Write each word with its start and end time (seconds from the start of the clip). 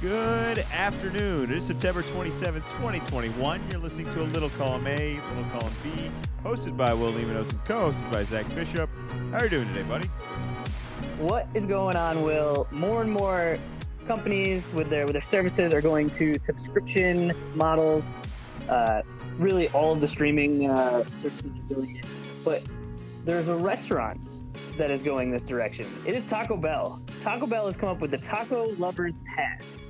Good 0.00 0.60
afternoon. 0.72 1.50
It 1.50 1.56
is 1.56 1.64
September 1.64 2.04
27th, 2.04 2.62
2021. 2.78 3.60
You're 3.68 3.80
listening 3.80 4.06
to 4.10 4.22
a 4.22 4.30
Little 4.30 4.50
Column 4.50 4.86
A, 4.86 5.18
Little 5.30 5.50
Column 5.50 5.72
B, 5.82 6.08
hosted 6.44 6.76
by 6.76 6.94
Will 6.94 7.12
Lemanos 7.12 7.50
and 7.50 7.64
co-hosted 7.64 8.12
by 8.12 8.22
Zach 8.22 8.46
Bishop. 8.54 8.88
How 9.32 9.38
are 9.38 9.44
you 9.44 9.50
doing 9.50 9.66
today, 9.66 9.82
buddy? 9.82 10.06
What 11.18 11.48
is 11.52 11.66
going 11.66 11.96
on, 11.96 12.22
Will? 12.22 12.68
More 12.70 13.02
and 13.02 13.10
more 13.10 13.58
companies 14.06 14.72
with 14.72 14.88
their 14.88 15.04
with 15.04 15.14
their 15.14 15.20
services 15.20 15.72
are 15.72 15.82
going 15.82 16.10
to 16.10 16.38
subscription 16.38 17.32
models. 17.56 18.14
Uh, 18.68 19.02
really, 19.36 19.68
all 19.70 19.92
of 19.92 20.00
the 20.00 20.06
streaming 20.06 20.70
uh, 20.70 21.04
services 21.08 21.58
are 21.58 21.74
doing 21.74 21.96
it. 21.96 22.04
But 22.44 22.64
there's 23.24 23.48
a 23.48 23.56
restaurant 23.56 24.24
that 24.76 24.92
is 24.92 25.02
going 25.02 25.32
this 25.32 25.42
direction. 25.42 25.86
It 26.06 26.14
is 26.14 26.30
Taco 26.30 26.56
Bell. 26.56 27.02
Taco 27.20 27.48
Bell 27.48 27.66
has 27.66 27.76
come 27.76 27.88
up 27.88 28.00
with 28.00 28.12
the 28.12 28.18
Taco 28.18 28.68
Lovers 28.76 29.20
Pass. 29.34 29.82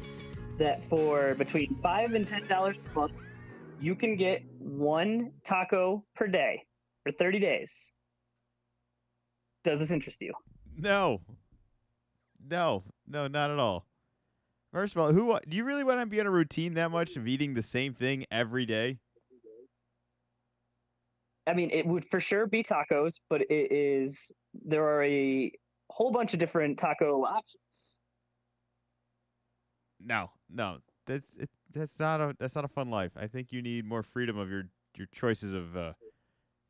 That 0.59 0.85
for 0.85 1.35
between 1.35 1.75
five 1.83 2.15
and 2.15 2.27
ten 2.27 2.47
dollars 2.48 2.79
per 2.79 3.01
month, 3.01 3.12
you 3.80 3.95
can 3.95 4.17
get 4.17 4.43
one 4.59 5.33
taco 5.45 6.05
per 6.17 6.27
day 6.27 6.65
for 7.05 7.12
30 7.12 7.39
days. 7.39 7.93
Does 9.65 9.79
this 9.79 9.93
interest 9.93 10.21
you? 10.21 10.33
No. 10.77 11.21
No. 12.45 12.83
No, 13.06 13.28
not 13.28 13.50
at 13.50 13.59
all. 13.59 13.87
First 14.73 14.95
of 14.95 15.00
all, 15.00 15.12
who 15.12 15.39
do 15.48 15.56
you 15.56 15.65
really 15.65 15.84
want 15.84 16.00
to 16.00 16.06
be 16.06 16.19
in 16.19 16.27
a 16.27 16.31
routine 16.31 16.75
that 16.75 16.91
much 16.91 17.17
of 17.17 17.27
eating 17.27 17.55
the 17.55 17.62
same 17.62 17.95
thing 17.95 18.27
every 18.31 18.67
day? 18.67 18.98
I 21.47 21.55
mean, 21.55 21.70
it 21.70 21.87
would 21.87 22.05
for 22.11 22.20
sure 22.20 22.47
be 22.47 22.62
tacos, 22.62 23.20
but 23.31 23.41
it 23.43 23.72
is 23.72 24.31
there 24.53 24.84
are 24.84 25.03
a 25.03 25.50
whole 25.89 26.11
bunch 26.11 26.34
of 26.34 26.41
different 26.41 26.78
taco 26.78 27.22
options. 27.22 28.00
No, 30.00 30.31
no. 30.52 30.78
That's 31.06 31.36
it, 31.38 31.50
that's 31.72 31.98
not 31.98 32.20
a 32.20 32.36
that's 32.38 32.54
not 32.54 32.64
a 32.64 32.68
fun 32.68 32.91
life. 32.91 33.12
I 33.16 33.27
think 33.27 33.50
you 33.50 33.62
need 33.62 33.84
more 33.84 34.02
freedom 34.02 34.38
of 34.38 34.50
your 34.50 34.64
your 34.96 35.06
choices 35.12 35.54
of 35.54 35.77
uh, 35.77 35.92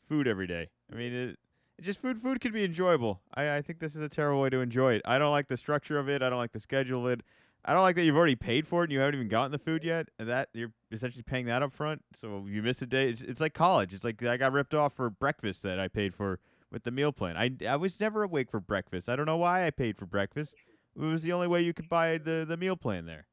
food 0.08 0.28
every 0.28 0.46
day. 0.46 0.70
I 0.92 0.96
mean, 0.96 1.12
it, 1.12 1.38
it 1.78 1.82
just 1.82 2.00
food 2.00 2.18
food 2.18 2.40
can 2.40 2.52
be 2.52 2.64
enjoyable. 2.64 3.20
I 3.34 3.56
I 3.56 3.62
think 3.62 3.80
this 3.80 3.96
is 3.96 4.02
a 4.02 4.08
terrible 4.08 4.40
way 4.40 4.50
to 4.50 4.60
enjoy 4.60 4.94
it. 4.94 5.02
I 5.04 5.18
don't 5.18 5.32
like 5.32 5.48
the 5.48 5.56
structure 5.56 5.98
of 5.98 6.08
it. 6.08 6.22
I 6.22 6.30
don't 6.30 6.38
like 6.38 6.52
the 6.52 6.60
schedule 6.60 7.06
of 7.06 7.12
it. 7.12 7.22
I 7.64 7.72
don't 7.72 7.82
like 7.82 7.96
that 7.96 8.04
you've 8.04 8.16
already 8.16 8.36
paid 8.36 8.66
for 8.66 8.82
it 8.82 8.84
and 8.84 8.92
you 8.92 9.00
haven't 9.00 9.16
even 9.16 9.28
gotten 9.28 9.52
the 9.52 9.58
food 9.58 9.84
yet. 9.84 10.08
And 10.18 10.28
that 10.28 10.48
you're 10.54 10.72
essentially 10.92 11.22
paying 11.22 11.46
that 11.46 11.62
up 11.62 11.72
front. 11.72 12.02
So 12.14 12.46
you 12.48 12.62
miss 12.62 12.80
a 12.82 12.86
day. 12.86 13.10
It's, 13.10 13.20
it's 13.20 13.40
like 13.40 13.54
college. 13.54 13.92
It's 13.92 14.04
like 14.04 14.22
I 14.22 14.36
got 14.36 14.52
ripped 14.52 14.74
off 14.74 14.94
for 14.94 15.10
breakfast 15.10 15.62
that 15.64 15.78
I 15.78 15.88
paid 15.88 16.14
for 16.14 16.40
with 16.70 16.84
the 16.84 16.90
meal 16.90 17.12
plan. 17.12 17.36
I, 17.36 17.50
I 17.68 17.76
was 17.76 17.98
never 18.00 18.22
awake 18.22 18.50
for 18.50 18.60
breakfast. 18.60 19.08
I 19.08 19.16
don't 19.16 19.26
know 19.26 19.36
why 19.36 19.66
I 19.66 19.70
paid 19.70 19.96
for 19.98 20.06
breakfast. 20.06 20.54
It 20.96 21.02
was 21.02 21.22
the 21.22 21.32
only 21.32 21.46
way 21.46 21.62
you 21.62 21.72
could 21.72 21.88
buy 21.88 22.18
the, 22.18 22.44
the 22.48 22.56
meal 22.56 22.76
plan 22.76 23.06
there. 23.06 23.27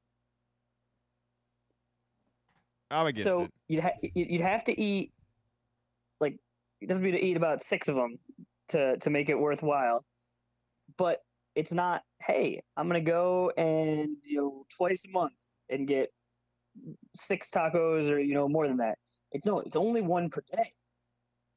I'm 2.92 3.08
against 3.08 3.24
so 3.24 3.44
it. 3.44 3.52
you'd 3.68 3.84
ha- 3.84 3.98
you'd 4.02 4.32
you'd 4.32 4.42
have 4.42 4.64
to 4.66 4.80
eat 4.80 5.12
like 6.20 6.38
you'd 6.80 6.92
have 6.92 7.00
to 7.00 7.04
be 7.04 7.12
to 7.12 7.24
eat 7.24 7.38
about 7.38 7.62
six 7.62 7.88
of 7.88 7.96
them 7.96 8.16
to 8.70 8.98
to 8.98 9.10
make 9.10 9.30
it 9.30 9.36
worthwhile. 9.40 10.06
But 10.98 11.20
it's 11.56 11.74
not. 11.74 12.04
Hey, 12.22 12.62
I'm 12.78 12.88
gonna 12.88 13.02
go 13.02 13.52
and 13.58 14.18
you 14.24 14.38
know 14.38 14.66
twice 14.76 15.04
a 15.06 15.12
month 15.12 15.34
and 15.70 15.88
get 15.88 16.12
six 17.16 17.50
tacos 17.52 18.12
or 18.12 18.20
you 18.20 18.34
know 18.34 18.48
more 18.48 18.68
than 18.68 18.78
that. 18.78 18.98
It's 19.32 19.46
no. 19.46 19.60
It's 19.62 19.76
only 19.76 20.02
one 20.02 20.30
per 20.30 20.42
day. 20.56 20.72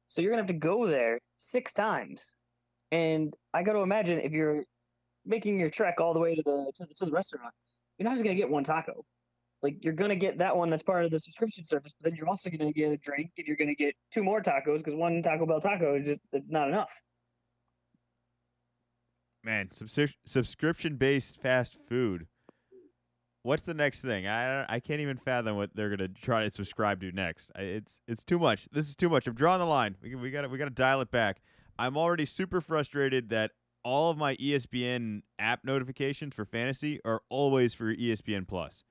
So 0.07 0.21
you're 0.21 0.31
gonna 0.31 0.41
have 0.41 0.47
to 0.47 0.53
go 0.53 0.87
there 0.87 1.19
six 1.37 1.73
times. 1.73 2.33
And 2.91 3.35
I 3.53 3.61
got 3.61 3.73
to 3.73 3.79
imagine 3.81 4.19
if 4.19 4.31
you're 4.31 4.63
making 5.23 5.59
your 5.59 5.69
trek 5.69 6.01
all 6.01 6.15
the 6.15 6.19
way 6.19 6.33
to 6.33 6.41
the 6.41 6.71
to 6.75 6.85
the, 6.85 6.93
to 6.95 7.05
the 7.05 7.11
restaurant, 7.11 7.53
you're 7.97 8.05
not 8.05 8.15
just 8.15 8.23
gonna 8.23 8.35
get 8.35 8.49
one 8.49 8.63
taco 8.63 9.05
like 9.61 9.83
you're 9.83 9.93
gonna 9.93 10.15
get 10.15 10.37
that 10.37 10.55
one 10.55 10.69
that's 10.69 10.83
part 10.83 11.05
of 11.05 11.11
the 11.11 11.19
subscription 11.19 11.63
service, 11.63 11.93
but 11.99 12.09
then 12.09 12.17
you're 12.17 12.27
also 12.27 12.49
gonna 12.49 12.71
get 12.71 12.91
a 12.91 12.97
drink 12.97 13.31
and 13.37 13.47
you're 13.47 13.57
gonna 13.57 13.75
get 13.75 13.95
two 14.11 14.23
more 14.23 14.41
tacos 14.41 14.77
because 14.77 14.95
one 14.95 15.21
Taco 15.21 15.45
Bell 15.45 15.59
taco 15.59 15.95
is 15.95 16.05
just 16.05 16.21
it's 16.31 16.51
not 16.51 16.67
enough. 16.67 16.91
Man, 19.43 19.69
subscri- 19.69 20.15
subscription 20.25 20.95
based 20.95 21.41
fast 21.41 21.77
food. 21.87 22.27
What's 23.43 23.63
the 23.63 23.73
next 23.73 24.01
thing? 24.01 24.27
I 24.27 24.65
I 24.67 24.79
can't 24.79 25.01
even 25.01 25.17
fathom 25.17 25.55
what 25.55 25.75
they're 25.75 25.89
gonna 25.89 26.09
try 26.09 26.43
to 26.43 26.49
subscribe 26.49 27.01
to 27.01 27.11
next. 27.11 27.51
I, 27.55 27.61
it's 27.61 27.99
it's 28.07 28.23
too 28.23 28.39
much. 28.39 28.67
This 28.71 28.87
is 28.87 28.95
too 28.95 29.09
much. 29.09 29.27
I'm 29.27 29.35
drawing 29.35 29.59
the 29.59 29.65
line. 29.65 29.95
We 30.01 30.15
we 30.15 30.31
got 30.31 30.49
we 30.49 30.57
got 30.57 30.65
to 30.65 30.71
dial 30.71 31.01
it 31.01 31.11
back. 31.11 31.41
I'm 31.77 31.95
already 31.95 32.25
super 32.25 32.59
frustrated 32.59 33.29
that 33.29 33.51
all 33.83 34.09
of 34.11 34.17
my 34.17 34.35
ESPN 34.35 35.21
app 35.39 35.63
notifications 35.63 36.35
for 36.35 36.45
fantasy 36.45 36.99
are 37.05 37.21
always 37.29 37.73
for 37.73 37.95
ESPN 37.95 38.47
Plus, 38.47 38.83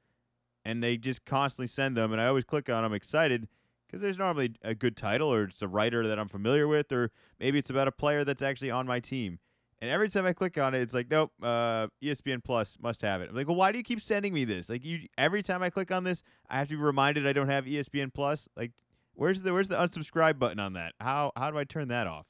and 0.69 0.83
they 0.83 0.99
just 0.99 1.25
constantly 1.25 1.67
send 1.67 1.97
them, 1.97 2.12
and 2.12 2.21
I 2.21 2.27
always 2.27 2.45
click 2.45 2.69
on 2.69 2.83
them 2.83 2.93
excited 2.93 3.49
because 3.87 4.03
there's 4.03 4.19
normally 4.19 4.53
a 4.62 4.75
good 4.75 4.99
title 4.99 5.33
or 5.33 5.45
it's 5.45 5.62
a 5.62 5.67
writer 5.67 6.06
that 6.06 6.19
I'm 6.19 6.29
familiar 6.29 6.69
with, 6.69 6.93
or 6.93 7.11
maybe 7.41 7.59
it's 7.59 7.71
about 7.71 7.89
a 7.89 7.93
player 7.93 8.23
that's 8.23 8.43
actually 8.43 8.71
on 8.71 8.87
my 8.87 9.01
team. 9.01 9.39
And 9.81 9.91
every 9.91 10.11
time 10.11 10.27
I 10.27 10.34
click 10.34 10.59
on 10.59 10.75
it, 10.75 10.83
it's 10.83 10.93
like, 10.93 11.11
nope, 11.11 11.33
uh, 11.43 11.87
ESPN 12.05 12.45
Plus 12.45 12.77
must 12.83 13.01
have 13.01 13.23
it. 13.23 13.31
I'm 13.31 13.34
like, 13.34 13.47
well, 13.47 13.56
why 13.56 13.73
do 13.73 13.79
you 13.79 13.84
keep 13.84 14.03
sending 14.03 14.34
me 14.34 14.45
this? 14.45 14.69
Like, 14.69 14.84
you 14.84 15.06
every 15.17 15.43
time 15.43 15.62
I 15.62 15.71
click 15.71 15.91
on 15.91 16.05
this, 16.05 16.23
I 16.51 16.59
have 16.59 16.69
to 16.69 16.77
be 16.77 16.83
reminded 16.83 17.27
I 17.27 17.33
don't 17.33 17.49
have 17.49 17.65
ESPN 17.65 18.12
Plus. 18.12 18.47
Like, 18.55 18.73
where's 19.15 19.41
the 19.41 19.55
where's 19.55 19.69
the 19.69 19.77
unsubscribe 19.77 20.39
button 20.39 20.61
on 20.61 20.75
that? 20.75 20.93
How 21.00 21.33
how 21.35 21.50
do 21.50 21.56
I 21.56 21.65
turn 21.65 21.89
that 21.89 22.06
off? 22.06 22.27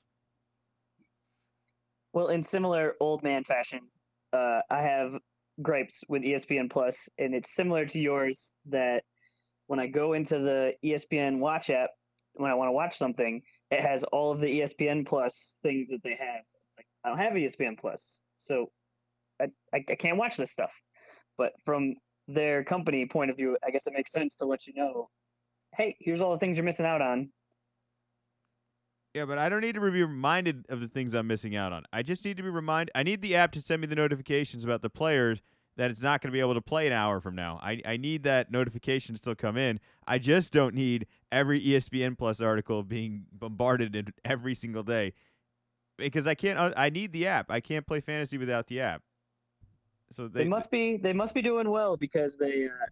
Well, 2.13 2.29
in 2.29 2.45
similar 2.45 2.95
old 3.01 3.25
man 3.25 3.43
fashion, 3.43 3.81
uh, 4.33 4.61
I 4.71 4.83
have 4.83 5.19
gripes 5.63 6.05
with 6.09 6.23
ESPN 6.23 6.71
Plus, 6.71 7.09
and 7.19 7.35
it's 7.35 7.55
similar 7.55 7.85
to 7.87 7.99
yours 7.99 8.55
that 8.67 9.05
when 9.67 9.81
I 9.81 9.87
go 9.87 10.13
into 10.13 10.39
the 10.39 10.75
ESPN 10.85 11.39
Watch 11.39 11.71
app 11.71 11.91
when 12.35 12.51
I 12.51 12.55
want 12.55 12.69
to 12.69 12.73
watch 12.73 12.97
something, 12.97 13.43
it 13.71 13.81
has 13.81 14.05
all 14.05 14.31
of 14.31 14.41
the 14.41 14.61
ESPN 14.61 15.07
Plus 15.07 15.59
things 15.63 15.89
that 15.89 16.03
they 16.03 16.15
have. 16.15 16.43
It's 16.71 16.79
like 16.79 16.87
I 17.05 17.09
don't 17.09 17.19
have 17.19 17.33
ESPN 17.33 17.79
Plus, 17.79 18.23
so 18.37 18.71
I, 19.41 19.47
I, 19.75 19.85
I 19.89 19.95
can't 19.95 20.17
watch 20.17 20.37
this 20.37 20.51
stuff. 20.51 20.73
But 21.37 21.53
from 21.65 21.95
their 22.27 22.65
company 22.65 23.07
point 23.07 23.31
of 23.31 23.37
view, 23.37 23.57
I 23.67 23.71
guess 23.71 23.87
it 23.87 23.95
makes 23.95 24.13
sense 24.13 24.37
to 24.37 24.47
let 24.47 24.67
you 24.67 24.75
know, 24.77 25.09
hey, 25.77 25.97
here's 26.01 26.21
all 26.21 26.33
the 26.33 26.39
things 26.39 26.57
you're 26.57 26.65
missing 26.65 26.87
out 26.87 27.03
on. 27.03 27.31
Yeah, 29.19 29.25
but 29.25 29.37
I 29.37 29.49
don't 29.49 29.63
need 29.63 29.75
to 29.75 29.81
be 29.81 30.05
reminded 30.05 30.65
of 30.69 30.81
the 30.81 30.87
things 30.87 31.13
I'm 31.13 31.27
missing 31.27 31.57
out 31.57 31.73
on. 31.73 31.83
I 31.93 32.05
just 32.05 32.25
need 32.25 32.37
to 32.37 32.43
be 32.45 32.51
reminded. 32.51 32.93
I 32.95 33.03
need 33.03 33.21
the 33.21 33.35
app 33.35 33.51
to 33.53 33.61
send 33.61 33.81
me 33.81 33.89
the 33.89 33.97
notifications 33.97 34.63
about 34.63 34.81
the 34.81 34.91
players 34.91 35.43
that 35.77 35.91
it's 35.91 36.05
not 36.05 36.21
going 36.21 36.31
to 36.31 36.33
be 36.33 36.39
able 36.39 36.55
to 36.55 36.61
play 36.61 36.87
an 36.87 36.93
hour 36.93 37.21
from 37.21 37.35
now. 37.35 37.59
I, 37.61 37.83
I 37.85 37.97
need 37.97 38.23
that 38.23 38.53
notification 38.53 39.17
to 39.17 39.19
still 39.19 39.35
come 39.35 39.57
in. 39.57 39.81
I 40.07 40.21
just 40.21 40.53
don't 40.53 40.73
need 40.73 41.09
every 41.33 41.61
ESPN 41.61 42.17
Plus 42.17 42.41
article 42.41 42.85
being 42.85 43.25
bombarded 43.33 44.13
every 44.25 44.55
single 44.55 44.85
day 44.85 45.15
because 45.97 46.29
I 46.29 46.37
can't. 46.37 46.57
uh, 46.57 46.73
I 46.77 46.89
need 46.89 47.13
the 47.13 47.27
app. 47.27 47.51
I 47.51 47.59
can't 47.59 47.89
play 47.89 48.01
fantasy 48.01 48.39
without 48.39 48.69
the 48.69 48.81
app. 48.81 49.03
So 50.13 50.29
They, 50.29 50.45
they, 50.45 50.49
must 50.49 50.71
be 50.71 50.97
they 50.97 51.13
must 51.13 51.35
be 51.35 51.43
doing 51.43 51.69
well 51.69 51.97
because 51.97 52.39
they 52.39 52.67
uh, 52.67 52.87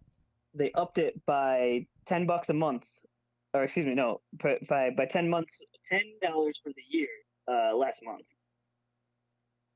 they 0.53 0.73
upped 0.73 0.97
it 0.97 1.25
by 1.25 1.87
ten 2.05 2.25
bucks 2.25 2.49
a 2.49 2.53
month, 2.53 3.05
or 3.53 3.63
excuse 3.63 3.85
me, 3.85 3.95
no, 3.95 4.21
by 4.33 4.91
by, 4.95 5.05
ten 5.05 5.29
months, 5.29 5.63
ten 5.85 6.01
dollars 6.21 6.59
for 6.63 6.71
the 6.75 6.83
year 6.89 7.07
uh, 7.47 7.75
last 7.75 8.01
month. 8.03 8.27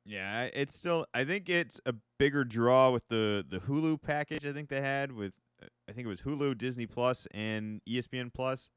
Yeah, 0.06 0.50
it's 0.54 0.76
still. 0.76 1.06
I 1.14 1.26
think 1.26 1.48
it's 1.50 1.80
a 1.86 1.94
bigger 2.18 2.44
draw 2.44 2.90
with 2.92 3.08
the 3.08 3.46
the 3.48 3.60
Hulu 3.60 4.02
package. 4.02 4.46
I 4.46 4.52
think 4.52 4.70
they 4.70 4.82
had 4.82 5.12
with. 5.12 5.34
uh, 5.62 5.68
I 5.88 5.94
think 5.94 6.06
it 6.06 6.10
was 6.10 6.22
Hulu, 6.22 6.58
Disney 6.58 6.88
Plus, 6.88 7.28
and 7.34 7.82
ESPN 7.88 8.34
Plus. 8.34 8.70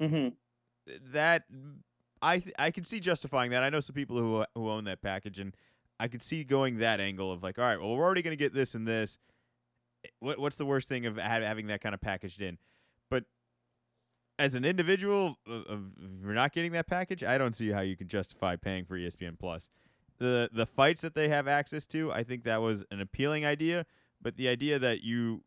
hmm 0.00 0.28
That 1.12 1.44
I 2.22 2.38
th- 2.38 2.54
I 2.58 2.70
can 2.70 2.84
see 2.84 2.98
justifying 3.00 3.50
that. 3.50 3.62
I 3.62 3.68
know 3.70 3.80
some 3.80 3.94
people 3.94 4.16
who 4.16 4.44
who 4.54 4.70
own 4.70 4.84
that 4.84 5.02
package, 5.02 5.38
and 5.38 5.54
I 6.00 6.08
could 6.08 6.22
see 6.22 6.44
going 6.44 6.78
that 6.78 6.98
angle 7.00 7.30
of 7.30 7.42
like, 7.42 7.58
all 7.58 7.64
right, 7.64 7.78
well, 7.78 7.94
we're 7.94 8.04
already 8.04 8.22
going 8.22 8.36
to 8.36 8.42
get 8.42 8.54
this 8.54 8.74
and 8.74 8.86
this. 8.88 9.18
What 10.20 10.38
what's 10.38 10.56
the 10.56 10.66
worst 10.66 10.88
thing 10.88 11.04
of 11.06 11.16
ha- 11.18 11.40
having 11.40 11.66
that 11.66 11.80
kind 11.82 11.94
of 11.94 12.00
packaged 12.00 12.40
in? 12.40 12.56
As 14.38 14.54
an 14.54 14.64
individual, 14.64 15.36
uh, 15.50 15.60
if 15.68 15.80
you're 16.22 16.32
not 16.32 16.52
getting 16.52 16.72
that 16.72 16.86
package, 16.86 17.24
I 17.24 17.38
don't 17.38 17.54
see 17.54 17.70
how 17.70 17.80
you 17.80 17.96
can 17.96 18.08
justify 18.08 18.56
paying 18.56 18.84
for 18.84 18.96
ESPN 18.96 19.38
Plus. 19.38 19.68
The 20.18 20.48
the 20.52 20.66
fights 20.66 21.00
that 21.02 21.14
they 21.14 21.28
have 21.28 21.48
access 21.48 21.86
to, 21.88 22.12
I 22.12 22.22
think 22.22 22.44
that 22.44 22.60
was 22.60 22.84
an 22.90 23.00
appealing 23.00 23.44
idea. 23.44 23.86
But 24.20 24.36
the 24.36 24.48
idea 24.48 24.78
that 24.78 25.02
you 25.02 25.42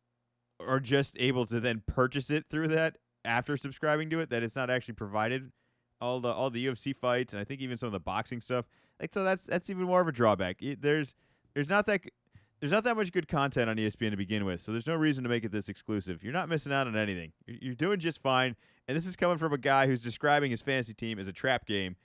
are 0.65 0.79
just 0.79 1.15
able 1.19 1.45
to 1.47 1.59
then 1.59 1.83
purchase 1.87 2.29
it 2.29 2.45
through 2.49 2.69
that 2.69 2.97
after 3.25 3.57
subscribing 3.57 4.09
to 4.11 4.19
it, 4.19 4.29
that 4.29 4.43
it's 4.43 4.55
not 4.55 4.69
actually 4.69 4.93
provided 4.93 5.51
all 5.99 6.19
the 6.19 6.29
all 6.29 6.49
the 6.49 6.65
UFC 6.65 6.95
fights, 6.95 7.33
and 7.33 7.39
I 7.39 7.43
think 7.43 7.61
even 7.61 7.77
some 7.77 7.87
of 7.87 7.93
the 7.93 7.99
boxing 7.99 8.41
stuff. 8.41 8.65
Like 8.99 9.13
so, 9.13 9.23
that's 9.23 9.45
that's 9.45 9.69
even 9.69 9.83
more 9.83 10.01
of 10.01 10.07
a 10.07 10.11
drawback. 10.11 10.57
There's 10.79 11.15
there's 11.53 11.69
not 11.69 11.85
that 11.85 12.01
there's 12.59 12.71
not 12.71 12.83
that 12.83 12.95
much 12.95 13.11
good 13.11 13.27
content 13.27 13.69
on 13.69 13.77
ESPN 13.77 14.11
to 14.11 14.17
begin 14.17 14.45
with, 14.45 14.61
so 14.61 14.71
there's 14.71 14.87
no 14.87 14.95
reason 14.95 15.23
to 15.23 15.29
make 15.29 15.43
it 15.43 15.51
this 15.51 15.69
exclusive. 15.69 16.23
You're 16.23 16.33
not 16.33 16.49
missing 16.49 16.73
out 16.73 16.87
on 16.87 16.95
anything. 16.97 17.31
You're 17.47 17.75
doing 17.75 17.99
just 17.99 18.21
fine. 18.21 18.55
And 18.87 18.97
this 18.97 19.05
is 19.05 19.15
coming 19.15 19.37
from 19.37 19.53
a 19.53 19.57
guy 19.57 19.87
who's 19.87 20.03
describing 20.03 20.51
his 20.51 20.61
fantasy 20.61 20.93
team 20.93 21.19
as 21.19 21.27
a 21.27 21.33
trap 21.33 21.65
game. 21.65 21.95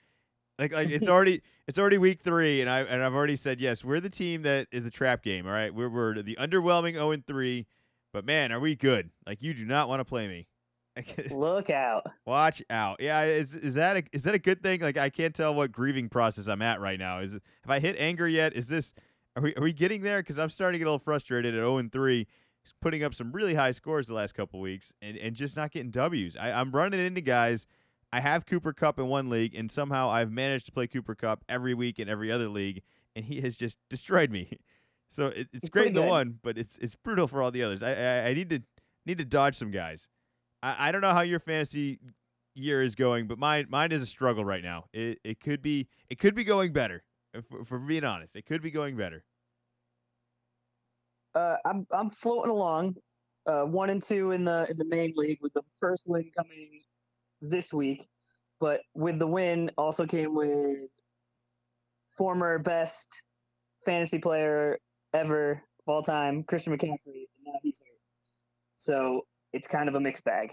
Like 0.59 0.73
like 0.73 0.89
it's 0.89 1.09
already 1.09 1.43
it's 1.67 1.79
already 1.79 1.99
week 1.99 2.21
three, 2.21 2.61
and 2.61 2.71
I 2.71 2.81
and 2.81 3.03
I've 3.03 3.15
already 3.15 3.37
said 3.37 3.61
yes. 3.61 3.85
We're 3.85 4.01
the 4.01 4.11
team 4.11 4.43
that 4.43 4.69
is 4.73 4.85
the 4.85 4.91
trap 4.91 5.23
game. 5.23 5.47
All 5.47 5.53
right, 5.53 5.75
we're 5.75 5.89
we're 5.89 6.23
the 6.23 6.37
underwhelming 6.37 6.93
zero 6.93 7.11
and 7.11 7.27
three, 7.27 7.67
but 8.13 8.25
man, 8.25 8.53
are 8.53 8.61
we 8.61 8.77
good? 8.77 9.11
Like 9.27 9.43
you 9.43 9.55
do 9.55 9.65
not 9.65 9.89
want 9.89 10.01
to 10.01 10.05
play 10.05 10.29
me. 10.29 10.47
Look 11.31 11.69
out! 11.69 12.07
Watch 12.25 12.63
out! 12.71 12.97
Yeah, 13.01 13.25
is 13.25 13.55
is 13.55 13.75
that 13.75 13.99
a 13.99 14.03
is 14.13 14.23
that 14.23 14.35
a 14.35 14.39
good 14.39 14.63
thing? 14.63 14.81
Like 14.81 14.97
I 14.97 15.11
can't 15.11 15.35
tell 15.35 15.55
what 15.55 15.71
grieving 15.71 16.09
process 16.09 16.47
I'm 16.47 16.63
at 16.63 16.81
right 16.81 16.99
now. 16.99 17.21
Is 17.21 17.33
have 17.33 17.43
I 17.69 17.79
hit 17.81 17.97
anger 17.99 18.27
yet? 18.27 18.55
Is 18.55 18.69
this 18.69 18.95
are 19.37 19.43
we 19.43 19.55
are 19.57 19.63
we 19.63 19.73
getting 19.75 20.03
there? 20.03 20.21
Because 20.21 20.39
I'm 20.39 20.49
starting 20.49 20.77
to 20.77 20.79
get 20.79 20.85
a 20.85 20.91
little 20.93 20.99
frustrated 20.99 21.55
at 21.55 21.59
zero 21.59 21.77
and 21.77 21.93
three. 21.93 22.27
Putting 22.81 23.03
up 23.05 23.15
some 23.15 23.33
really 23.33 23.55
high 23.55 23.73
scores 23.73 24.07
the 24.07 24.15
last 24.15 24.35
couple 24.35 24.61
weeks 24.61 24.93
and, 25.03 25.17
and 25.17 25.35
just 25.35 25.57
not 25.57 25.71
getting 25.71 25.91
W's. 25.91 26.37
I, 26.37 26.53
I'm 26.53 26.71
running 26.73 27.01
into 27.01 27.21
guys 27.21 27.67
I 28.13 28.21
have 28.21 28.47
Cooper 28.47 28.73
Kupp 28.73 28.99
in 28.99 29.09
one 29.09 29.29
league, 29.29 29.55
and 29.55 29.71
somehow 29.71 30.09
I've 30.09 30.31
managed 30.31 30.67
to 30.67 30.73
play 30.73 30.87
Cooper 30.87 31.15
Kupp 31.15 31.45
every 31.49 31.75
week 31.75 31.99
in 31.99 32.09
every 32.09 32.31
other 32.31 32.49
league, 32.49 32.83
and 33.15 33.25
he 33.25 33.41
has 33.41 33.57
just 33.57 33.79
destroyed 33.91 34.31
me. 34.31 34.59
So 35.09 35.27
it, 35.27 35.49
it's 35.53 35.69
great 35.69 35.89
in 35.89 35.95
the 35.95 36.03
one, 36.03 36.39
but 36.43 36.59
it's 36.59 36.79
it's 36.79 36.95
brutal 36.95 37.29
for 37.29 37.43
all 37.43 37.51
the 37.51 37.63
others. 37.63 37.83
I, 37.83 37.93
I, 37.93 38.29
I 38.29 38.35
need 38.35 38.51
to 38.51 38.63
need 39.05 39.19
to 39.19 39.25
dodge 39.25 39.55
some 39.55 39.71
guys. 39.71 40.09
I, 40.63 40.89
I 40.89 40.93
don't 40.93 41.01
know 41.01 41.13
how 41.13 41.21
your 41.21 41.39
fantasy 41.39 41.99
year 42.55 42.83
is 42.83 42.95
going, 42.95 43.27
but 43.27 43.39
mine 43.39 43.67
mine 43.69 43.93
is 43.93 44.03
a 44.03 44.07
struggle 44.07 44.45
right 44.45 44.63
now. 44.63 44.87
It 44.93 45.19
it 45.23 45.41
could 45.41 45.63
be 45.63 45.89
it 46.09 46.19
could 46.19 46.35
be 46.35 46.45
going 46.45 46.73
better. 46.73 47.05
For, 47.51 47.65
for 47.67 47.79
being 47.79 48.05
honest, 48.05 48.35
it 48.35 48.47
could 48.47 48.63
be 48.63 48.71
going 48.71 48.97
better. 48.97 49.23
Uh, 51.37 51.57
I'm 51.67 51.87
I'm 51.91 52.09
floating 52.09 52.51
along, 52.51 52.95
uh, 53.47 53.65
one 53.65 53.91
and 53.91 54.03
two 54.03 54.31
in 54.31 54.45
the 54.45 54.67
in 54.71 54.79
the 54.79 54.87
main 54.87 55.13
league 55.17 55.39
with 55.43 55.53
the 55.53 55.61
first 55.79 56.05
win 56.07 56.31
coming 56.35 56.81
this 57.43 57.75
week, 57.75 58.09
but 58.59 58.81
with 58.95 59.19
the 59.19 59.27
win 59.27 59.71
also 59.77 60.07
came 60.07 60.35
with 60.35 60.79
former 62.17 62.59
best 62.59 63.23
fantasy 63.85 64.19
player 64.19 64.79
ever 65.13 65.53
of 65.53 65.59
all 65.87 66.03
time, 66.03 66.43
Christian 66.43 66.73
McCaffrey, 66.73 67.27
and 67.27 67.45
now 67.45 67.59
he's 67.63 67.81
hurt. 67.81 68.01
So 68.79 69.27
it's 69.53 69.69
kind 69.69 69.91
of 69.91 69.95
a 69.95 70.01
mixed 70.01 70.25
bag. 70.25 70.53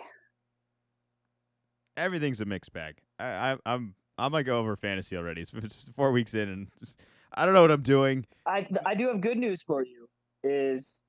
Everything's 1.96 2.42
a 2.42 2.46
mixed 2.46 2.74
bag. 2.74 2.98
I, 3.20 3.54
I 3.54 3.58
I'm 3.66 3.96
I'm 4.18 4.34
like 4.34 4.50
over 4.50 4.76
fantasy 4.76 5.16
already. 5.16 5.44
It's, 5.44 5.54
it's 5.64 5.90
four 5.96 6.12
weeks 6.12 6.34
in, 6.34 6.50
and 6.50 6.68
I 7.34 7.46
don't 7.46 7.54
know 7.54 7.62
what 7.62 7.72
I'm 7.72 7.84
doing. 7.84 8.26
I 8.46 8.68
I 8.86 8.96
do 8.96 9.08
have 9.08 9.22
good 9.22 9.38
news 9.38 9.62
for 9.62 9.82
you. 9.86 10.03
Is 10.44 11.04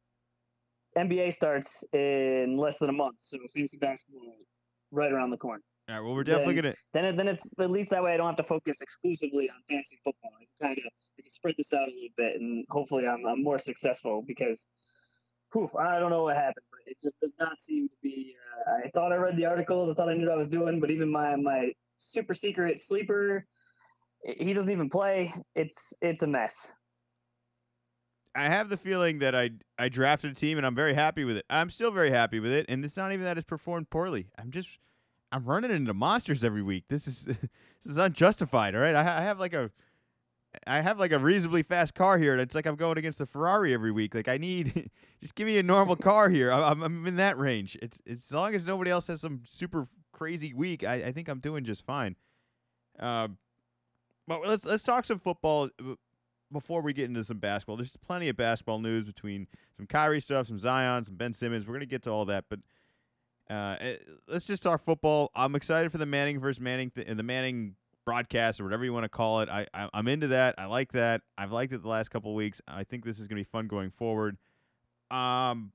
NBA 0.96 1.32
starts 1.32 1.84
in 1.92 2.56
less 2.56 2.78
than 2.78 2.88
a 2.88 2.92
month, 2.92 3.16
so 3.20 3.38
fantasy 3.52 3.78
basketball 3.78 4.36
right 4.90 5.12
around 5.12 5.30
the 5.30 5.36
corner. 5.36 5.62
All 5.88 5.96
right. 5.96 6.04
Well, 6.04 6.14
we're 6.14 6.24
definitely 6.24 6.54
then, 6.54 6.62
gonna. 6.62 6.74
Then, 6.94 7.16
then 7.16 7.28
it's 7.28 7.50
at 7.58 7.70
least 7.70 7.90
that 7.90 8.02
way 8.02 8.14
I 8.14 8.16
don't 8.16 8.26
have 8.26 8.36
to 8.36 8.42
focus 8.42 8.80
exclusively 8.80 9.50
on 9.50 9.56
fantasy 9.68 9.98
football. 10.02 10.30
I 10.40 10.44
can 10.44 10.68
kind 10.68 10.78
of 10.78 10.92
I 11.18 11.22
can 11.22 11.30
spread 11.30 11.54
this 11.58 11.72
out 11.74 11.88
a 11.88 11.92
little 11.92 12.08
bit, 12.16 12.40
and 12.40 12.64
hopefully 12.70 13.06
I'm 13.06 13.26
I'm 13.26 13.42
more 13.42 13.58
successful 13.58 14.24
because, 14.26 14.66
whew, 15.52 15.68
I 15.78 15.98
don't 15.98 16.10
know 16.10 16.22
what 16.22 16.36
happened, 16.36 16.64
but 16.70 16.80
it 16.90 16.96
just 17.02 17.18
does 17.20 17.36
not 17.38 17.58
seem 17.58 17.88
to 17.88 17.96
be. 18.02 18.34
Uh, 18.66 18.86
I 18.86 18.90
thought 18.90 19.12
I 19.12 19.16
read 19.16 19.36
the 19.36 19.46
articles, 19.46 19.90
I 19.90 19.94
thought 19.94 20.08
I 20.08 20.14
knew 20.14 20.26
what 20.26 20.34
I 20.34 20.38
was 20.38 20.48
doing, 20.48 20.80
but 20.80 20.90
even 20.90 21.10
my 21.10 21.36
my 21.36 21.72
super 21.98 22.32
secret 22.32 22.80
sleeper, 22.80 23.44
he 24.22 24.54
doesn't 24.54 24.72
even 24.72 24.88
play. 24.88 25.34
It's 25.54 25.92
it's 26.00 26.22
a 26.22 26.26
mess. 26.26 26.72
I 28.34 28.48
have 28.48 28.68
the 28.68 28.76
feeling 28.76 29.18
that 29.20 29.34
I 29.34 29.50
I 29.78 29.88
drafted 29.88 30.32
a 30.32 30.34
team 30.34 30.58
and 30.58 30.66
I'm 30.66 30.74
very 30.74 30.94
happy 30.94 31.24
with 31.24 31.36
it. 31.36 31.44
I'm 31.48 31.70
still 31.70 31.90
very 31.90 32.10
happy 32.10 32.40
with 32.40 32.52
it, 32.52 32.66
and 32.68 32.84
it's 32.84 32.96
not 32.96 33.12
even 33.12 33.24
that 33.24 33.38
it's 33.38 33.44
performed 33.44 33.90
poorly. 33.90 34.28
I'm 34.38 34.50
just 34.50 34.78
I'm 35.32 35.44
running 35.44 35.70
into 35.70 35.94
monsters 35.94 36.44
every 36.44 36.62
week. 36.62 36.84
This 36.88 37.06
is 37.06 37.24
this 37.24 37.38
is 37.84 37.98
unjustified. 37.98 38.74
All 38.74 38.80
right, 38.80 38.94
I, 38.94 39.18
I 39.18 39.20
have 39.22 39.38
like 39.40 39.54
a 39.54 39.70
I 40.66 40.80
have 40.80 40.98
like 40.98 41.12
a 41.12 41.18
reasonably 41.18 41.62
fast 41.62 41.94
car 41.94 42.18
here, 42.18 42.32
and 42.32 42.40
it's 42.40 42.54
like 42.54 42.66
I'm 42.66 42.76
going 42.76 42.98
against 42.98 43.18
the 43.18 43.26
Ferrari 43.26 43.74
every 43.74 43.90
week. 43.90 44.14
Like 44.14 44.28
I 44.28 44.38
need 44.38 44.90
just 45.20 45.34
give 45.34 45.46
me 45.46 45.58
a 45.58 45.62
normal 45.62 45.96
car 45.96 46.28
here. 46.28 46.52
I'm, 46.52 46.82
I'm 46.82 47.06
in 47.06 47.16
that 47.16 47.38
range. 47.38 47.76
It's, 47.82 48.00
it's 48.06 48.30
as 48.30 48.34
long 48.34 48.54
as 48.54 48.66
nobody 48.66 48.90
else 48.90 49.08
has 49.08 49.20
some 49.20 49.42
super 49.46 49.88
crazy 50.12 50.54
week, 50.54 50.84
I, 50.84 50.94
I 50.94 51.12
think 51.12 51.28
I'm 51.28 51.40
doing 51.40 51.64
just 51.64 51.84
fine. 51.84 52.16
Uh, 52.98 53.28
but 54.26 54.46
let's 54.46 54.64
let's 54.64 54.84
talk 54.84 55.04
some 55.04 55.18
football 55.18 55.68
uh, 55.80 55.94
before 56.54 56.80
we 56.80 56.94
get 56.94 57.04
into 57.04 57.22
some 57.22 57.36
basketball. 57.36 57.76
There's 57.76 57.94
plenty 57.98 58.30
of 58.30 58.36
basketball 58.36 58.78
news 58.78 59.04
between 59.04 59.46
some 59.76 59.86
Kyrie 59.86 60.20
stuff, 60.20 60.46
some 60.46 60.58
Zion, 60.58 61.04
some 61.04 61.16
Ben 61.16 61.34
Simmons. 61.34 61.66
We're 61.66 61.74
gonna 61.74 61.84
get 61.84 62.02
to 62.04 62.10
all 62.10 62.24
that, 62.24 62.46
but 62.48 62.60
uh, 63.50 63.76
eh, 63.78 63.96
let's 64.26 64.46
just 64.46 64.62
talk 64.62 64.82
football. 64.82 65.30
I'm 65.34 65.54
excited 65.54 65.92
for 65.92 65.98
the 65.98 66.06
Manning 66.06 66.40
versus 66.40 66.60
Manning, 66.60 66.90
th- 66.90 67.06
the 67.14 67.22
Manning 67.22 67.74
broadcast 68.06 68.60
or 68.60 68.64
whatever 68.64 68.84
you 68.84 68.92
want 68.92 69.04
to 69.04 69.10
call 69.10 69.40
it. 69.40 69.50
I, 69.50 69.66
I 69.74 69.88
am 69.92 70.08
into 70.08 70.28
that. 70.28 70.54
I 70.56 70.66
like 70.66 70.92
that. 70.92 71.20
I've 71.36 71.52
liked 71.52 71.74
it 71.74 71.82
the 71.82 71.88
last 71.88 72.08
couple 72.08 72.30
of 72.30 72.36
weeks. 72.36 72.62
I 72.66 72.84
think 72.84 73.04
this 73.04 73.18
is 73.18 73.26
gonna 73.26 73.40
be 73.40 73.44
fun 73.44 73.68
going 73.68 73.90
forward. 73.90 74.38
Um, 75.10 75.72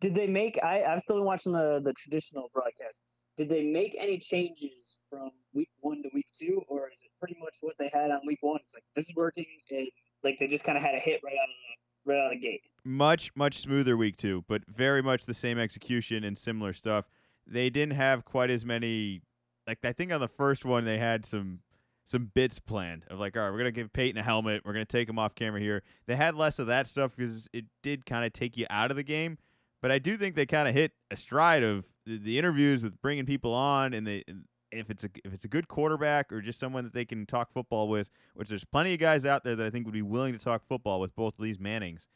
did 0.00 0.14
they 0.14 0.26
make? 0.26 0.58
I 0.62 0.84
I've 0.84 1.00
still 1.00 1.16
been 1.16 1.26
watching 1.26 1.52
the 1.52 1.80
the 1.82 1.92
traditional 1.92 2.50
broadcast. 2.54 3.00
Did 3.36 3.48
they 3.50 3.70
make 3.70 3.94
any 3.98 4.18
changes 4.18 5.02
from 5.10 5.30
week 5.52 5.68
one 5.80 6.02
to 6.02 6.08
week 6.14 6.26
two, 6.32 6.62
or 6.68 6.90
is 6.90 7.02
it 7.04 7.10
pretty 7.18 7.36
much 7.38 7.58
what 7.60 7.76
they 7.78 7.90
had 7.92 8.10
on 8.10 8.20
week 8.26 8.38
one? 8.40 8.60
It's 8.64 8.74
like 8.74 8.84
this 8.94 9.10
is 9.10 9.14
working, 9.14 9.46
and 9.70 9.88
like 10.24 10.38
they 10.38 10.46
just 10.46 10.64
kind 10.64 10.78
of 10.78 10.82
had 10.82 10.94
a 10.94 10.98
hit 10.98 11.20
right 11.22 11.34
out 11.34 11.48
of 11.48 11.54
the 11.54 12.12
right 12.12 12.18
out 12.18 12.32
of 12.32 12.40
the 12.40 12.46
gate. 12.46 12.62
Much 12.84 13.30
much 13.34 13.58
smoother 13.58 13.96
week 13.96 14.16
two, 14.16 14.44
but 14.48 14.62
very 14.66 15.02
much 15.02 15.26
the 15.26 15.34
same 15.34 15.58
execution 15.58 16.24
and 16.24 16.38
similar 16.38 16.72
stuff. 16.72 17.06
They 17.46 17.68
didn't 17.68 17.94
have 17.94 18.24
quite 18.24 18.50
as 18.50 18.64
many. 18.64 19.20
Like 19.66 19.84
I 19.84 19.92
think 19.92 20.12
on 20.12 20.20
the 20.20 20.28
first 20.28 20.64
one 20.64 20.84
they 20.84 20.98
had 20.98 21.26
some 21.26 21.60
some 22.04 22.30
bits 22.32 22.58
planned 22.58 23.04
of 23.10 23.18
like, 23.18 23.36
all 23.36 23.42
right, 23.42 23.50
we're 23.50 23.58
gonna 23.58 23.72
give 23.72 23.92
Peyton 23.92 24.16
a 24.18 24.22
helmet, 24.22 24.62
we're 24.64 24.72
gonna 24.72 24.84
take 24.86 25.08
him 25.08 25.18
off 25.18 25.34
camera 25.34 25.60
here. 25.60 25.82
They 26.06 26.16
had 26.16 26.36
less 26.36 26.58
of 26.58 26.68
that 26.68 26.86
stuff 26.86 27.12
because 27.16 27.50
it 27.52 27.66
did 27.82 28.06
kind 28.06 28.24
of 28.24 28.32
take 28.32 28.56
you 28.56 28.64
out 28.70 28.90
of 28.90 28.96
the 28.96 29.02
game. 29.02 29.36
But 29.82 29.90
I 29.92 29.98
do 29.98 30.16
think 30.16 30.36
they 30.36 30.46
kind 30.46 30.68
of 30.68 30.74
hit 30.74 30.92
a 31.10 31.16
stride 31.16 31.62
of 31.62 31.84
the, 32.06 32.18
the, 32.18 32.38
interviews 32.38 32.82
with 32.82 33.00
bringing 33.02 33.26
people 33.26 33.52
on, 33.52 33.92
and 33.92 34.06
they 34.06 34.24
if 34.70 34.90
it's 34.90 35.04
a 35.04 35.10
if 35.24 35.32
it's 35.32 35.44
a 35.44 35.48
good 35.48 35.68
quarterback 35.68 36.32
or 36.32 36.40
just 36.40 36.58
someone 36.58 36.84
that 36.84 36.92
they 36.92 37.04
can 37.04 37.26
talk 37.26 37.52
football 37.52 37.88
with, 37.88 38.10
which 38.34 38.48
there's 38.48 38.64
plenty 38.64 38.94
of 38.94 39.00
guys 39.00 39.26
out 39.26 39.44
there 39.44 39.56
that 39.56 39.66
I 39.66 39.70
think 39.70 39.86
would 39.86 39.92
be 39.92 40.02
willing 40.02 40.32
to 40.32 40.38
talk 40.38 40.62
football 40.66 41.00
with 41.00 41.14
both 41.14 41.38
of 41.38 41.44
these 41.44 41.58
Mannings. 41.58 42.08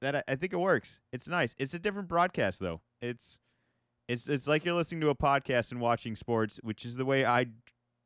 That 0.00 0.16
I, 0.16 0.22
I 0.28 0.36
think 0.36 0.52
it 0.52 0.58
works. 0.58 1.00
It's 1.12 1.28
nice. 1.28 1.54
It's 1.58 1.74
a 1.74 1.78
different 1.78 2.08
broadcast 2.08 2.60
though. 2.60 2.80
It's 3.00 3.38
it's 4.08 4.28
it's 4.28 4.46
like 4.46 4.64
you're 4.64 4.74
listening 4.74 5.00
to 5.02 5.08
a 5.08 5.14
podcast 5.14 5.72
and 5.72 5.80
watching 5.80 6.16
sports, 6.16 6.60
which 6.62 6.84
is 6.84 6.96
the 6.96 7.04
way 7.04 7.24
I 7.24 7.46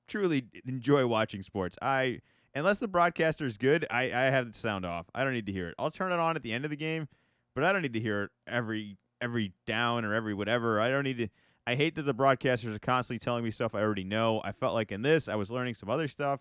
truly 0.09 0.47
enjoy 0.67 1.07
watching 1.07 1.43
sports. 1.43 1.77
I 1.83 2.21
unless 2.55 2.79
the 2.79 2.89
broadcaster 2.89 3.47
is 3.47 3.57
good, 3.57 3.87
I 3.91 4.05
I 4.05 4.23
have 4.25 4.47
the 4.47 4.59
sound 4.59 4.85
off. 4.87 5.07
I 5.15 5.25
don't 5.25 5.35
need 5.35 5.47
to 5.47 5.53
hear 5.53 5.69
it. 5.69 5.75
I'll 5.79 5.91
turn 5.91 6.13
it 6.13 6.19
on 6.19 6.37
at 6.37 6.43
the 6.43 6.53
end 6.53 6.65
of 6.65 6.71
the 6.71 6.77
game, 6.77 7.09
but 7.55 7.65
I 7.65 7.73
don't 7.73 7.83
need 7.83 7.95
to 7.95 8.01
hear 8.01 8.25
it 8.25 8.31
every 8.47 8.97
every 9.21 9.53
down 9.67 10.05
or 10.05 10.15
every 10.15 10.35
whatever. 10.35 10.81
I 10.81 10.89
don't 10.89 11.05
need 11.05 11.19
to 11.19 11.29
I 11.67 11.77
hate 11.77 11.95
that 11.97 12.03
the 12.03 12.15
broadcasters 12.15 12.75
are 12.75 12.81
constantly 12.81 13.19
telling 13.19 13.45
me 13.45 13.51
stuff 13.51 13.75
I 13.75 13.81
already 13.81 14.05
know. 14.05 14.41
I 14.45 14.53
felt 14.53 14.75
like 14.75 14.91
in 14.91 15.03
this, 15.03 15.29
I 15.29 15.37
was 15.37 15.51
learning 15.51 15.75
some 15.75 15.91
other 15.91 16.09
stuff. 16.09 16.41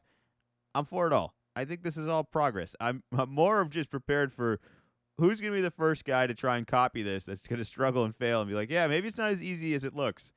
I'm 0.74 0.86
for 0.86 1.08
it 1.08 1.14
all. 1.14 1.36
I 1.56 1.66
think 1.66 1.84
this 1.84 1.98
is 1.98 2.08
all 2.08 2.24
progress. 2.24 2.76
I'm, 2.80 3.04
I'm 3.18 3.30
more 3.30 3.62
of 3.62 3.70
just 3.70 3.90
prepared 3.90 4.34
for 4.34 4.60
who's 5.18 5.42
going 5.42 5.52
to 5.52 5.58
be 5.58 5.62
the 5.62 5.72
first 5.72 6.06
guy 6.06 6.26
to 6.26 6.34
try 6.34 6.58
and 6.58 6.66
copy 6.66 7.04
this 7.04 7.26
that's 7.26 7.46
going 7.46 7.60
to 7.60 7.66
struggle 7.66 8.06
and 8.06 8.16
fail 8.16 8.42
and 8.42 8.50
be 8.50 8.56
like, 8.56 8.72
yeah, 8.72 8.88
maybe 8.88 9.08
it's 9.08 9.18
not 9.18 9.30
as 9.30 9.44
easy 9.44 9.74
as 9.74 9.84
it 9.84 9.96
looks. 9.96 10.32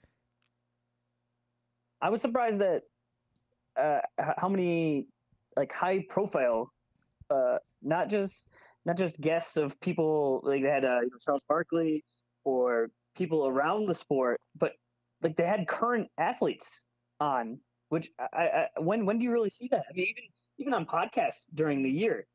I 2.00 2.10
was 2.10 2.20
surprised 2.20 2.58
that 2.58 2.82
uh, 3.80 4.00
how 4.36 4.48
many 4.48 5.06
like 5.56 5.72
high 5.72 6.04
profile, 6.08 6.72
uh, 7.30 7.58
not 7.80 8.10
just 8.10 8.48
not 8.84 8.98
just 8.98 9.20
guests 9.20 9.56
of 9.56 9.80
people 9.80 10.40
like 10.42 10.62
they 10.62 10.68
had 10.68 10.84
uh, 10.84 11.00
you 11.00 11.10
know, 11.10 11.18
Charles 11.24 11.44
Barkley 11.48 12.04
or 12.44 12.90
people 13.16 13.46
around 13.46 13.86
the 13.86 13.94
sport, 13.94 14.40
but 14.56 14.72
like 15.22 15.36
they 15.36 15.46
had 15.46 15.66
current 15.66 16.08
athletes 16.18 16.86
on. 17.20 17.60
Which 17.88 18.08
I, 18.18 18.42
I 18.42 18.68
when 18.80 19.04
when 19.04 19.18
do 19.18 19.24
you 19.24 19.32
really 19.32 19.50
see 19.50 19.68
that? 19.68 19.84
I 19.88 19.92
mean, 19.94 20.06
even 20.08 20.24
even 20.58 20.74
on 20.74 20.86
podcasts 20.86 21.46
during 21.54 21.82
the 21.82 21.90
year. 21.90 22.26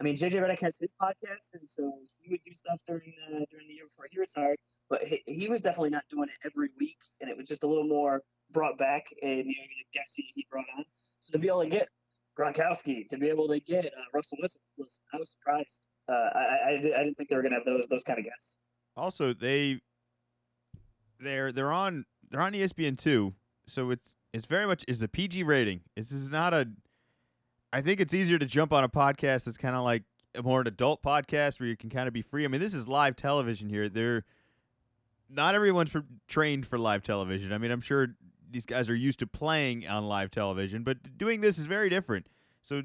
I 0.00 0.04
mean, 0.04 0.16
JJ 0.16 0.34
Redick 0.34 0.60
has 0.60 0.78
his 0.78 0.94
podcast, 1.00 1.54
and 1.54 1.68
so 1.68 1.92
he 2.22 2.30
would 2.30 2.42
do 2.44 2.52
stuff 2.52 2.80
during 2.86 3.14
the 3.28 3.46
during 3.50 3.66
the 3.66 3.74
year 3.74 3.84
before 3.84 4.06
he 4.10 4.18
retired. 4.18 4.56
But 4.88 5.04
he, 5.04 5.22
he 5.26 5.48
was 5.48 5.60
definitely 5.60 5.90
not 5.90 6.04
doing 6.08 6.28
it 6.28 6.36
every 6.44 6.70
week, 6.78 6.98
and 7.20 7.28
it 7.30 7.36
was 7.36 7.48
just 7.48 7.64
a 7.64 7.66
little 7.66 7.86
more 7.86 8.22
brought 8.50 8.78
back, 8.78 9.06
and 9.22 9.38
you 9.38 9.44
know, 9.44 9.66
the 9.78 9.86
guests 9.92 10.14
he, 10.14 10.30
he 10.34 10.46
brought 10.50 10.66
on. 10.76 10.84
So 11.20 11.32
to 11.32 11.38
be 11.38 11.48
able 11.48 11.62
to 11.62 11.68
get 11.68 11.88
Gronkowski, 12.38 13.08
to 13.08 13.18
be 13.18 13.28
able 13.28 13.48
to 13.48 13.58
get 13.60 13.86
uh, 13.86 14.04
Russell 14.14 14.38
Wilson, 14.40 14.62
was 14.76 15.00
I 15.12 15.18
was 15.18 15.30
surprised. 15.30 15.88
Uh, 16.08 16.12
I, 16.12 16.38
I, 16.38 16.70
I 16.70 17.04
didn't 17.04 17.14
think 17.14 17.28
they 17.28 17.36
were 17.36 17.42
gonna 17.42 17.56
have 17.56 17.64
those 17.64 17.86
those 17.88 18.04
kind 18.04 18.18
of 18.18 18.24
guests. 18.24 18.58
Also, 18.98 19.32
they 19.32 19.80
they're 21.20 21.52
they're 21.52 21.72
on 21.72 22.04
they're 22.30 22.40
on 22.40 22.52
ESPN 22.52 22.98
two, 22.98 23.34
so 23.66 23.90
it's 23.90 24.14
it's 24.32 24.46
very 24.46 24.66
much 24.66 24.84
is 24.88 25.02
a 25.02 25.08
PG 25.08 25.42
rating. 25.44 25.80
This 25.96 26.12
is 26.12 26.30
not 26.30 26.52
a. 26.52 26.68
I 27.72 27.82
think 27.82 28.00
it's 28.00 28.14
easier 28.14 28.38
to 28.38 28.46
jump 28.46 28.72
on 28.72 28.82
a 28.82 28.88
podcast 28.88 29.44
that's 29.44 29.58
kind 29.58 29.76
of 29.76 29.84
like 29.84 30.04
more 30.42 30.60
an 30.60 30.66
adult 30.66 31.02
podcast 31.02 31.60
where 31.60 31.68
you 31.68 31.76
can 31.76 31.90
kind 31.90 32.08
of 32.08 32.14
be 32.14 32.22
free. 32.22 32.44
I 32.44 32.48
mean, 32.48 32.60
this 32.60 32.74
is 32.74 32.88
live 32.88 33.16
television 33.16 33.68
here. 33.68 33.88
They're 33.88 34.24
not 35.28 35.54
everyone's 35.54 35.90
for, 35.90 36.04
trained 36.26 36.66
for 36.66 36.78
live 36.78 37.02
television. 37.02 37.52
I 37.52 37.58
mean, 37.58 37.70
I'm 37.70 37.80
sure 37.80 38.08
these 38.50 38.64
guys 38.64 38.88
are 38.88 38.94
used 38.94 39.18
to 39.18 39.26
playing 39.26 39.86
on 39.86 40.04
live 40.06 40.30
television, 40.30 40.82
but 40.82 41.18
doing 41.18 41.40
this 41.40 41.58
is 41.58 41.66
very 41.66 41.90
different. 41.90 42.26
So 42.62 42.82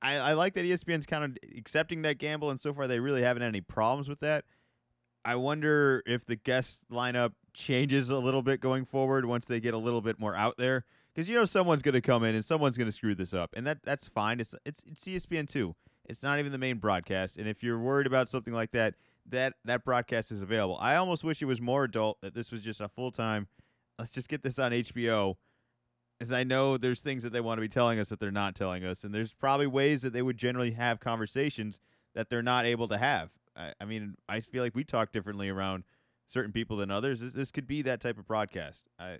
I, 0.00 0.16
I 0.16 0.32
like 0.34 0.54
that 0.54 0.64
ESPN's 0.64 1.06
kind 1.06 1.24
of 1.24 1.36
accepting 1.56 2.02
that 2.02 2.18
gamble, 2.18 2.50
and 2.50 2.60
so 2.60 2.72
far 2.72 2.86
they 2.86 3.00
really 3.00 3.22
haven't 3.22 3.42
had 3.42 3.48
any 3.48 3.60
problems 3.60 4.08
with 4.08 4.20
that. 4.20 4.44
I 5.28 5.36
wonder 5.36 6.02
if 6.06 6.24
the 6.24 6.36
guest 6.36 6.80
lineup 6.90 7.32
changes 7.52 8.08
a 8.08 8.16
little 8.16 8.40
bit 8.40 8.62
going 8.62 8.86
forward 8.86 9.26
once 9.26 9.44
they 9.44 9.60
get 9.60 9.74
a 9.74 9.78
little 9.78 10.00
bit 10.00 10.18
more 10.18 10.34
out 10.34 10.56
there, 10.56 10.86
because 11.14 11.28
you 11.28 11.34
know 11.34 11.44
someone's 11.44 11.82
going 11.82 11.92
to 11.92 12.00
come 12.00 12.24
in 12.24 12.34
and 12.34 12.42
someone's 12.42 12.78
going 12.78 12.86
to 12.88 12.92
screw 12.92 13.14
this 13.14 13.34
up, 13.34 13.50
and 13.54 13.66
that 13.66 13.82
that's 13.84 14.08
fine. 14.08 14.40
It's 14.40 14.54
it's 14.64 14.82
it's 14.86 15.04
ESPN 15.04 15.46
two. 15.46 15.76
It's 16.06 16.22
not 16.22 16.38
even 16.38 16.50
the 16.50 16.56
main 16.56 16.78
broadcast, 16.78 17.36
and 17.36 17.46
if 17.46 17.62
you're 17.62 17.78
worried 17.78 18.06
about 18.06 18.30
something 18.30 18.54
like 18.54 18.70
that, 18.70 18.94
that 19.26 19.52
that 19.66 19.84
broadcast 19.84 20.32
is 20.32 20.40
available. 20.40 20.78
I 20.80 20.96
almost 20.96 21.22
wish 21.22 21.42
it 21.42 21.44
was 21.44 21.60
more 21.60 21.84
adult 21.84 22.22
that 22.22 22.32
this 22.32 22.50
was 22.50 22.62
just 22.62 22.80
a 22.80 22.88
full 22.88 23.10
time. 23.10 23.48
Let's 23.98 24.12
just 24.12 24.30
get 24.30 24.42
this 24.42 24.58
on 24.58 24.72
HBO 24.72 25.34
is 26.20 26.32
I 26.32 26.42
know 26.42 26.78
there's 26.78 27.02
things 27.02 27.22
that 27.22 27.34
they 27.34 27.40
want 27.42 27.58
to 27.58 27.62
be 27.62 27.68
telling 27.68 27.98
us 27.98 28.08
that 28.08 28.18
they're 28.18 28.30
not 28.30 28.54
telling 28.54 28.82
us, 28.82 29.04
and 29.04 29.14
there's 29.14 29.34
probably 29.34 29.66
ways 29.66 30.00
that 30.00 30.14
they 30.14 30.22
would 30.22 30.38
generally 30.38 30.70
have 30.70 31.00
conversations 31.00 31.78
that 32.14 32.30
they're 32.30 32.42
not 32.42 32.64
able 32.64 32.88
to 32.88 32.96
have. 32.96 33.28
I, 33.58 33.72
I 33.80 33.84
mean, 33.84 34.16
I 34.28 34.40
feel 34.40 34.62
like 34.62 34.74
we 34.74 34.84
talk 34.84 35.12
differently 35.12 35.48
around 35.48 35.84
certain 36.26 36.52
people 36.52 36.76
than 36.76 36.90
others. 36.90 37.20
This, 37.20 37.32
this 37.32 37.50
could 37.50 37.66
be 37.66 37.82
that 37.82 38.00
type 38.00 38.18
of 38.18 38.26
broadcast. 38.26 38.86
I, 38.98 39.18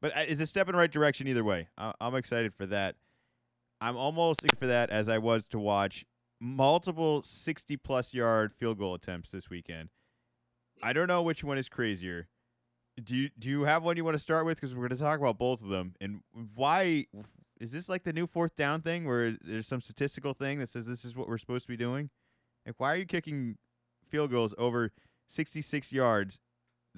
but 0.00 0.16
uh, 0.16 0.24
it's 0.26 0.40
a 0.40 0.46
step 0.46 0.68
in 0.68 0.72
the 0.72 0.78
right 0.78 0.90
direction 0.90 1.28
either 1.28 1.44
way. 1.44 1.68
I, 1.78 1.92
I'm 2.00 2.14
excited 2.14 2.54
for 2.54 2.66
that. 2.66 2.96
I'm 3.80 3.96
almost 3.96 4.44
for 4.58 4.66
that 4.66 4.90
as 4.90 5.08
I 5.08 5.18
was 5.18 5.44
to 5.46 5.58
watch 5.58 6.04
multiple 6.40 7.22
60 7.22 7.76
plus 7.76 8.12
yard 8.12 8.52
field 8.54 8.78
goal 8.78 8.94
attempts 8.94 9.30
this 9.30 9.48
weekend. 9.48 9.90
I 10.82 10.92
don't 10.92 11.08
know 11.08 11.22
which 11.22 11.44
one 11.44 11.58
is 11.58 11.68
crazier 11.68 12.28
do 13.02 13.16
you 13.16 13.30
do 13.38 13.48
you 13.48 13.62
have 13.64 13.82
one 13.82 13.96
you 13.96 14.04
want 14.04 14.14
to 14.14 14.22
start 14.22 14.46
with? 14.46 14.60
Because 14.60 14.74
we're 14.74 14.86
going 14.88 14.96
to 14.96 15.02
talk 15.02 15.18
about 15.18 15.38
both 15.38 15.62
of 15.62 15.68
them. 15.68 15.94
And 16.00 16.20
why 16.54 17.06
is 17.60 17.72
this 17.72 17.88
like 17.88 18.04
the 18.04 18.12
new 18.12 18.26
fourth 18.26 18.56
down 18.56 18.80
thing, 18.82 19.06
where 19.06 19.36
there's 19.42 19.66
some 19.66 19.80
statistical 19.80 20.34
thing 20.34 20.58
that 20.58 20.68
says 20.68 20.86
this 20.86 21.04
is 21.04 21.16
what 21.16 21.28
we're 21.28 21.38
supposed 21.38 21.64
to 21.64 21.68
be 21.68 21.76
doing? 21.76 22.10
Like, 22.66 22.74
why 22.78 22.92
are 22.92 22.96
you 22.96 23.06
kicking 23.06 23.56
field 24.08 24.30
goals 24.30 24.54
over 24.58 24.92
66 25.26 25.92
yards 25.92 26.40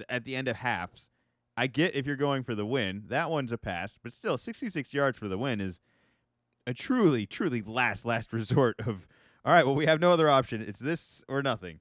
at 0.09 0.25
the 0.25 0.37
end 0.37 0.49
of 0.49 0.57
halves? 0.57 1.09
I 1.57 1.67
get 1.67 1.95
if 1.95 2.07
you're 2.07 2.17
going 2.17 2.43
for 2.43 2.55
the 2.55 2.65
win, 2.65 3.05
that 3.09 3.31
one's 3.31 3.53
a 3.53 3.59
pass, 3.59 3.99
but 4.03 4.13
still, 4.13 4.39
66 4.39 4.95
yards 4.95 5.19
for 5.19 5.29
the 5.29 5.37
win 5.37 5.61
is 5.61 5.81
a 6.67 6.73
truly, 6.73 7.27
truly 7.27 7.63
last, 7.63 8.05
last 8.05 8.33
resort 8.33 8.77
of. 8.81 9.07
All 9.45 9.53
right, 9.53 9.65
well, 9.65 9.75
we 9.75 9.87
have 9.87 10.01
no 10.01 10.13
other 10.13 10.29
option. 10.29 10.61
It's 10.61 10.81
this 10.81 11.25
or 11.29 11.43
nothing 11.43 11.81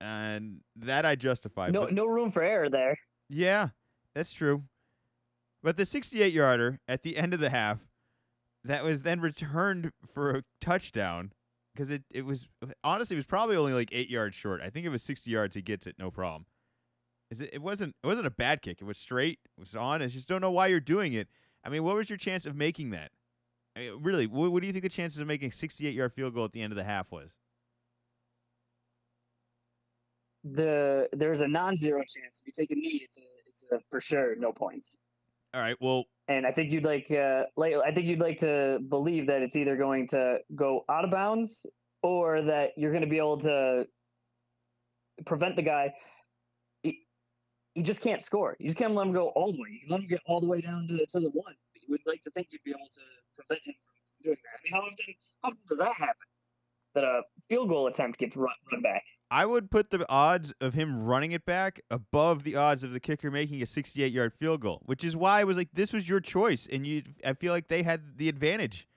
and 0.00 0.60
that 0.76 1.04
I 1.04 1.14
justify. 1.14 1.68
No, 1.68 1.86
no 1.86 2.06
room 2.06 2.30
for 2.30 2.42
error 2.42 2.68
there. 2.68 2.96
Yeah, 3.28 3.68
that's 4.14 4.32
true. 4.32 4.64
But 5.62 5.76
the 5.76 5.84
68 5.84 6.32
yarder 6.32 6.80
at 6.88 7.02
the 7.02 7.16
end 7.16 7.34
of 7.34 7.40
the 7.40 7.50
half, 7.50 7.78
that 8.64 8.82
was 8.82 9.02
then 9.02 9.20
returned 9.20 9.92
for 10.12 10.30
a 10.30 10.42
touchdown 10.60 11.32
because 11.74 11.90
it, 11.90 12.02
it 12.10 12.24
was 12.24 12.48
honestly 12.82 13.16
it 13.16 13.18
was 13.18 13.26
probably 13.26 13.56
only 13.56 13.72
like 13.72 13.90
eight 13.92 14.10
yards 14.10 14.36
short. 14.36 14.60
I 14.62 14.70
think 14.70 14.86
it 14.86 14.90
was 14.90 15.02
60 15.02 15.30
yards. 15.30 15.54
He 15.54 15.62
gets 15.62 15.86
it, 15.86 15.96
no 15.98 16.10
problem. 16.10 16.46
Is 17.30 17.40
it? 17.40 17.50
It 17.52 17.62
wasn't. 17.62 17.94
It 18.02 18.06
wasn't 18.06 18.26
a 18.26 18.30
bad 18.30 18.60
kick. 18.62 18.78
It 18.80 18.84
was 18.84 18.98
straight. 18.98 19.38
It 19.56 19.60
was 19.60 19.74
on. 19.74 20.02
I 20.02 20.08
just 20.08 20.26
don't 20.26 20.40
know 20.40 20.50
why 20.50 20.66
you're 20.66 20.80
doing 20.80 21.12
it. 21.12 21.28
I 21.64 21.68
mean, 21.68 21.84
what 21.84 21.94
was 21.94 22.10
your 22.10 22.16
chance 22.16 22.46
of 22.46 22.56
making 22.56 22.90
that? 22.90 23.12
I 23.76 23.80
mean, 23.80 24.02
really, 24.02 24.26
what, 24.26 24.50
what 24.50 24.62
do 24.62 24.66
you 24.66 24.72
think 24.72 24.82
the 24.82 24.88
chances 24.88 25.20
of 25.20 25.28
making 25.28 25.50
a 25.50 25.52
68 25.52 25.94
yard 25.94 26.12
field 26.12 26.34
goal 26.34 26.44
at 26.44 26.52
the 26.52 26.62
end 26.62 26.72
of 26.72 26.76
the 26.76 26.84
half 26.84 27.12
was? 27.12 27.36
the 30.44 31.08
there's 31.12 31.40
a 31.40 31.48
non-zero 31.48 32.00
chance 32.00 32.40
if 32.40 32.46
you 32.46 32.52
take 32.52 32.70
a 32.70 32.74
knee, 32.74 33.00
it's 33.04 33.18
a 33.18 33.22
it's 33.46 33.66
a 33.72 33.80
for 33.90 34.00
sure 34.00 34.34
no 34.36 34.52
points. 34.52 34.96
All 35.52 35.60
right. 35.60 35.76
Well, 35.80 36.04
and 36.28 36.46
I 36.46 36.52
think 36.52 36.70
you'd 36.70 36.84
like 36.84 37.10
uh, 37.10 37.44
like 37.56 37.74
I 37.74 37.92
think 37.92 38.06
you'd 38.06 38.20
like 38.20 38.38
to 38.38 38.78
believe 38.88 39.26
that 39.26 39.42
it's 39.42 39.56
either 39.56 39.76
going 39.76 40.06
to 40.08 40.38
go 40.54 40.84
out 40.88 41.04
of 41.04 41.10
bounds 41.10 41.66
or 42.02 42.42
that 42.42 42.70
you're 42.76 42.92
going 42.92 43.02
to 43.02 43.10
be 43.10 43.18
able 43.18 43.38
to 43.38 43.86
prevent 45.26 45.56
the 45.56 45.62
guy. 45.62 45.92
He, 46.82 47.00
he 47.74 47.82
just 47.82 48.00
can't 48.00 48.22
score. 48.22 48.56
You 48.60 48.66
just 48.66 48.78
can't 48.78 48.94
let 48.94 49.06
him 49.06 49.12
go 49.12 49.28
all 49.30 49.52
the 49.52 49.58
way. 49.60 49.68
You 49.70 49.80
can 49.80 49.90
let 49.90 50.00
him 50.00 50.08
get 50.08 50.20
all 50.24 50.40
the 50.40 50.46
way 50.46 50.60
down 50.60 50.86
to, 50.86 51.04
to 51.04 51.20
the 51.20 51.30
one. 51.30 51.54
But 51.72 51.82
you 51.82 51.88
would 51.90 52.00
like 52.06 52.22
to 52.22 52.30
think 52.30 52.48
you'd 52.50 52.62
be 52.64 52.70
able 52.70 52.88
to 52.92 53.02
prevent 53.34 53.66
him 53.66 53.74
from, 53.82 53.94
from 54.06 54.22
doing 54.22 54.36
that. 54.44 54.50
I 54.54 54.58
mean, 54.62 54.72
how 54.72 54.86
often 54.86 55.14
how 55.42 55.48
often 55.48 55.58
does 55.68 55.78
that 55.78 55.94
happen? 55.94 56.29
That 56.94 57.04
a 57.04 57.22
field 57.48 57.68
goal 57.68 57.86
attempt 57.86 58.18
gets 58.18 58.36
run, 58.36 58.52
run 58.72 58.82
back. 58.82 59.04
I 59.30 59.46
would 59.46 59.70
put 59.70 59.90
the 59.90 60.04
odds 60.08 60.52
of 60.60 60.74
him 60.74 61.04
running 61.04 61.30
it 61.30 61.46
back 61.46 61.80
above 61.88 62.42
the 62.42 62.56
odds 62.56 62.82
of 62.82 62.90
the 62.90 62.98
kicker 62.98 63.30
making 63.30 63.62
a 63.62 63.66
68 63.66 64.12
yard 64.12 64.32
field 64.34 64.60
goal, 64.60 64.82
which 64.86 65.04
is 65.04 65.16
why 65.16 65.40
I 65.40 65.44
was 65.44 65.56
like, 65.56 65.68
this 65.72 65.92
was 65.92 66.08
your 66.08 66.18
choice. 66.18 66.68
And 66.70 66.84
you, 66.84 67.02
I 67.24 67.34
feel 67.34 67.52
like 67.52 67.68
they 67.68 67.84
had 67.84 68.18
the 68.18 68.28
advantage 68.28 68.88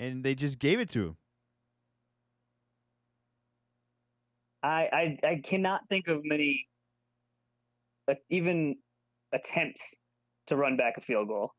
and 0.00 0.24
they 0.24 0.34
just 0.34 0.58
gave 0.58 0.80
it 0.80 0.90
to 0.90 1.06
him. 1.06 1.16
I, 4.62 5.16
I, 5.22 5.28
I 5.28 5.40
cannot 5.44 5.82
think 5.88 6.08
of 6.08 6.22
many, 6.24 6.66
uh, 8.08 8.14
even 8.28 8.76
attempts 9.32 9.94
to 10.48 10.56
run 10.56 10.76
back 10.76 10.96
a 10.96 11.00
field 11.00 11.28
goal. 11.28 11.52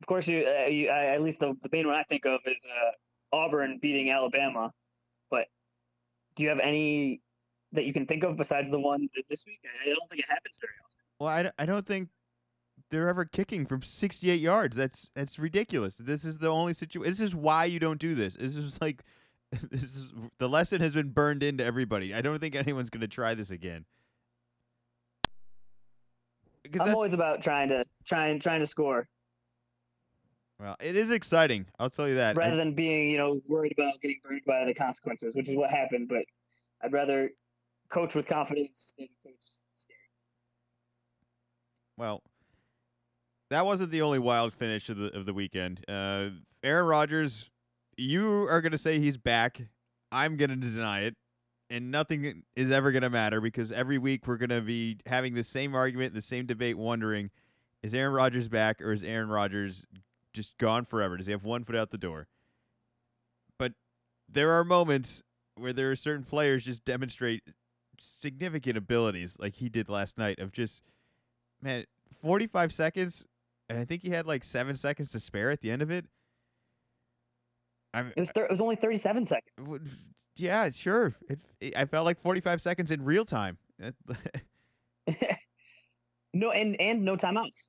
Of 0.00 0.06
course, 0.06 0.28
you, 0.28 0.46
uh, 0.46 0.66
you 0.66 0.90
I, 0.90 1.06
at 1.06 1.22
least 1.22 1.40
the, 1.40 1.54
the 1.62 1.68
main 1.72 1.88
one 1.88 1.96
I 1.96 2.04
think 2.04 2.24
of 2.26 2.40
is 2.46 2.64
uh, 2.70 3.36
Auburn 3.36 3.78
beating 3.82 4.10
Alabama. 4.10 4.70
But 5.30 5.46
do 6.34 6.42
you 6.42 6.48
have 6.48 6.60
any 6.60 7.20
that 7.72 7.84
you 7.84 7.92
can 7.92 8.06
think 8.06 8.22
of 8.24 8.36
besides 8.36 8.70
the 8.70 8.78
one 8.78 9.08
this 9.28 9.44
week? 9.46 9.60
I 9.82 9.86
don't 9.86 10.08
think 10.08 10.20
it 10.20 10.28
happens 10.28 10.58
very 10.60 10.72
often. 10.84 10.98
Well, 11.18 11.28
I, 11.58 11.62
I 11.62 11.66
don't 11.66 11.86
think 11.86 12.08
they're 12.90 13.08
ever 13.08 13.24
kicking 13.24 13.66
from 13.66 13.82
68 13.82 14.40
yards. 14.40 14.76
That's 14.76 15.10
that's 15.14 15.38
ridiculous. 15.38 15.96
This 15.96 16.24
is 16.24 16.38
the 16.38 16.48
only 16.48 16.74
situation. 16.74 17.10
This 17.10 17.20
is 17.20 17.34
why 17.34 17.64
you 17.64 17.78
don't 17.78 18.00
do 18.00 18.14
this. 18.14 18.36
This 18.36 18.56
is 18.56 18.80
like 18.80 19.02
this 19.70 19.82
is 19.82 20.12
the 20.38 20.48
lesson 20.48 20.80
has 20.80 20.94
been 20.94 21.10
burned 21.10 21.42
into 21.42 21.64
everybody. 21.64 22.14
I 22.14 22.20
don't 22.20 22.38
think 22.38 22.54
anyone's 22.54 22.90
going 22.90 23.00
to 23.02 23.08
try 23.08 23.34
this 23.34 23.50
again. 23.50 23.84
I'm 26.80 26.94
always 26.94 27.12
about 27.12 27.42
trying 27.42 27.68
to 27.68 27.84
trying 28.04 28.40
trying 28.40 28.60
to 28.60 28.66
score. 28.66 29.06
Well, 30.64 30.76
it 30.80 30.96
is 30.96 31.10
exciting. 31.10 31.66
I'll 31.78 31.90
tell 31.90 32.08
you 32.08 32.14
that. 32.14 32.36
Rather 32.36 32.54
I, 32.54 32.56
than 32.56 32.72
being, 32.72 33.10
you 33.10 33.18
know, 33.18 33.38
worried 33.46 33.74
about 33.76 34.00
getting 34.00 34.18
burned 34.24 34.40
by 34.46 34.64
the 34.64 34.72
consequences, 34.72 35.36
which 35.36 35.46
is 35.46 35.56
what 35.56 35.68
happened. 35.68 36.08
But 36.08 36.24
I'd 36.82 36.90
rather 36.90 37.28
coach 37.90 38.14
with 38.14 38.26
confidence 38.26 38.94
and 38.98 39.06
coach 39.22 39.34
scary. 39.74 39.98
Well, 41.98 42.22
that 43.50 43.66
wasn't 43.66 43.90
the 43.90 44.00
only 44.00 44.18
wild 44.18 44.54
finish 44.54 44.88
of 44.88 44.96
the 44.96 45.08
of 45.08 45.26
the 45.26 45.34
weekend. 45.34 45.84
Uh, 45.86 46.30
Aaron 46.62 46.86
Rodgers, 46.86 47.50
you 47.98 48.48
are 48.48 48.62
gonna 48.62 48.78
say 48.78 48.98
he's 48.98 49.18
back. 49.18 49.60
I'm 50.10 50.38
gonna 50.38 50.56
deny 50.56 51.02
it, 51.02 51.14
and 51.68 51.90
nothing 51.90 52.42
is 52.56 52.70
ever 52.70 52.90
gonna 52.90 53.10
matter 53.10 53.42
because 53.42 53.70
every 53.70 53.98
week 53.98 54.26
we're 54.26 54.38
gonna 54.38 54.62
be 54.62 54.96
having 55.04 55.34
the 55.34 55.44
same 55.44 55.74
argument, 55.74 56.14
the 56.14 56.22
same 56.22 56.46
debate, 56.46 56.78
wondering: 56.78 57.30
is 57.82 57.92
Aaron 57.92 58.14
Rodgers 58.14 58.48
back 58.48 58.80
or 58.80 58.92
is 58.92 59.04
Aaron 59.04 59.28
Rodgers 59.28 59.84
just 60.34 60.58
gone 60.58 60.84
forever? 60.84 61.16
Does 61.16 61.26
he 61.26 61.32
have 61.32 61.44
one 61.44 61.64
foot 61.64 61.76
out 61.76 61.90
the 61.90 61.98
door? 61.98 62.28
But 63.58 63.72
there 64.28 64.52
are 64.52 64.64
moments 64.64 65.22
where 65.56 65.72
there 65.72 65.90
are 65.90 65.96
certain 65.96 66.24
players 66.24 66.64
just 66.64 66.84
demonstrate 66.84 67.42
significant 67.98 68.76
abilities 68.76 69.38
like 69.38 69.54
he 69.54 69.68
did 69.68 69.88
last 69.88 70.18
night 70.18 70.40
of 70.40 70.50
just 70.50 70.82
man 71.62 71.84
45 72.20 72.72
seconds 72.72 73.24
and 73.68 73.78
I 73.78 73.84
think 73.84 74.02
he 74.02 74.10
had 74.10 74.26
like 74.26 74.42
7 74.42 74.74
seconds 74.76 75.12
to 75.12 75.20
spare 75.20 75.50
at 75.50 75.60
the 75.60 75.70
end 75.70 75.80
of 75.80 75.90
it. 75.90 76.06
I 77.94 78.02
mean, 78.02 78.12
it 78.16 78.20
was 78.20 78.32
thir- 78.32 78.44
it 78.44 78.50
was 78.50 78.60
only 78.60 78.74
37 78.76 79.24
seconds. 79.24 79.74
Yeah, 80.36 80.68
sure. 80.70 81.14
It, 81.28 81.38
it, 81.60 81.76
I 81.76 81.84
felt 81.84 82.04
like 82.04 82.20
45 82.20 82.60
seconds 82.60 82.90
in 82.90 83.04
real 83.04 83.24
time. 83.24 83.56
no 86.34 86.50
and 86.50 86.80
and 86.80 87.04
no 87.04 87.16
timeouts. 87.16 87.68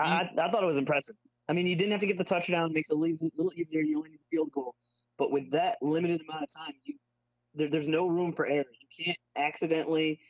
I, 0.00 0.30
I, 0.38 0.50
thought 0.50 0.62
it 0.62 0.66
was 0.66 0.78
impressive. 0.78 1.16
I 1.48 1.52
mean, 1.52 1.66
you 1.66 1.76
didn't 1.76 1.92
have 1.92 2.00
to 2.00 2.06
get 2.06 2.18
the 2.18 2.24
touchdown; 2.24 2.70
it 2.70 2.74
makes 2.74 2.90
it 2.90 2.94
a 2.94 2.96
little 2.96 3.52
easier. 3.56 3.80
You 3.80 3.98
only 3.98 4.10
need 4.10 4.20
the 4.20 4.26
field 4.30 4.52
goal, 4.52 4.74
but 5.16 5.30
with 5.30 5.50
that 5.52 5.78
limited 5.82 6.20
amount 6.28 6.44
of 6.44 6.54
time, 6.54 6.74
you 6.84 6.94
there, 7.54 7.68
there's 7.68 7.88
no 7.88 8.06
room 8.06 8.32
for 8.32 8.46
error. 8.46 8.64
You 8.80 9.04
can't 9.04 9.18
accidentally 9.36 10.20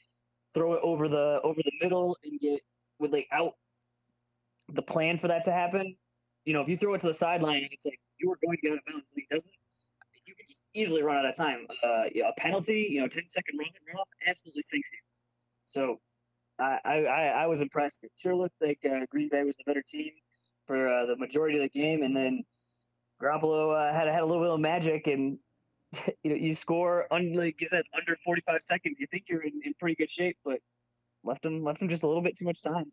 throw 0.54 0.75
it 0.75 0.80
over 0.82 1.08
the 1.08 1.40
over 1.42 1.60
the 1.62 1.72
middle 1.82 2.16
and 2.25 2.40
get 2.40 2.60
with 2.98 3.12
like 3.12 3.28
out 3.32 3.54
the 4.68 4.82
plan 4.82 5.18
for 5.18 5.28
that 5.28 5.44
to 5.44 5.52
happen. 5.52 5.94
You 6.44 6.54
know, 6.54 6.62
if 6.62 6.68
you 6.68 6.76
throw 6.76 6.94
it 6.94 7.00
to 7.02 7.06
the 7.06 7.14
sideline 7.14 7.62
and 7.62 7.72
it's 7.72 7.84
like 7.84 8.00
you 8.18 8.32
are 8.32 8.38
going 8.42 8.56
to 8.56 8.60
get 8.60 8.72
out 8.72 8.78
of 8.78 8.84
bounds 8.87 9.10
and 9.14 9.22
he 9.28 9.34
doesn't, 9.34 9.54
you 10.25 10.34
can 10.34 10.46
just 10.48 10.64
easily 10.75 11.02
run 11.02 11.16
out 11.16 11.26
of 11.26 11.37
time. 11.37 11.66
Uh, 11.84 12.04
a 12.04 12.32
penalty, 12.38 12.88
you 12.90 13.00
know, 13.00 13.08
10 13.08 13.26
second 13.26 13.58
run, 13.58 13.68
run 13.87 13.96
off 13.96 14.08
absolutely 14.26 14.62
sinks 14.62 14.90
you. 14.92 14.98
So 15.66 16.00
I, 16.58 16.80
I, 16.84 17.26
I 17.42 17.46
was 17.46 17.60
impressed. 17.60 18.04
It 18.04 18.12
sure 18.16 18.34
looked 18.34 18.60
like 18.60 18.80
uh, 18.84 19.06
Green 19.10 19.28
Bay 19.28 19.44
was 19.44 19.56
the 19.56 19.64
better 19.64 19.82
team 19.82 20.10
for 20.66 20.88
uh, 20.88 21.06
the 21.06 21.16
majority 21.16 21.56
of 21.56 21.62
the 21.62 21.68
game, 21.68 22.02
and 22.02 22.16
then 22.16 22.42
Garoppolo 23.22 23.74
uh, 23.74 23.92
had 23.92 24.08
had 24.08 24.22
a 24.22 24.26
little 24.26 24.42
bit 24.42 24.50
of 24.50 24.60
magic 24.60 25.06
and 25.06 25.38
you 26.22 26.30
know, 26.30 26.36
you 26.36 26.54
score 26.54 27.06
un, 27.12 27.34
like 27.34 27.60
you 27.60 27.66
said 27.66 27.84
under 27.96 28.16
45 28.24 28.62
seconds. 28.62 29.00
You 29.00 29.06
think 29.06 29.24
you're 29.28 29.42
in, 29.42 29.60
in 29.64 29.74
pretty 29.78 29.96
good 29.96 30.10
shape, 30.10 30.36
but 30.44 30.58
left 31.24 31.44
him 31.44 31.62
left 31.62 31.80
him 31.80 31.88
just 31.88 32.02
a 32.02 32.06
little 32.06 32.22
bit 32.22 32.36
too 32.36 32.44
much 32.44 32.62
time. 32.62 32.92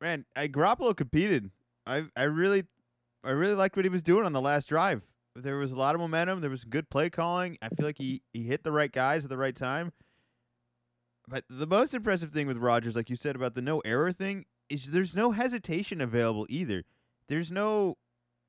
man, 0.00 0.24
I 0.34 0.48
Garoppolo 0.48 0.96
competed. 0.96 1.50
I 1.86 2.04
I 2.16 2.24
really 2.24 2.64
I 3.24 3.30
really 3.30 3.54
liked 3.54 3.76
what 3.76 3.84
he 3.84 3.90
was 3.90 4.02
doing 4.02 4.24
on 4.24 4.32
the 4.32 4.40
last 4.40 4.68
drive. 4.68 5.02
There 5.34 5.58
was 5.58 5.72
a 5.72 5.76
lot 5.76 5.94
of 5.94 6.00
momentum. 6.00 6.40
There 6.40 6.50
was 6.50 6.64
good 6.64 6.88
play 6.88 7.10
calling. 7.10 7.58
I 7.60 7.68
feel 7.68 7.84
like 7.86 7.98
he 7.98 8.22
he 8.32 8.44
hit 8.44 8.64
the 8.64 8.72
right 8.72 8.90
guys 8.90 9.24
at 9.24 9.28
the 9.28 9.36
right 9.36 9.54
time. 9.54 9.92
But 11.28 11.44
the 11.50 11.66
most 11.66 11.92
impressive 11.92 12.32
thing 12.32 12.46
with 12.46 12.56
Rodgers, 12.58 12.94
like 12.94 13.10
you 13.10 13.16
said 13.16 13.36
about 13.36 13.54
the 13.54 13.62
no 13.62 13.80
error 13.80 14.12
thing, 14.12 14.44
is 14.68 14.86
there's 14.86 15.14
no 15.14 15.32
hesitation 15.32 16.00
available 16.00 16.46
either. 16.48 16.84
There's 17.28 17.50
no, 17.50 17.96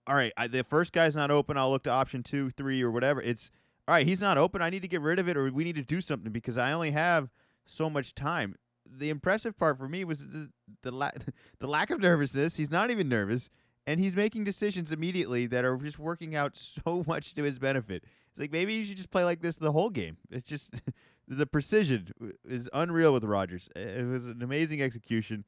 all 0.05 0.15
right, 0.15 0.31
I, 0.37 0.47
the 0.47 0.63
first 0.63 0.93
guy's 0.93 1.15
not 1.15 1.31
open. 1.31 1.57
I'll 1.57 1.71
look 1.71 1.83
to 1.83 1.89
option 1.89 2.21
two, 2.21 2.51
three, 2.51 2.83
or 2.83 2.91
whatever. 2.91 3.21
It's 3.21 3.49
all 3.87 3.95
right. 3.95 4.05
He's 4.05 4.21
not 4.21 4.37
open. 4.37 4.61
I 4.61 4.69
need 4.69 4.81
to 4.81 4.87
get 4.87 5.01
rid 5.01 5.17
of 5.17 5.29
it, 5.29 5.37
or 5.37 5.49
we 5.51 5.63
need 5.63 5.75
to 5.75 5.81
do 5.81 6.01
something 6.01 6.31
because 6.31 6.57
I 6.57 6.73
only 6.73 6.91
have 6.91 7.29
so 7.65 7.89
much 7.89 8.13
time. 8.13 8.55
The 8.85 9.09
impressive 9.09 9.57
part 9.57 9.77
for 9.77 9.87
me 9.87 10.03
was 10.03 10.25
the 10.27 10.49
the, 10.81 10.91
la- 10.91 11.11
the 11.59 11.67
lack 11.67 11.89
of 11.89 11.99
nervousness. 11.99 12.57
He's 12.57 12.69
not 12.69 12.91
even 12.91 13.07
nervous, 13.07 13.49
and 13.85 13.99
he's 13.99 14.15
making 14.15 14.43
decisions 14.43 14.91
immediately 14.91 15.47
that 15.47 15.63
are 15.63 15.77
just 15.77 15.99
working 15.99 16.35
out 16.35 16.57
so 16.85 17.03
much 17.07 17.33
to 17.35 17.43
his 17.43 17.59
benefit. 17.59 18.03
It's 18.29 18.39
like 18.39 18.51
maybe 18.51 18.73
you 18.73 18.83
should 18.83 18.97
just 18.97 19.09
play 19.09 19.23
like 19.23 19.41
this 19.41 19.55
the 19.55 19.71
whole 19.71 19.89
game. 19.89 20.17
It's 20.29 20.47
just 20.47 20.81
the 21.27 21.45
precision 21.45 22.09
is 22.45 22.69
unreal 22.73 23.13
with 23.13 23.23
Rodgers. 23.23 23.69
It 23.75 24.07
was 24.07 24.25
an 24.25 24.41
amazing 24.41 24.81
execution, 24.81 25.43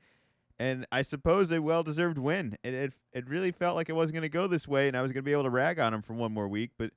and 0.60 0.86
I 0.92 1.02
suppose 1.02 1.52
a 1.52 1.62
well-deserved 1.62 2.18
win. 2.18 2.58
It 2.64 2.74
it, 2.74 2.94
it 3.14 3.30
really 3.30 3.52
felt 3.52 3.76
like 3.76 3.90
it 3.90 3.96
wasn't 3.96 4.16
going 4.16 4.24
to 4.24 4.30
go 4.30 4.48
this 4.48 4.68
way, 4.68 4.88
and 4.88 4.98
I 4.98 5.02
was 5.02 5.12
going 5.12 5.24
to 5.24 5.26
be 5.26 5.32
able 5.32 5.44
to 5.44 5.50
rag 5.50 5.80
on 5.80 5.94
him 5.94 6.02
for 6.02 6.14
one 6.14 6.34
more 6.34 6.48
week. 6.48 6.72
But 6.78 6.92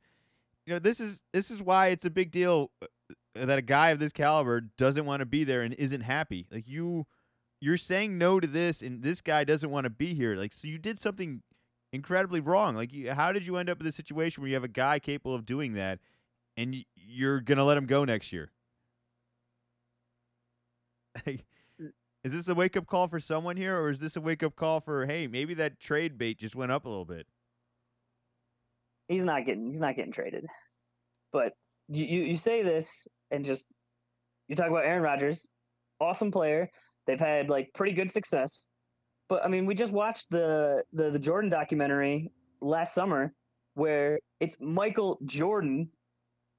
you 0.67 0.73
know, 0.73 0.79
this 0.79 1.01
is 1.01 1.23
this 1.33 1.51
is 1.51 1.63
why 1.63 1.89
it's 1.89 2.05
a 2.05 2.11
big 2.11 2.31
deal 2.31 2.71
uh, 2.83 2.87
that 3.35 3.59
a 3.59 3.63
guy 3.63 3.91
of 3.91 3.99
this 3.99 4.13
caliber 4.13 4.61
doesn't 4.61 5.07
want 5.07 5.21
to 5.21 5.27
be 5.27 5.45
there 5.45 5.63
and 5.63 5.75
isn't 5.75 6.03
happy. 6.03 6.47
Like 6.51 6.69
you, 6.69 7.07
you're 7.61 7.77
saying 7.77 8.19
no 8.19 8.41
to 8.41 8.47
this, 8.47 8.83
and 8.83 9.03
this 9.03 9.21
guy 9.21 9.45
doesn't 9.45 9.71
want 9.71 9.85
to 9.85 9.91
be 9.91 10.15
here. 10.15 10.35
Like 10.35 10.53
so, 10.53 10.67
you 10.67 10.79
did 10.79 10.99
something 10.99 11.43
incredibly 11.93 12.41
wrong. 12.41 12.75
Like, 12.75 12.93
you, 12.93 13.13
how 13.13 13.33
did 13.33 13.47
you 13.47 13.57
end 13.57 13.71
up 13.71 13.79
in 13.79 13.87
this 13.87 13.97
situation 13.97 14.43
where 14.43 14.49
you 14.49 14.55
have 14.55 14.65
a 14.65 14.69
guy 14.69 14.99
capable 14.99 15.35
of 15.35 15.47
doing 15.47 15.75
that, 15.75 16.01
and 16.57 16.85
you're 16.97 17.41
gonna 17.41 17.65
let 17.65 17.77
him 17.77 17.87
go 17.87 18.05
next 18.05 18.33
year? 18.33 18.51
Is 21.27 22.33
this 22.33 22.49
a 22.49 22.55
wake 22.55 22.77
up 22.77 22.87
call 22.87 23.09
for 23.09 23.21
someone 23.21 23.57
here, 23.57 23.79
or 23.79 23.91
is 23.91 24.01
this 24.01 24.17
a 24.17 24.21
wake 24.21 24.43
up 24.43 24.57
call 24.57 24.81
for 24.81 25.07
hey, 25.07 25.27
maybe 25.27 25.55
that 25.55 25.81
trade 25.81 26.19
bait 26.19 26.39
just 26.39 26.55
went 26.55 26.73
up 26.73 26.85
a 26.85 26.89
little 26.89 27.05
bit? 27.05 27.27
He's 29.09 29.25
not 29.25 29.45
getting 29.47 29.69
he's 29.69 29.81
not 29.81 29.97
getting 29.97 30.13
traded. 30.13 30.47
But 31.33 31.53
you, 31.89 32.05
you, 32.05 32.23
you 32.25 32.37
say 32.37 32.63
this 32.63 33.07
and 33.31 33.45
just 33.45 33.67
you 34.49 34.57
talk 34.57 34.69
about 34.69 34.85
Aaron 34.85 35.03
Rodgers, 35.03 35.47
awesome 36.01 36.31
player. 36.31 36.71
They've 37.07 37.21
had 37.21 37.49
like 37.49 37.73
pretty 37.75 37.93
good 37.93 38.11
success. 38.11 38.67
But 39.29 39.45
I 39.45 39.49
mean, 39.49 39.67
we 39.67 39.75
just 39.75 39.93
watched 39.93 40.31
the 40.31 40.83
the, 40.93 41.11
the 41.11 41.19
Jordan 41.19 41.51
documentary 41.51 42.31
last 42.61 42.95
summer 42.95 43.33
where 43.75 44.21
it's 44.41 44.57
Michael 44.61 45.19
Jordan, 45.25 45.89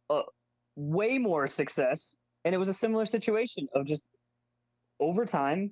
uh, 0.10 0.24
way 0.76 1.20
more 1.20 1.48
success, 1.48 2.16
and 2.44 2.56
it 2.56 2.58
was 2.58 2.70
a 2.70 2.74
similar 2.74 3.06
situation 3.06 3.68
of 3.76 3.86
just 3.86 4.06
over 5.04 5.26
time, 5.26 5.72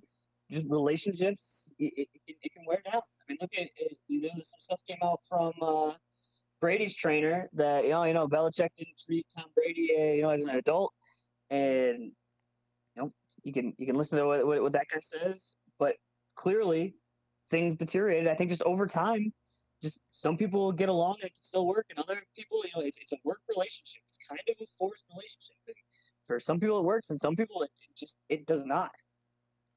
just 0.49 0.65
relationships, 0.69 1.71
it, 1.79 2.07
it, 2.27 2.35
it 2.43 2.51
can 2.53 2.63
wear 2.67 2.81
down. 2.91 3.01
I 3.01 3.23
mean, 3.29 3.37
look 3.41 3.51
at 3.57 3.67
it, 3.77 3.97
you 4.07 4.21
know, 4.21 4.29
some 4.33 4.59
stuff 4.59 4.81
came 4.87 4.97
out 5.03 5.19
from 5.29 5.53
uh, 5.61 5.93
Brady's 6.59 6.95
trainer 6.95 7.49
that 7.53 7.83
you 7.85 7.91
know, 7.91 8.03
you 8.03 8.13
know, 8.13 8.27
Belichick 8.27 8.69
didn't 8.77 8.99
treat 9.03 9.25
Tom 9.35 9.45
Brady, 9.55 9.95
uh, 9.97 10.13
you 10.13 10.21
know, 10.21 10.29
as 10.29 10.43
an 10.43 10.49
adult, 10.49 10.93
and 11.49 12.11
you 12.95 13.01
know, 13.01 13.13
you 13.43 13.53
can 13.53 13.73
you 13.77 13.87
can 13.87 13.95
listen 13.95 14.19
to 14.19 14.25
what, 14.25 14.45
what, 14.45 14.61
what 14.61 14.73
that 14.73 14.87
guy 14.93 14.99
says, 15.01 15.55
but 15.79 15.95
clearly 16.35 16.93
things 17.49 17.77
deteriorated. 17.77 18.27
I 18.27 18.35
think 18.35 18.49
just 18.49 18.61
over 18.63 18.85
time, 18.85 19.33
just 19.81 19.99
some 20.11 20.37
people 20.37 20.71
get 20.71 20.89
along 20.89 21.17
and 21.21 21.31
can 21.31 21.41
still 21.41 21.65
work, 21.65 21.87
and 21.89 21.99
other 21.99 22.21
people, 22.35 22.61
you 22.63 22.71
know, 22.75 22.85
it's 22.85 22.99
it's 22.99 23.11
a 23.11 23.17
work 23.23 23.39
relationship. 23.49 24.01
It's 24.07 24.19
kind 24.27 24.39
of 24.47 24.55
a 24.61 24.65
forced 24.77 25.05
relationship. 25.09 25.55
For 26.25 26.39
some 26.39 26.59
people 26.59 26.79
it 26.79 26.83
works, 26.83 27.09
and 27.09 27.19
some 27.19 27.35
people 27.35 27.63
it, 27.63 27.71
it 27.89 27.97
just 27.97 28.17
it 28.29 28.45
does 28.45 28.65
not. 28.65 28.91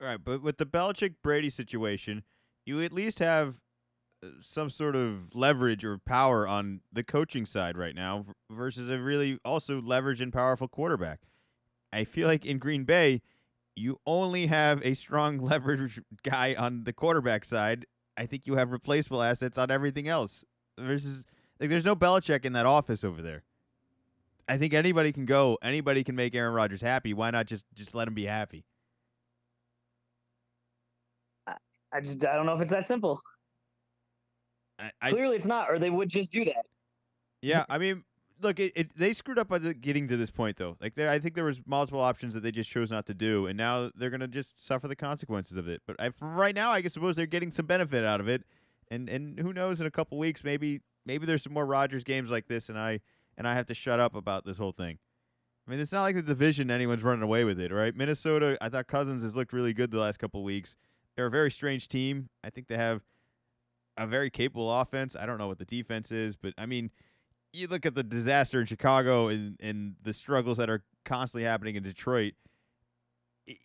Right, 0.05 0.23
but 0.23 0.43
with 0.43 0.59
the 0.59 0.67
Belichick 0.67 1.14
Brady 1.23 1.49
situation, 1.49 2.25
you 2.67 2.83
at 2.83 2.93
least 2.93 3.21
have 3.21 3.62
uh, 4.23 4.29
some 4.43 4.69
sort 4.69 4.97
of 4.97 5.35
leverage 5.35 5.83
or 5.83 5.97
power 5.97 6.47
on 6.47 6.83
the 6.93 7.03
coaching 7.03 7.47
side 7.47 7.79
right 7.79 7.95
now 7.95 8.27
versus 8.51 8.90
a 8.90 8.99
really 8.99 9.38
also 9.47 9.81
leverage 9.81 10.21
and 10.21 10.31
powerful 10.31 10.69
quarterback. 10.69 11.21
I 11.90 12.05
feel 12.05 12.29
like 12.29 12.45
in 12.45 12.59
Green 12.59 12.85
Bay, 12.85 13.23
you 13.75 13.99
only 14.07 14.49
have 14.49 14.85
a 14.85 14.93
strong 14.93 15.38
leverage 15.40 15.99
guy 16.23 16.55
on 16.55 16.85
the 16.85 16.93
quarterback 16.93 17.47
side. 17.47 17.87
I 18.14 18.27
think 18.27 18.47
you 18.47 18.57
have 18.57 18.73
replaceable 18.73 19.23
assets 19.23 19.57
on 19.57 19.71
everything 19.71 20.07
else. 20.07 20.45
Versus 20.79 21.25
like 21.59 21.71
there's 21.71 21.87
no 21.87 21.97
Belichick 21.97 22.45
in 22.45 22.53
that 22.53 22.67
office 22.67 23.05
over 23.05 23.23
there. 23.23 23.43
I 24.47 24.59
think 24.59 24.75
anybody 24.75 25.12
can 25.12 25.25
go, 25.25 25.57
anybody 25.62 26.05
can 26.05 26.14
make 26.14 26.35
Aaron 26.35 26.53
Rodgers 26.53 26.83
happy. 26.83 27.14
Why 27.14 27.31
not 27.31 27.47
just 27.47 27.64
just 27.75 27.95
let 27.95 28.07
him 28.07 28.12
be 28.12 28.27
happy? 28.27 28.67
I 31.95 32.01
just 32.01 32.25
I 32.25 32.35
don't 32.35 32.47
know 32.47 32.55
if 32.55 32.61
it's 32.61 32.71
that 32.71 32.85
simple. 32.85 33.21
I, 34.79 34.91
I, 35.01 35.11
Clearly, 35.11 35.37
it's 35.37 35.47
not, 35.47 35.71
or 35.71 35.79
they 35.79 35.91
would 35.91 36.09
just 36.09 36.33
do 36.33 36.45
that. 36.47 36.67
Yeah, 37.41 37.65
I 37.69 37.79
mean, 37.79 38.03
look, 38.41 38.59
it, 38.59 38.73
it 38.75 38.97
they 38.97 39.13
screwed 39.13 39.39
up 39.39 39.49
by 39.49 39.59
the, 39.59 39.75
getting 39.75 40.09
to 40.09 40.17
this 40.17 40.31
point 40.31 40.57
though. 40.57 40.77
Like, 40.81 40.97
there, 40.97 41.09
I 41.09 41.21
think 41.21 41.35
there 41.35 41.45
was 41.45 41.61
multiple 41.67 42.01
options 42.01 42.35
that 42.35 42.43
they 42.43 42.51
just 42.51 42.71
chose 42.71 42.91
not 42.91 43.07
to 43.07 43.15
do, 43.15 43.47
and 43.47 43.57
now 43.57 43.91
they're 43.95 44.11
gonna 44.11 44.29
just 44.29 44.65
suffer 44.65 44.89
the 44.89 44.97
consequences 44.97 45.57
of 45.57 45.69
it. 45.69 45.83
But 45.87 45.97
I, 46.01 46.11
for 46.11 46.27
right 46.27 46.55
now, 46.55 46.71
I 46.71 46.81
guess 46.81 46.95
suppose 46.95 47.15
they're 47.15 47.27
getting 47.27 47.53
some 47.53 47.67
benefit 47.67 48.05
out 48.05 48.21
of 48.21 48.29
it, 48.29 48.43
and 48.91 49.09
and 49.09 49.39
who 49.39 49.53
knows? 49.53 49.81
In 49.81 49.87
a 49.87 49.91
couple 49.91 50.19
weeks, 50.19 50.43
maybe 50.43 50.81
maybe 51.07 51.27
there's 51.27 51.43
some 51.43 51.53
more 51.53 51.67
Rodgers 51.67 52.03
games 52.03 52.31
like 52.31 52.49
this, 52.49 52.69
and 52.69 52.79
I 52.79 53.01
and 53.39 53.47
I 53.47 53.55
have 53.55 53.67
to 53.67 53.75
shut 53.75 54.01
up 54.01 54.17
about 54.17 54.45
this 54.45 54.57
whole 54.57 54.73
thing. 54.73 54.99
I 55.67 55.71
mean, 55.71 55.81
it's 55.81 55.93
not 55.93 56.03
like 56.03 56.15
the 56.15 56.23
division 56.23 56.71
anyone's 56.71 57.03
running 57.03 57.23
away 57.23 57.45
with 57.45 57.59
it, 57.59 57.73
right? 57.73 57.95
Minnesota, 57.97 58.59
I 58.61 58.69
thought 58.69 58.87
Cousins 58.87 59.23
has 59.23 59.35
looked 59.35 59.53
really 59.53 59.73
good 59.73 59.91
the 59.91 59.99
last 59.99 60.19
couple 60.19 60.43
weeks. 60.45 60.77
They're 61.16 61.27
a 61.27 61.31
very 61.31 61.50
strange 61.50 61.88
team. 61.88 62.29
I 62.42 62.50
think 62.50 62.68
they 62.68 62.77
have 62.77 63.03
a 63.96 64.07
very 64.07 64.31
capable 64.31 64.72
offense. 64.72 65.14
I 65.14 65.27
don't 65.27 65.38
know 65.38 65.46
what 65.46 65.59
the 65.59 65.64
defense 65.64 66.11
is, 66.11 66.37
but 66.37 66.55
I 66.59 66.66
mean, 66.66 66.90
you 67.53 67.68
look 67.68 67.87
at 67.87 67.94
the 67.94 68.03
disaster 68.03 68.61
in 68.61 68.66
Chicago 68.66 69.29
and, 69.29 69.57
and 69.61 69.94
the 70.03 70.12
struggles 70.12 70.59
that 70.59 70.68
are 70.68 70.83
constantly 71.05 71.44
happening 71.44 71.77
in 71.77 71.83
Detroit. 71.83 72.35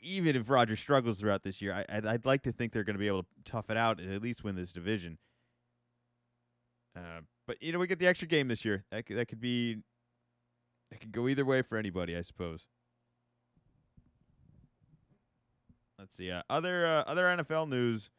Even 0.02 0.36
if 0.36 0.50
Rodgers 0.50 0.80
struggles 0.80 1.20
throughout 1.20 1.44
this 1.44 1.62
year, 1.62 1.74
I, 1.74 1.86
I'd, 1.90 2.06
I'd 2.06 2.26
like 2.26 2.44
to 2.44 2.52
think 2.52 2.74
they're 2.74 2.84
going 2.84 2.98
to 2.98 3.00
be 3.00 3.08
able 3.08 3.24
to 3.24 3.30
tough 3.46 3.70
it 3.70 3.78
out 3.78 4.00
and 4.00 4.14
at 4.14 4.22
least 4.22 4.44
win 4.44 4.56
this 4.56 4.74
division. 4.74 5.18
Uh, 6.96 7.22
but 7.48 7.62
you 7.64 7.72
know, 7.72 7.80
we 7.80 7.88
get 7.88 7.98
the 7.98 8.08
extra 8.08 8.28
game 8.28 8.50
this 8.50 8.66
year. 8.66 8.84
That 8.92 9.06
could, 9.06 9.18
that 9.18 9.28
could 9.28 9.40
be, 9.40 9.78
it 10.92 11.00
could 11.00 11.12
go 11.12 11.28
either 11.28 11.46
way 11.46 11.62
for 11.62 11.78
anybody, 11.78 12.16
I 12.16 12.22
suppose. 12.22 12.68
Let's 16.00 16.16
see. 16.16 16.32
Uh, 16.32 16.42
other 16.50 16.86
uh, 16.86 17.04
other 17.06 17.24
NFL 17.24 17.68
news, 17.68 18.10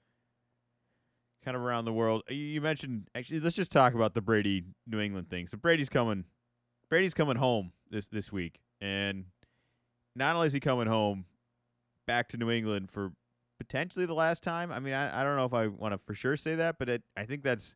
kind 1.42 1.56
of 1.56 1.62
around 1.62 1.86
the 1.86 1.92
world. 1.92 2.22
You, 2.28 2.60
mentioned 2.60 3.08
actually. 3.14 3.40
Let's 3.40 3.56
just 3.56 3.72
talk 3.72 3.94
about 3.94 4.12
the 4.12 4.20
Brady 4.20 4.64
New 4.86 5.00
England 5.00 5.30
thing. 5.30 5.46
So 5.46 5.56
Brady's 5.56 5.88
coming. 5.88 6.24
Brady's 6.90 7.14
coming 7.14 7.36
home 7.36 7.72
this 7.90 8.06
this 8.08 8.30
week, 8.30 8.60
and 8.82 9.24
not 10.14 10.36
only 10.36 10.48
is 10.48 10.52
he 10.52 10.60
coming 10.60 10.88
home, 10.88 11.24
back 12.06 12.28
to 12.28 12.36
New 12.36 12.50
England 12.50 12.90
for 12.90 13.12
potentially 13.58 14.04
the 14.04 14.14
last 14.14 14.42
time. 14.42 14.70
I 14.70 14.78
mean, 14.78 14.92
I, 14.92 15.20
I 15.20 15.24
don't 15.24 15.36
know 15.36 15.46
if 15.46 15.54
I 15.54 15.68
want 15.68 15.94
to 15.94 15.98
for 15.98 16.14
sure 16.14 16.36
say 16.36 16.56
that, 16.56 16.78
but 16.78 16.90
it, 16.90 17.02
I 17.16 17.24
think 17.24 17.42
that's 17.42 17.74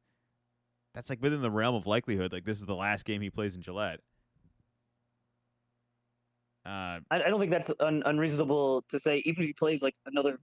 that's 0.95 1.09
like 1.09 1.23
within 1.23 1.41
the 1.41 1.51
realm 1.51 1.75
of 1.75 1.87
likelihood. 1.87 2.31
Like 2.31 2.45
this 2.45 2.59
is 2.59 2.67
the 2.67 2.75
last 2.75 3.07
game 3.07 3.23
he 3.23 3.31
plays 3.31 3.57
in 3.57 3.63
Gillette. 3.63 4.01
Uh, 6.67 7.01
I, 7.11 7.23
I, 7.25 7.29
don't 7.29 7.39
think 7.39 7.51
that's 7.51 7.71
un, 7.81 8.03
unreasonable 8.07 8.85
to 8.89 8.99
say, 8.99 9.19
even 9.27 9.43
if 9.43 9.49
he 9.49 9.53
plays 9.53 9.83
like 9.83 9.95
another 10.07 10.39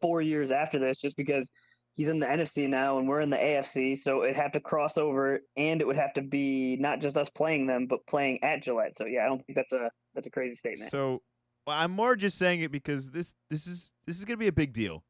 four 0.00 0.22
years 0.22 0.50
after 0.52 0.78
this, 0.78 0.98
just 1.00 1.16
because 1.16 1.50
he's 1.94 2.08
in 2.08 2.18
the 2.18 2.26
NFC 2.26 2.66
now 2.66 2.98
and 2.98 3.06
we're 3.06 3.20
in 3.20 3.28
the 3.28 3.36
AFC, 3.36 3.96
so 3.98 4.24
it'd 4.24 4.36
have 4.36 4.52
to 4.52 4.60
cross 4.60 4.96
over, 4.96 5.40
and 5.58 5.82
it 5.82 5.86
would 5.86 5.96
have 5.96 6.14
to 6.14 6.22
be 6.22 6.76
not 6.76 7.00
just 7.00 7.16
us 7.16 7.28
playing 7.28 7.66
them, 7.66 7.86
but 7.86 8.06
playing 8.06 8.42
at 8.42 8.62
Gillette. 8.62 8.96
So 8.96 9.04
yeah, 9.04 9.24
I 9.24 9.26
don't 9.26 9.44
think 9.44 9.54
that's 9.54 9.72
a 9.72 9.90
that's 10.14 10.26
a 10.26 10.30
crazy 10.30 10.54
statement. 10.54 10.90
So 10.90 11.20
well, 11.66 11.76
I'm 11.76 11.92
more 11.92 12.16
just 12.16 12.38
saying 12.38 12.60
it 12.60 12.72
because 12.72 13.10
this 13.10 13.34
this 13.50 13.66
is 13.66 13.92
this 14.06 14.18
is 14.18 14.24
gonna 14.24 14.38
be 14.38 14.48
a 14.48 14.52
big 14.52 14.72
deal. 14.72 15.04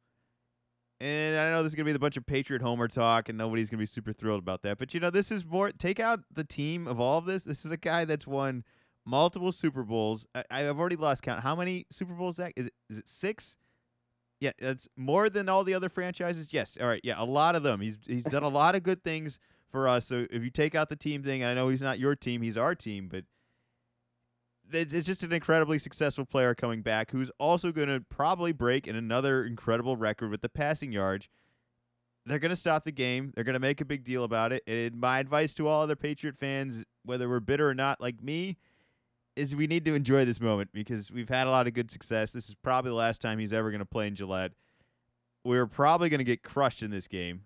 And 0.99 1.39
I 1.39 1.49
know 1.49 1.63
this 1.63 1.71
is 1.71 1.75
gonna 1.75 1.89
be 1.89 1.95
a 1.95 1.99
bunch 1.99 2.17
of 2.17 2.25
Patriot 2.25 2.61
Homer 2.61 2.89
talk, 2.89 3.29
and 3.29 3.37
nobody's 3.37 3.69
gonna 3.69 3.79
be 3.79 3.85
super 3.85 4.11
thrilled 4.11 4.39
about 4.39 4.61
that. 4.63 4.77
But 4.77 4.93
you 4.93 4.99
know, 4.99 5.09
this 5.09 5.31
is 5.31 5.45
more 5.45 5.71
take 5.71 6.01
out 6.01 6.19
the 6.29 6.43
team 6.43 6.87
of 6.87 6.99
all 6.99 7.17
of 7.17 7.25
this. 7.25 7.43
This 7.43 7.63
is 7.63 7.71
a 7.71 7.77
guy 7.77 8.03
that's 8.03 8.27
won 8.27 8.65
multiple 9.05 9.51
Super 9.51 9.83
Bowls. 9.83 10.25
I, 10.35 10.43
I've 10.51 10.79
already 10.79 10.95
lost 10.95 11.23
count. 11.23 11.41
How 11.41 11.55
many 11.55 11.85
Super 11.91 12.13
Bowls? 12.13 12.35
Zach? 12.35 12.53
Is 12.55 12.67
it 12.67 12.73
is 12.89 12.99
it 12.99 13.07
six? 13.07 13.57
Yeah, 14.39 14.51
that's 14.59 14.87
more 14.97 15.29
than 15.29 15.49
all 15.49 15.63
the 15.63 15.75
other 15.75 15.89
franchises. 15.89 16.51
Yes. 16.51 16.77
All 16.81 16.87
right. 16.87 17.01
Yeah, 17.03 17.21
a 17.21 17.25
lot 17.25 17.55
of 17.55 17.63
them. 17.63 17.81
He's 17.81 17.97
he's 18.05 18.23
done 18.23 18.43
a 18.43 18.47
lot 18.49 18.75
of 18.75 18.83
good 18.83 19.03
things 19.03 19.39
for 19.71 19.87
us. 19.87 20.05
So 20.05 20.25
if 20.29 20.43
you 20.43 20.49
take 20.49 20.75
out 20.75 20.89
the 20.89 20.95
team 20.95 21.23
thing, 21.23 21.43
I 21.43 21.53
know 21.53 21.67
he's 21.67 21.81
not 21.81 21.99
your 21.99 22.15
team, 22.15 22.41
he's 22.41 22.57
our 22.57 22.75
team, 22.75 23.07
but 23.09 23.23
it's 24.73 24.93
it's 24.93 25.07
just 25.07 25.23
an 25.23 25.33
incredibly 25.33 25.79
successful 25.79 26.25
player 26.25 26.55
coming 26.55 26.81
back 26.81 27.11
who's 27.11 27.31
also 27.39 27.71
going 27.71 27.87
to 27.89 28.01
probably 28.09 28.51
break 28.51 28.87
in 28.87 28.95
another 28.95 29.43
incredible 29.43 29.97
record 29.97 30.31
with 30.31 30.41
the 30.41 30.49
passing 30.49 30.91
yards. 30.91 31.29
They're 32.25 32.39
going 32.39 32.51
to 32.51 32.55
stop 32.55 32.83
the 32.83 32.91
game. 32.91 33.31
They're 33.33 33.43
going 33.43 33.53
to 33.53 33.59
make 33.59 33.81
a 33.81 33.85
big 33.85 34.03
deal 34.03 34.23
about 34.23 34.53
it. 34.53 34.61
And 34.67 34.95
my 34.99 35.17
advice 35.17 35.55
to 35.55 35.67
all 35.67 35.81
other 35.81 35.95
Patriot 35.95 36.37
fans, 36.37 36.83
whether 37.03 37.27
we're 37.27 37.39
bitter 37.39 37.67
or 37.67 37.73
not, 37.73 37.99
like 37.99 38.21
me, 38.21 38.57
is 39.35 39.55
we 39.55 39.67
need 39.67 39.85
to 39.85 39.93
enjoy 39.93 40.25
this 40.25 40.39
moment 40.39 40.71
because 40.73 41.11
we've 41.11 41.29
had 41.29 41.47
a 41.47 41.49
lot 41.49 41.67
of 41.67 41.73
good 41.73 41.89
success. 41.89 42.31
This 42.31 42.49
is 42.49 42.55
probably 42.55 42.89
the 42.89 42.95
last 42.95 43.21
time 43.21 43.39
he's 43.39 43.53
ever 43.53 43.71
going 43.71 43.79
to 43.79 43.85
play 43.85 44.07
in 44.07 44.15
Gillette. 44.15 44.51
We're 45.43 45.67
probably 45.67 46.09
going 46.09 46.19
to 46.19 46.25
get 46.25 46.43
crushed 46.43 46.83
in 46.83 46.91
this 46.91 47.07
game. 47.07 47.43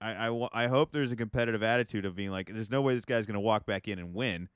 I, 0.00 0.28
I, 0.28 0.48
I 0.52 0.66
hope 0.66 0.92
there's 0.92 1.12
a 1.12 1.16
competitive 1.16 1.62
attitude 1.62 2.04
of 2.04 2.16
being 2.16 2.30
like, 2.30 2.52
there's 2.52 2.70
no 2.70 2.82
way 2.82 2.94
this 2.94 3.04
guy's 3.04 3.26
going 3.26 3.34
to 3.34 3.40
walk 3.40 3.66
back 3.66 3.88
in 3.88 3.98
and 3.98 4.14
win. 4.14 4.48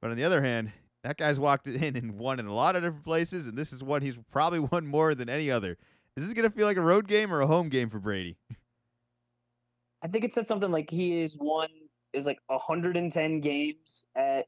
But 0.00 0.10
on 0.10 0.16
the 0.16 0.24
other 0.24 0.42
hand, 0.42 0.72
that 1.04 1.16
guy's 1.16 1.38
walked 1.38 1.66
in 1.66 1.96
and 1.96 2.18
won 2.18 2.40
in 2.40 2.46
a 2.46 2.54
lot 2.54 2.76
of 2.76 2.82
different 2.82 3.04
places, 3.04 3.46
and 3.46 3.56
this 3.56 3.72
is 3.72 3.82
one 3.82 4.02
he's 4.02 4.18
probably 4.30 4.58
won 4.72 4.86
more 4.86 5.14
than 5.14 5.28
any 5.28 5.50
other. 5.50 5.76
Is 6.16 6.24
this 6.24 6.32
going 6.32 6.48
to 6.48 6.54
feel 6.54 6.66
like 6.66 6.76
a 6.76 6.82
road 6.82 7.08
game 7.08 7.32
or 7.32 7.40
a 7.40 7.46
home 7.46 7.68
game 7.68 7.88
for 7.88 7.98
Brady? 7.98 8.36
I 10.02 10.08
think 10.08 10.24
it 10.24 10.34
said 10.34 10.46
something 10.46 10.70
like 10.70 10.90
he 10.90 11.22
is 11.22 11.36
won 11.38 11.68
is 12.12 12.26
like 12.26 12.38
110 12.48 13.40
games 13.40 14.04
at 14.16 14.46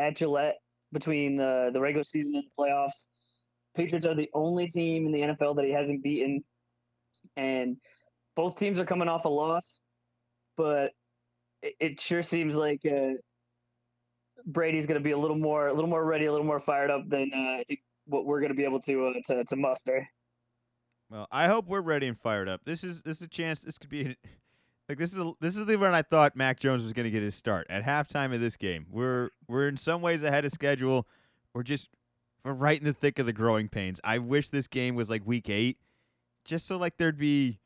at 0.00 0.16
Gillette 0.16 0.56
between 0.92 1.36
the 1.36 1.70
the 1.72 1.80
regular 1.80 2.04
season 2.04 2.34
and 2.36 2.44
the 2.44 2.62
playoffs. 2.62 3.06
Patriots 3.76 4.06
are 4.06 4.14
the 4.14 4.30
only 4.34 4.66
team 4.66 5.06
in 5.06 5.12
the 5.12 5.20
NFL 5.20 5.56
that 5.56 5.64
he 5.64 5.70
hasn't 5.72 6.02
beaten, 6.02 6.42
and 7.36 7.76
both 8.34 8.56
teams 8.56 8.80
are 8.80 8.84
coming 8.84 9.08
off 9.08 9.24
a 9.24 9.28
loss. 9.28 9.80
But 10.56 10.90
it, 11.62 11.74
it 11.78 12.00
sure 12.00 12.22
seems 12.22 12.56
like 12.56 12.80
uh, 12.84 13.12
Brady's 14.46 14.86
going 14.86 14.98
to 14.98 15.04
be 15.04 15.12
a 15.12 15.18
little 15.18 15.38
more 15.38 15.68
a 15.68 15.72
little 15.72 15.90
more 15.90 16.04
ready, 16.04 16.26
a 16.26 16.32
little 16.32 16.46
more 16.46 16.60
fired 16.60 16.90
up 16.90 17.08
than 17.08 17.30
uh, 17.32 17.60
I 17.60 17.64
think 17.68 17.80
what 18.06 18.26
we're 18.26 18.40
going 18.40 18.50
to 18.50 18.56
be 18.56 18.64
able 18.64 18.80
to 18.80 19.06
uh, 19.06 19.12
to 19.26 19.44
to 19.44 19.56
muster. 19.56 20.06
Well, 21.10 21.26
I 21.30 21.48
hope 21.48 21.66
we're 21.66 21.80
ready 21.80 22.06
and 22.06 22.18
fired 22.18 22.48
up. 22.48 22.62
This 22.64 22.84
is 22.84 23.02
this 23.02 23.18
is 23.18 23.22
a 23.24 23.28
chance. 23.28 23.62
This 23.62 23.78
could 23.78 23.90
be 23.90 24.16
like 24.90 24.98
this 24.98 25.12
is 25.12 25.18
a, 25.18 25.32
this 25.40 25.56
is 25.56 25.66
the 25.66 25.76
when 25.76 25.94
I 25.94 26.02
thought 26.02 26.34
Mac 26.34 26.58
Jones 26.58 26.82
was 26.82 26.92
going 26.92 27.04
to 27.04 27.12
get 27.12 27.22
his 27.22 27.36
start 27.36 27.68
at 27.70 27.84
halftime 27.84 28.34
of 28.34 28.40
this 28.40 28.56
game. 28.56 28.86
We're 28.90 29.30
we're 29.46 29.68
in 29.68 29.76
some 29.76 30.02
ways 30.02 30.24
ahead 30.24 30.44
of 30.44 30.50
schedule. 30.50 31.06
We're 31.54 31.62
just 31.62 31.88
we're 32.44 32.54
right 32.54 32.76
in 32.76 32.84
the 32.84 32.92
thick 32.92 33.20
of 33.20 33.26
the 33.26 33.32
growing 33.32 33.68
pains. 33.68 34.00
I 34.02 34.18
wish 34.18 34.48
this 34.48 34.66
game 34.66 34.96
was 34.96 35.08
like 35.08 35.24
week 35.24 35.48
eight, 35.48 35.78
just 36.44 36.66
so 36.66 36.76
like 36.76 36.96
there'd 36.96 37.16
be 37.16 37.60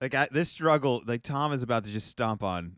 like 0.00 0.14
I, 0.14 0.26
this 0.32 0.48
struggle. 0.48 1.02
Like 1.06 1.22
Tom 1.22 1.52
is 1.52 1.62
about 1.62 1.84
to 1.84 1.90
just 1.90 2.08
stomp 2.08 2.42
on 2.42 2.76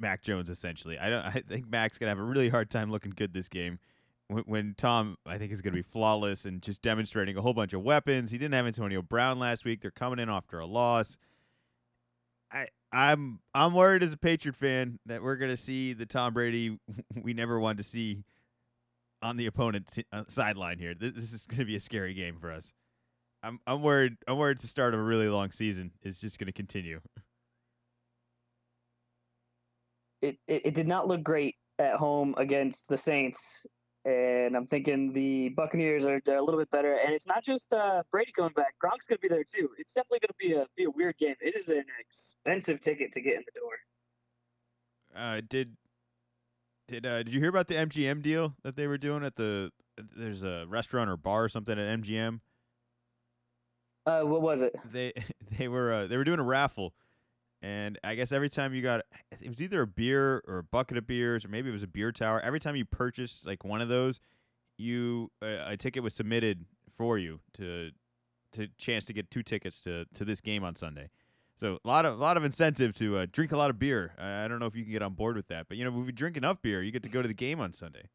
Mac 0.00 0.22
Jones 0.22 0.50
essentially. 0.50 0.98
I 0.98 1.08
don't. 1.08 1.24
I 1.24 1.30
think 1.30 1.70
Mac's 1.70 1.98
gonna 1.98 2.10
have 2.10 2.18
a 2.18 2.24
really 2.24 2.48
hard 2.48 2.68
time 2.68 2.90
looking 2.90 3.12
good 3.14 3.32
this 3.32 3.48
game. 3.48 3.78
When, 4.26 4.42
when 4.42 4.74
Tom, 4.76 5.18
I 5.24 5.38
think, 5.38 5.52
is 5.52 5.60
going 5.60 5.72
to 5.72 5.78
be 5.78 5.82
flawless 5.82 6.44
and 6.44 6.62
just 6.62 6.82
demonstrating 6.82 7.36
a 7.36 7.42
whole 7.42 7.54
bunch 7.54 7.72
of 7.72 7.82
weapons. 7.82 8.30
He 8.30 8.38
didn't 8.38 8.54
have 8.54 8.64
Antonio 8.64 9.02
Brown 9.02 9.40
last 9.40 9.64
week. 9.64 9.82
They're 9.82 9.90
coming 9.90 10.20
in 10.20 10.28
after 10.28 10.60
a 10.60 10.66
loss. 10.66 11.16
I, 12.52 12.66
I'm 12.92 13.40
I'm 13.54 13.74
worried 13.74 14.02
as 14.02 14.12
a 14.12 14.16
Patriot 14.16 14.56
fan 14.56 14.98
that 15.06 15.22
we're 15.22 15.36
gonna 15.36 15.56
see 15.56 15.92
the 15.92 16.06
Tom 16.06 16.32
Brady 16.34 16.78
we 17.22 17.34
never 17.34 17.58
wanted 17.58 17.78
to 17.78 17.84
see 17.84 18.24
on 19.22 19.36
the 19.36 19.46
opponent's 19.46 19.98
uh, 20.12 20.24
sideline 20.28 20.78
here. 20.78 20.94
This, 20.94 21.32
is 21.32 21.46
gonna 21.46 21.64
be 21.64 21.76
a 21.76 21.80
scary 21.80 22.14
game 22.14 22.38
for 22.40 22.50
us. 22.50 22.72
I'm 23.42 23.60
I'm 23.66 23.82
worried. 23.82 24.16
I'm 24.26 24.38
worried 24.38 24.58
the 24.58 24.66
start 24.66 24.94
of 24.94 25.00
a 25.00 25.02
really 25.02 25.28
long 25.28 25.50
season 25.52 25.92
is 26.02 26.18
just 26.18 26.38
gonna 26.38 26.52
continue. 26.52 27.00
It, 30.22 30.36
it 30.46 30.66
it 30.66 30.74
did 30.74 30.88
not 30.88 31.06
look 31.06 31.22
great 31.22 31.56
at 31.78 31.94
home 31.94 32.34
against 32.36 32.88
the 32.88 32.98
Saints, 32.98 33.66
and 34.04 34.56
I'm 34.56 34.66
thinking 34.66 35.12
the 35.12 35.50
Buccaneers 35.50 36.06
are 36.06 36.20
a 36.26 36.42
little 36.42 36.58
bit 36.58 36.70
better. 36.70 36.94
And 37.04 37.12
it's 37.12 37.26
not 37.26 37.44
just 37.44 37.72
uh, 37.72 38.02
Brady 38.10 38.32
coming 38.32 38.52
back; 38.52 38.74
Gronk's 38.82 39.06
going 39.06 39.18
to 39.18 39.22
be 39.22 39.28
there 39.28 39.44
too. 39.44 39.70
It's 39.78 39.92
definitely 39.92 40.20
going 40.20 40.28
to 40.28 40.34
be 40.38 40.52
a 40.54 40.66
be 40.76 40.84
a 40.84 40.90
weird 40.90 41.18
game. 41.18 41.34
It 41.40 41.54
is 41.56 41.68
an 41.68 41.84
expensive 41.98 42.80
ticket 42.80 43.12
to 43.12 43.20
get 43.20 43.34
in 43.34 43.44
the 43.46 43.60
door. 43.60 43.72
Uh, 45.14 45.40
did 45.48 45.76
did 46.88 47.06
uh, 47.06 47.22
did 47.22 47.32
you 47.32 47.40
hear 47.40 47.50
about 47.50 47.68
the 47.68 47.74
MGM 47.74 48.22
deal 48.22 48.54
that 48.62 48.76
they 48.76 48.86
were 48.86 48.98
doing 48.98 49.24
at 49.24 49.36
the? 49.36 49.70
There's 50.16 50.44
a 50.44 50.64
restaurant 50.66 51.10
or 51.10 51.16
bar 51.16 51.44
or 51.44 51.48
something 51.48 51.78
at 51.78 52.00
MGM. 52.00 52.40
Uh, 54.06 54.22
what 54.22 54.40
was 54.40 54.62
it? 54.62 54.74
They 54.90 55.12
they 55.58 55.68
were 55.68 55.92
uh, 55.92 56.06
they 56.06 56.16
were 56.16 56.24
doing 56.24 56.40
a 56.40 56.44
raffle, 56.44 56.94
and 57.62 57.98
I 58.02 58.14
guess 58.14 58.32
every 58.32 58.48
time 58.48 58.74
you 58.74 58.82
got 58.82 59.02
it 59.40 59.48
was 59.48 59.60
either 59.60 59.82
a 59.82 59.86
beer 59.86 60.42
or 60.48 60.58
a 60.58 60.62
bucket 60.62 60.96
of 60.96 61.06
beers 61.06 61.44
or 61.44 61.48
maybe 61.48 61.68
it 61.68 61.72
was 61.72 61.82
a 61.82 61.88
beer 61.88 62.12
tower. 62.12 62.40
Every 62.40 62.60
time 62.60 62.76
you 62.76 62.84
purchased 62.84 63.46
like 63.46 63.64
one 63.64 63.80
of 63.80 63.88
those, 63.88 64.20
you 64.78 65.30
uh, 65.42 65.64
a 65.66 65.76
ticket 65.76 66.02
was 66.02 66.14
submitted 66.14 66.64
for 66.96 67.18
you 67.18 67.40
to 67.54 67.90
to 68.52 68.68
chance 68.78 69.04
to 69.06 69.12
get 69.12 69.30
two 69.30 69.42
tickets 69.42 69.80
to 69.82 70.06
to 70.14 70.24
this 70.24 70.40
game 70.40 70.64
on 70.64 70.74
Sunday. 70.74 71.10
So 71.54 71.78
a 71.84 71.88
lot 71.88 72.06
of 72.06 72.18
a 72.18 72.22
lot 72.22 72.36
of 72.38 72.44
incentive 72.44 72.94
to 72.96 73.18
uh, 73.18 73.26
drink 73.30 73.52
a 73.52 73.56
lot 73.56 73.68
of 73.68 73.78
beer. 73.78 74.14
I, 74.18 74.44
I 74.44 74.48
don't 74.48 74.58
know 74.58 74.66
if 74.66 74.74
you 74.74 74.82
can 74.82 74.92
get 74.92 75.02
on 75.02 75.12
board 75.12 75.36
with 75.36 75.48
that, 75.48 75.66
but 75.68 75.76
you 75.76 75.84
know 75.84 76.00
if 76.00 76.06
you 76.06 76.12
drink 76.12 76.38
enough 76.38 76.62
beer, 76.62 76.82
you 76.82 76.90
get 76.90 77.02
to 77.02 77.10
go 77.10 77.20
to 77.20 77.28
the 77.28 77.34
game 77.34 77.60
on 77.60 77.74
Sunday. 77.74 78.08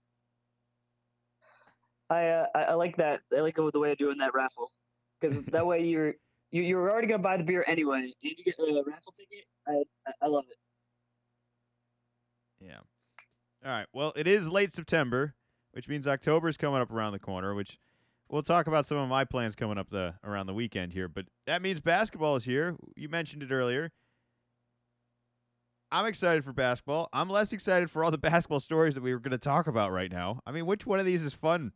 I 2.09 2.27
uh, 2.27 2.45
I 2.55 2.73
like 2.73 2.97
that. 2.97 3.21
I 3.35 3.41
like 3.41 3.55
the 3.55 3.79
way 3.79 3.91
of 3.91 3.97
doing 3.97 4.17
that 4.17 4.33
raffle 4.33 4.71
because 5.19 5.41
that 5.43 5.65
way 5.65 5.85
you're 5.85 6.15
you, 6.51 6.61
you're 6.61 6.89
already 6.89 7.07
gonna 7.07 7.21
buy 7.21 7.37
the 7.37 7.43
beer 7.43 7.63
anyway, 7.67 8.01
and 8.01 8.13
you 8.21 8.35
get 8.43 8.55
a 8.59 8.83
raffle 8.85 9.13
ticket. 9.13 9.45
I 9.67 9.83
I, 10.07 10.11
I 10.23 10.27
love 10.27 10.45
it. 10.49 10.57
Yeah. 12.65 12.79
All 13.63 13.71
right. 13.71 13.87
Well, 13.93 14.13
it 14.15 14.27
is 14.27 14.49
late 14.49 14.71
September, 14.71 15.35
which 15.71 15.87
means 15.87 16.07
October 16.07 16.47
is 16.47 16.57
coming 16.57 16.81
up 16.81 16.91
around 16.91 17.13
the 17.13 17.19
corner. 17.19 17.53
Which 17.53 17.77
we'll 18.29 18.43
talk 18.43 18.67
about 18.67 18.85
some 18.85 18.97
of 18.97 19.09
my 19.09 19.25
plans 19.25 19.55
coming 19.55 19.77
up 19.77 19.89
the 19.89 20.15
around 20.23 20.47
the 20.47 20.53
weekend 20.53 20.93
here. 20.93 21.07
But 21.07 21.25
that 21.45 21.61
means 21.61 21.81
basketball 21.81 22.35
is 22.35 22.45
here. 22.45 22.75
You 22.95 23.09
mentioned 23.09 23.43
it 23.43 23.51
earlier. 23.51 23.91
I'm 25.91 26.05
excited 26.07 26.43
for 26.43 26.51
basketball. 26.51 27.09
I'm 27.13 27.29
less 27.29 27.53
excited 27.53 27.89
for 27.89 28.03
all 28.03 28.11
the 28.11 28.17
basketball 28.19 28.59
stories 28.59 28.95
that 28.95 29.03
we 29.03 29.13
were 29.13 29.19
going 29.19 29.31
to 29.31 29.37
talk 29.37 29.67
about 29.67 29.91
right 29.91 30.11
now. 30.11 30.41
I 30.45 30.51
mean, 30.51 30.65
which 30.65 30.85
one 30.85 30.99
of 30.99 31.05
these 31.05 31.23
is 31.23 31.33
fun? 31.33 31.73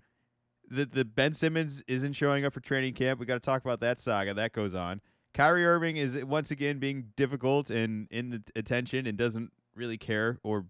The 0.70 0.86
the 0.86 1.06
Ben 1.06 1.34
Simmons 1.34 1.84
isn't 1.88 2.14
showing 2.14 2.46
up 2.46 2.54
for 2.54 2.60
training 2.60 2.94
camp. 2.94 3.20
We 3.20 3.26
got 3.26 3.36
to 3.36 3.40
talk 3.40 3.64
about 3.64 3.80
that 3.80 4.00
saga 4.00 4.34
that 4.36 4.54
goes 4.54 4.76
on. 4.76 5.02
Kyrie 5.34 5.66
Irving 5.66 5.98
is 5.98 6.18
once 6.24 6.52
again 6.52 6.80
being 6.80 7.10
difficult 7.16 7.70
and 7.70 8.08
in 8.10 8.30
the 8.30 8.44
attention 8.56 9.06
and 9.06 9.18
doesn't 9.18 9.52
really 9.76 9.98
care 9.98 10.40
or 10.44 10.66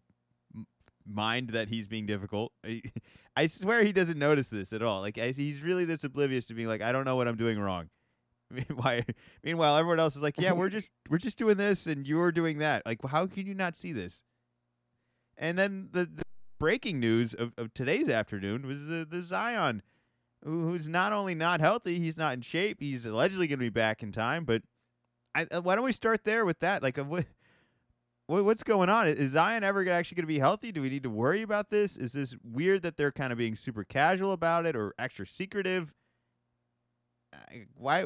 mind 1.05 1.49
that 1.49 1.69
he's 1.69 1.87
being 1.87 2.05
difficult. 2.05 2.51
I, 3.35 3.47
swear 3.47 3.83
he 3.83 3.93
doesn't 3.93 4.19
notice 4.19 4.49
this 4.49 4.73
at 4.73 4.81
all. 4.81 5.01
Like 5.01 5.17
he's 5.17 5.61
really 5.61 5.85
this 5.85 6.03
oblivious 6.03 6.45
to 6.47 6.53
being 6.53 6.67
like, 6.67 6.81
I 6.81 6.91
don't 6.91 7.05
know 7.05 7.15
what 7.15 7.27
I'm 7.27 7.37
doing 7.37 7.59
wrong. 7.59 7.89
Meanwhile, 8.51 9.03
meanwhile, 9.43 9.77
everyone 9.77 9.99
else 9.99 10.15
is 10.15 10.23
like, 10.23 10.33
yeah, 10.39 10.53
we're 10.53 10.69
just 10.69 10.89
we're 11.07 11.19
just 11.19 11.37
doing 11.37 11.55
this 11.55 11.85
and 11.85 12.07
you're 12.07 12.31
doing 12.31 12.57
that. 12.57 12.83
Like, 12.83 12.99
how 13.05 13.27
can 13.27 13.45
you 13.45 13.53
not 13.53 13.77
see 13.77 13.93
this? 13.93 14.23
And 15.37 15.55
then 15.55 15.89
the, 15.91 16.05
the 16.05 16.23
breaking 16.59 16.99
news 16.99 17.33
of, 17.33 17.53
of 17.57 17.73
today's 17.73 18.09
afternoon 18.09 18.67
was 18.67 18.85
the, 18.85 19.07
the 19.09 19.23
Zion, 19.23 19.81
who, 20.43 20.67
who's 20.69 20.87
not 20.87 21.13
only 21.13 21.33
not 21.33 21.61
healthy, 21.61 21.99
he's 21.99 22.17
not 22.17 22.33
in 22.33 22.41
shape. 22.41 22.77
He's 22.79 23.05
allegedly 23.05 23.47
going 23.47 23.59
to 23.59 23.65
be 23.65 23.69
back 23.69 24.03
in 24.03 24.11
time. 24.11 24.45
But 24.45 24.61
I, 25.33 25.47
uh, 25.51 25.61
why 25.61 25.75
don't 25.75 25.85
we 25.85 25.91
start 25.91 26.23
there 26.25 26.45
with 26.45 26.59
that? 26.59 26.83
Like, 26.83 26.99
uh, 26.99 27.05
what, 27.05 27.25
what 28.27 28.45
what's 28.45 28.63
going 28.63 28.89
on? 28.89 29.07
Is 29.07 29.31
Zion 29.31 29.63
ever 29.63 29.89
actually 29.89 30.15
going 30.15 30.23
to 30.23 30.27
be 30.27 30.39
healthy? 30.39 30.71
Do 30.71 30.81
we 30.81 30.89
need 30.89 31.03
to 31.03 31.09
worry 31.09 31.41
about 31.41 31.71
this? 31.71 31.97
Is 31.97 32.13
this 32.13 32.35
weird 32.43 32.83
that 32.83 32.97
they're 32.97 33.11
kind 33.11 33.31
of 33.31 33.37
being 33.37 33.55
super 33.55 33.83
casual 33.83 34.33
about 34.33 34.65
it 34.65 34.75
or 34.75 34.93
extra 34.99 35.25
secretive? 35.25 35.93
Why? 37.75 38.05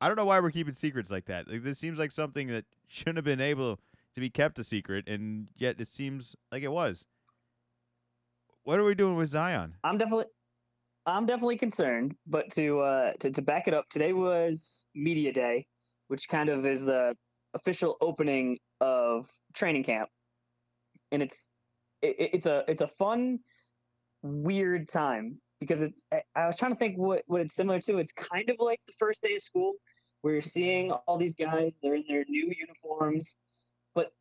I 0.00 0.08
don't 0.08 0.16
know 0.16 0.24
why 0.24 0.40
we're 0.40 0.50
keeping 0.50 0.74
secrets 0.74 1.10
like 1.10 1.26
that. 1.26 1.48
Like, 1.48 1.62
this 1.62 1.78
seems 1.78 1.98
like 1.98 2.12
something 2.12 2.48
that 2.48 2.64
shouldn't 2.88 3.16
have 3.16 3.24
been 3.24 3.40
able 3.40 3.78
to 4.14 4.20
be 4.20 4.30
kept 4.30 4.58
a 4.58 4.64
secret, 4.64 5.08
and 5.08 5.48
yet 5.56 5.80
it 5.80 5.88
seems 5.88 6.36
like 6.50 6.62
it 6.62 6.72
was. 6.72 7.04
What 8.64 8.78
are 8.78 8.84
we 8.84 8.94
doing 8.94 9.16
with 9.16 9.28
Zion? 9.28 9.74
I'm 9.82 9.98
definitely 9.98 10.26
I'm 11.04 11.26
definitely 11.26 11.58
concerned, 11.58 12.14
but 12.26 12.52
to 12.52 12.80
uh 12.80 13.12
to, 13.20 13.30
to 13.30 13.42
back 13.42 13.66
it 13.66 13.74
up, 13.74 13.88
today 13.88 14.12
was 14.12 14.86
media 14.94 15.32
day, 15.32 15.66
which 16.08 16.28
kind 16.28 16.48
of 16.48 16.64
is 16.64 16.84
the 16.84 17.16
official 17.54 17.96
opening 18.00 18.58
of 18.80 19.28
training 19.52 19.84
camp. 19.84 20.10
And 21.10 21.22
it's 21.22 21.48
it, 22.02 22.16
it's 22.34 22.46
a 22.46 22.64
it's 22.68 22.82
a 22.82 22.86
fun 22.86 23.40
weird 24.22 24.88
time 24.88 25.40
because 25.58 25.82
it's 25.82 26.04
I- 26.12 26.46
was 26.46 26.56
trying 26.56 26.72
to 26.72 26.78
think 26.78 26.96
what 26.96 27.24
what 27.26 27.40
it's 27.40 27.54
similar 27.54 27.80
to. 27.80 27.98
It's 27.98 28.12
kind 28.12 28.48
of 28.48 28.56
like 28.60 28.80
the 28.86 28.94
first 28.96 29.22
day 29.22 29.34
of 29.34 29.42
school 29.42 29.72
where 30.20 30.34
you're 30.34 30.42
seeing 30.42 30.92
all 30.92 31.18
these 31.18 31.34
guys, 31.34 31.80
they're 31.82 31.96
in 31.96 32.04
their 32.06 32.24
new 32.28 32.52
uniforms, 32.56 33.34
but 33.96 34.12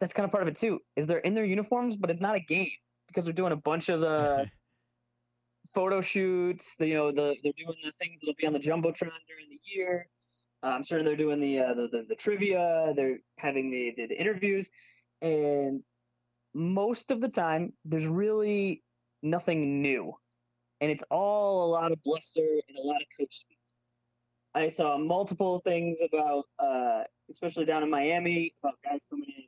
that's 0.00 0.12
kind 0.12 0.26
of 0.26 0.30
part 0.30 0.42
of 0.42 0.48
it 0.48 0.56
too. 0.56 0.80
Is 0.96 1.06
they're 1.06 1.18
in 1.20 1.32
their 1.32 1.46
uniforms, 1.46 1.96
but 1.96 2.10
it's 2.10 2.20
not 2.20 2.34
a 2.34 2.40
game 2.40 2.68
because 3.08 3.24
they're 3.24 3.32
doing 3.32 3.52
a 3.52 3.56
bunch 3.56 3.88
of 3.88 4.00
the 4.00 4.50
photo 5.74 6.00
shoots. 6.00 6.76
The, 6.76 6.88
you 6.88 6.94
know, 6.94 7.12
the 7.12 7.36
they're 7.42 7.52
doing 7.56 7.76
the 7.84 7.92
things 7.92 8.20
that'll 8.20 8.34
be 8.34 8.46
on 8.46 8.52
the 8.52 8.58
jumbotron 8.60 9.10
during 9.28 9.48
the 9.50 9.60
year. 9.64 10.08
Uh, 10.62 10.68
I'm 10.68 10.84
sure 10.84 11.02
they're 11.02 11.16
doing 11.16 11.40
the, 11.40 11.60
uh, 11.60 11.74
the, 11.74 11.88
the 11.88 12.06
the 12.08 12.16
trivia. 12.16 12.92
They're 12.96 13.18
having 13.38 13.70
the, 13.70 13.94
the 13.96 14.06
the 14.08 14.20
interviews, 14.20 14.70
and 15.22 15.82
most 16.54 17.10
of 17.10 17.20
the 17.20 17.28
time, 17.28 17.72
there's 17.84 18.06
really 18.06 18.82
nothing 19.22 19.82
new, 19.82 20.14
and 20.80 20.90
it's 20.90 21.04
all 21.10 21.66
a 21.66 21.70
lot 21.70 21.92
of 21.92 22.02
bluster 22.02 22.40
and 22.68 22.76
a 22.76 22.82
lot 22.86 23.02
of 23.02 23.06
coach 23.18 23.34
speak. 23.34 23.58
I 24.54 24.68
saw 24.68 24.96
multiple 24.96 25.58
things 25.58 26.00
about, 26.00 26.46
uh, 26.58 27.04
especially 27.28 27.66
down 27.66 27.82
in 27.82 27.90
Miami, 27.90 28.54
about 28.62 28.78
guys 28.82 29.04
coming 29.04 29.28
in 29.36 29.44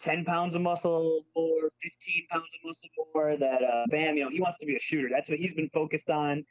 10 0.00 0.24
pounds 0.24 0.54
of 0.54 0.62
muscle 0.62 1.22
more, 1.34 1.70
15 1.82 2.26
pounds 2.30 2.44
of 2.54 2.60
muscle 2.64 2.88
more. 3.14 3.36
That 3.36 3.62
uh, 3.62 3.84
Bam, 3.88 4.16
you 4.16 4.24
know, 4.24 4.30
he 4.30 4.40
wants 4.40 4.58
to 4.58 4.66
be 4.66 4.76
a 4.76 4.80
shooter. 4.80 5.08
That's 5.10 5.28
what 5.28 5.38
he's 5.38 5.54
been 5.54 5.68
focused 5.68 6.10
on. 6.10 6.44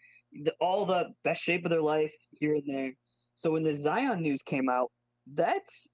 The, 0.43 0.53
all 0.59 0.85
the 0.85 1.13
best 1.23 1.41
shape 1.41 1.63
of 1.65 1.71
their 1.71 1.81
life 1.81 2.13
here 2.31 2.55
and 2.55 2.63
there. 2.67 2.93
So 3.35 3.51
when 3.51 3.63
the 3.63 3.73
Zion 3.73 4.21
news 4.21 4.41
came 4.41 4.67
out, 4.69 4.91
that's 5.33 5.87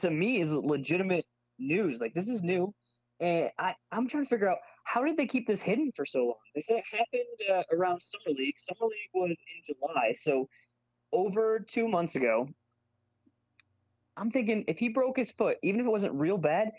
to 0.00 0.10
me 0.10 0.40
is 0.40 0.52
legitimate 0.52 1.24
news. 1.58 2.00
Like 2.00 2.14
this 2.14 2.28
is 2.28 2.42
new, 2.42 2.72
and 3.20 3.50
I 3.58 3.74
I'm 3.92 4.08
trying 4.08 4.24
to 4.24 4.28
figure 4.28 4.48
out 4.48 4.58
how 4.84 5.04
did 5.04 5.16
they 5.16 5.26
keep 5.26 5.46
this 5.46 5.60
hidden 5.60 5.92
for 5.94 6.06
so 6.06 6.24
long. 6.24 6.34
They 6.54 6.60
said 6.60 6.78
it 6.78 6.84
happened 6.90 7.50
uh, 7.50 7.76
around 7.76 8.00
summer 8.00 8.36
league. 8.36 8.58
Summer 8.58 8.88
league 8.88 9.10
was 9.12 9.38
in 9.40 9.74
July, 9.74 10.14
so 10.16 10.48
over 11.12 11.60
two 11.60 11.88
months 11.88 12.16
ago. 12.16 12.48
I'm 14.18 14.30
thinking 14.30 14.64
if 14.66 14.78
he 14.78 14.88
broke 14.88 15.16
his 15.16 15.30
foot, 15.30 15.58
even 15.62 15.80
if 15.80 15.86
it 15.86 15.90
wasn't 15.90 16.14
real 16.14 16.38
bad, 16.38 16.72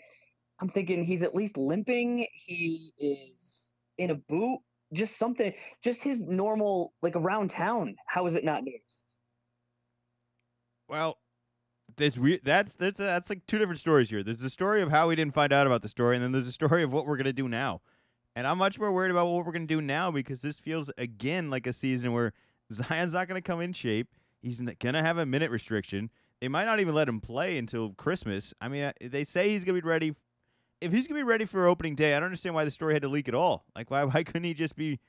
I'm 0.60 0.68
thinking 0.68 1.04
he's 1.04 1.22
at 1.22 1.34
least 1.34 1.56
limping. 1.56 2.26
He 2.32 2.92
is 2.98 3.72
in 3.96 4.10
a 4.10 4.14
boot, 4.14 4.60
just 4.92 5.16
something, 5.16 5.52
just 5.82 6.02
his 6.02 6.22
normal, 6.22 6.92
like 7.02 7.16
around 7.16 7.50
town. 7.50 7.96
How 8.06 8.26
is 8.26 8.34
it 8.34 8.44
not 8.44 8.62
noticed? 8.62 9.16
Well, 10.88 11.18
that's 11.96 12.18
weird. 12.18 12.40
That's 12.44 12.74
that's 12.74 12.98
that's 12.98 13.30
like 13.30 13.46
two 13.46 13.58
different 13.58 13.80
stories 13.80 14.10
here. 14.10 14.22
There's 14.22 14.40
the 14.40 14.50
story 14.50 14.82
of 14.82 14.90
how 14.90 15.08
we 15.08 15.16
didn't 15.16 15.34
find 15.34 15.52
out 15.52 15.66
about 15.66 15.82
the 15.82 15.88
story, 15.88 16.16
and 16.16 16.24
then 16.24 16.32
there's 16.32 16.48
a 16.48 16.52
story 16.52 16.82
of 16.82 16.92
what 16.92 17.06
we're 17.06 17.16
gonna 17.16 17.32
do 17.32 17.48
now. 17.48 17.80
And 18.36 18.46
I'm 18.46 18.58
much 18.58 18.78
more 18.78 18.92
worried 18.92 19.10
about 19.10 19.26
what 19.26 19.44
we're 19.44 19.52
gonna 19.52 19.66
do 19.66 19.80
now 19.80 20.10
because 20.10 20.42
this 20.42 20.58
feels 20.58 20.90
again 20.98 21.48
like 21.48 21.66
a 21.66 21.72
season 21.72 22.12
where 22.12 22.32
Zion's 22.72 23.14
not 23.14 23.28
gonna 23.28 23.40
come 23.40 23.60
in 23.60 23.72
shape. 23.72 24.08
He's 24.42 24.60
gonna 24.60 25.02
have 25.02 25.18
a 25.18 25.26
minute 25.26 25.50
restriction. 25.50 26.10
They 26.40 26.48
might 26.48 26.64
not 26.64 26.80
even 26.80 26.94
let 26.94 27.08
him 27.08 27.20
play 27.20 27.58
until 27.58 27.90
Christmas. 27.90 28.54
I 28.60 28.68
mean, 28.68 28.84
uh, 28.84 28.92
they 29.00 29.24
say 29.24 29.50
he's 29.50 29.64
gonna 29.64 29.80
be 29.80 29.86
ready. 29.86 30.14
If 30.80 30.92
he's 30.92 31.06
gonna 31.06 31.20
be 31.20 31.24
ready 31.24 31.44
for 31.44 31.66
opening 31.66 31.94
day, 31.94 32.14
I 32.14 32.20
don't 32.20 32.26
understand 32.26 32.54
why 32.54 32.64
the 32.64 32.70
story 32.70 32.94
had 32.94 33.02
to 33.02 33.08
leak 33.08 33.28
at 33.28 33.34
all. 33.34 33.64
Like, 33.76 33.90
why 33.90 34.04
why 34.04 34.22
couldn't 34.24 34.44
he 34.44 34.54
just 34.54 34.76
be? 34.76 35.00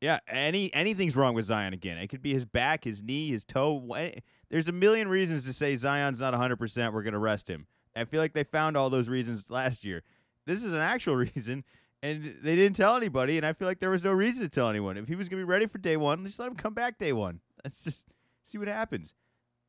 Yeah, 0.00 0.18
any 0.28 0.74
anything's 0.74 1.16
wrong 1.16 1.34
with 1.34 1.46
Zion 1.46 1.72
again. 1.72 1.96
It 1.98 2.08
could 2.08 2.22
be 2.22 2.34
his 2.34 2.44
back, 2.44 2.84
his 2.84 3.02
knee, 3.02 3.30
his 3.30 3.44
toe. 3.44 3.94
Eh, 3.94 4.20
there's 4.50 4.68
a 4.68 4.72
million 4.72 5.08
reasons 5.08 5.44
to 5.46 5.52
say 5.52 5.76
Zion's 5.76 6.20
not 6.20 6.34
100%. 6.34 6.92
We're 6.92 7.02
going 7.02 7.12
to 7.12 7.18
rest 7.18 7.48
him. 7.48 7.66
I 7.96 8.04
feel 8.04 8.20
like 8.20 8.34
they 8.34 8.44
found 8.44 8.76
all 8.76 8.90
those 8.90 9.08
reasons 9.08 9.44
last 9.48 9.84
year. 9.84 10.02
This 10.46 10.62
is 10.62 10.72
an 10.72 10.80
actual 10.80 11.16
reason, 11.34 11.64
and 12.02 12.22
they 12.42 12.54
didn't 12.54 12.76
tell 12.76 12.96
anybody. 12.96 13.36
And 13.36 13.46
I 13.46 13.52
feel 13.52 13.66
like 13.66 13.80
there 13.80 13.90
was 13.90 14.04
no 14.04 14.12
reason 14.12 14.42
to 14.42 14.48
tell 14.48 14.68
anyone. 14.68 14.96
If 14.96 15.08
he 15.08 15.14
was 15.14 15.28
going 15.28 15.40
to 15.40 15.46
be 15.46 15.50
ready 15.50 15.66
for 15.66 15.78
day 15.78 15.96
one, 15.96 16.22
let's 16.22 16.34
just 16.34 16.40
let 16.40 16.48
him 16.48 16.56
come 16.56 16.74
back 16.74 16.98
day 16.98 17.12
one. 17.12 17.40
Let's 17.64 17.82
just 17.82 18.04
see 18.42 18.58
what 18.58 18.68
happens. 18.68 19.14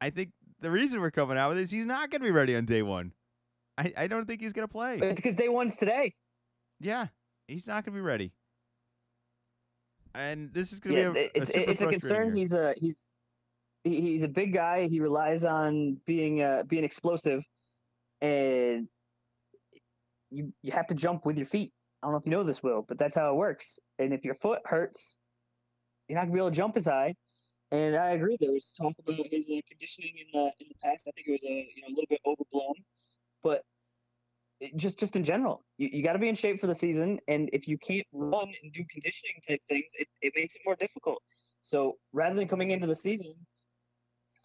I 0.01 0.09
think 0.09 0.31
the 0.61 0.71
reason 0.71 1.01
we're 1.01 1.11
coming 1.11 1.37
out 1.37 1.49
with 1.49 1.57
this, 1.57 1.71
he's 1.71 1.85
not 1.85 2.09
going 2.09 2.21
to 2.21 2.25
be 2.25 2.31
ready 2.31 2.55
on 2.55 2.65
day 2.65 2.81
one. 2.81 3.13
I, 3.77 3.93
I 3.97 4.07
don't 4.07 4.25
think 4.25 4.41
he's 4.41 4.53
going 4.53 4.67
to 4.67 4.71
play. 4.71 4.99
Because 4.99 5.35
day 5.35 5.49
one's 5.49 5.75
today. 5.75 6.13
Yeah, 6.79 7.07
he's 7.47 7.67
not 7.67 7.85
going 7.85 7.93
to 7.93 7.99
be 7.99 8.01
ready 8.01 8.31
and 10.15 10.53
this 10.53 10.71
is 10.71 10.79
going 10.79 10.95
to 10.95 11.01
yeah, 11.01 11.09
be 11.09 11.19
a, 11.19 11.29
it's, 11.35 11.49
a 11.51 11.69
it's 11.69 11.81
a 11.81 11.87
concern. 11.87 12.35
He's 12.35 12.53
a 12.53 12.73
he's 12.77 13.03
he's 13.83 14.23
a 14.23 14.27
big 14.27 14.53
guy. 14.53 14.87
He 14.87 14.99
relies 14.99 15.43
on 15.43 15.97
being 16.05 16.41
uh, 16.41 16.63
being 16.67 16.83
explosive, 16.83 17.43
and 18.21 18.87
you 20.31 20.53
you 20.61 20.71
have 20.71 20.87
to 20.87 20.95
jump 20.95 21.25
with 21.25 21.37
your 21.37 21.45
feet. 21.45 21.73
I 22.01 22.07
don't 22.07 22.13
know 22.13 22.17
if 22.19 22.25
you 22.25 22.31
know 22.31 22.43
this, 22.43 22.63
Will, 22.63 22.85
but 22.87 22.97
that's 22.97 23.15
how 23.15 23.31
it 23.31 23.35
works. 23.35 23.79
And 23.99 24.13
if 24.13 24.25
your 24.25 24.35
foot 24.35 24.59
hurts, 24.65 25.17
you're 26.07 26.17
not 26.17 26.23
gonna 26.23 26.33
be 26.33 26.39
able 26.39 26.49
to 26.51 26.55
jump 26.55 26.77
as 26.77 26.85
high. 26.85 27.15
And 27.71 27.95
I 27.95 28.11
agree. 28.11 28.37
There 28.39 28.51
was 28.51 28.71
talk 28.71 28.93
about 28.99 29.27
his 29.31 29.49
uh, 29.49 29.59
conditioning 29.67 30.13
in 30.17 30.27
the 30.31 30.51
in 30.59 30.67
the 30.69 30.75
past. 30.83 31.07
I 31.07 31.11
think 31.11 31.27
it 31.27 31.31
was 31.31 31.43
a 31.45 31.69
you 31.75 31.81
know 31.81 31.87
a 31.87 31.95
little 31.95 32.05
bit 32.09 32.21
overblown, 32.25 32.75
but 33.43 33.63
just 34.75 34.99
just 34.99 35.15
in 35.15 35.23
general, 35.23 35.63
you, 35.77 35.89
you 35.91 36.03
got 36.03 36.13
to 36.13 36.19
be 36.19 36.29
in 36.29 36.35
shape 36.35 36.59
for 36.59 36.67
the 36.67 36.75
season. 36.75 37.19
And 37.27 37.49
if 37.53 37.67
you 37.67 37.77
can't 37.77 38.05
run 38.13 38.53
and 38.63 38.71
do 38.71 38.83
conditioning 38.89 39.41
type 39.47 39.61
things, 39.67 39.87
it, 39.97 40.07
it 40.21 40.33
makes 40.35 40.55
it 40.55 40.61
more 40.65 40.75
difficult. 40.75 41.21
So 41.61 41.97
rather 42.13 42.35
than 42.35 42.47
coming 42.47 42.71
into 42.71 42.87
the 42.87 42.95
season 42.95 43.33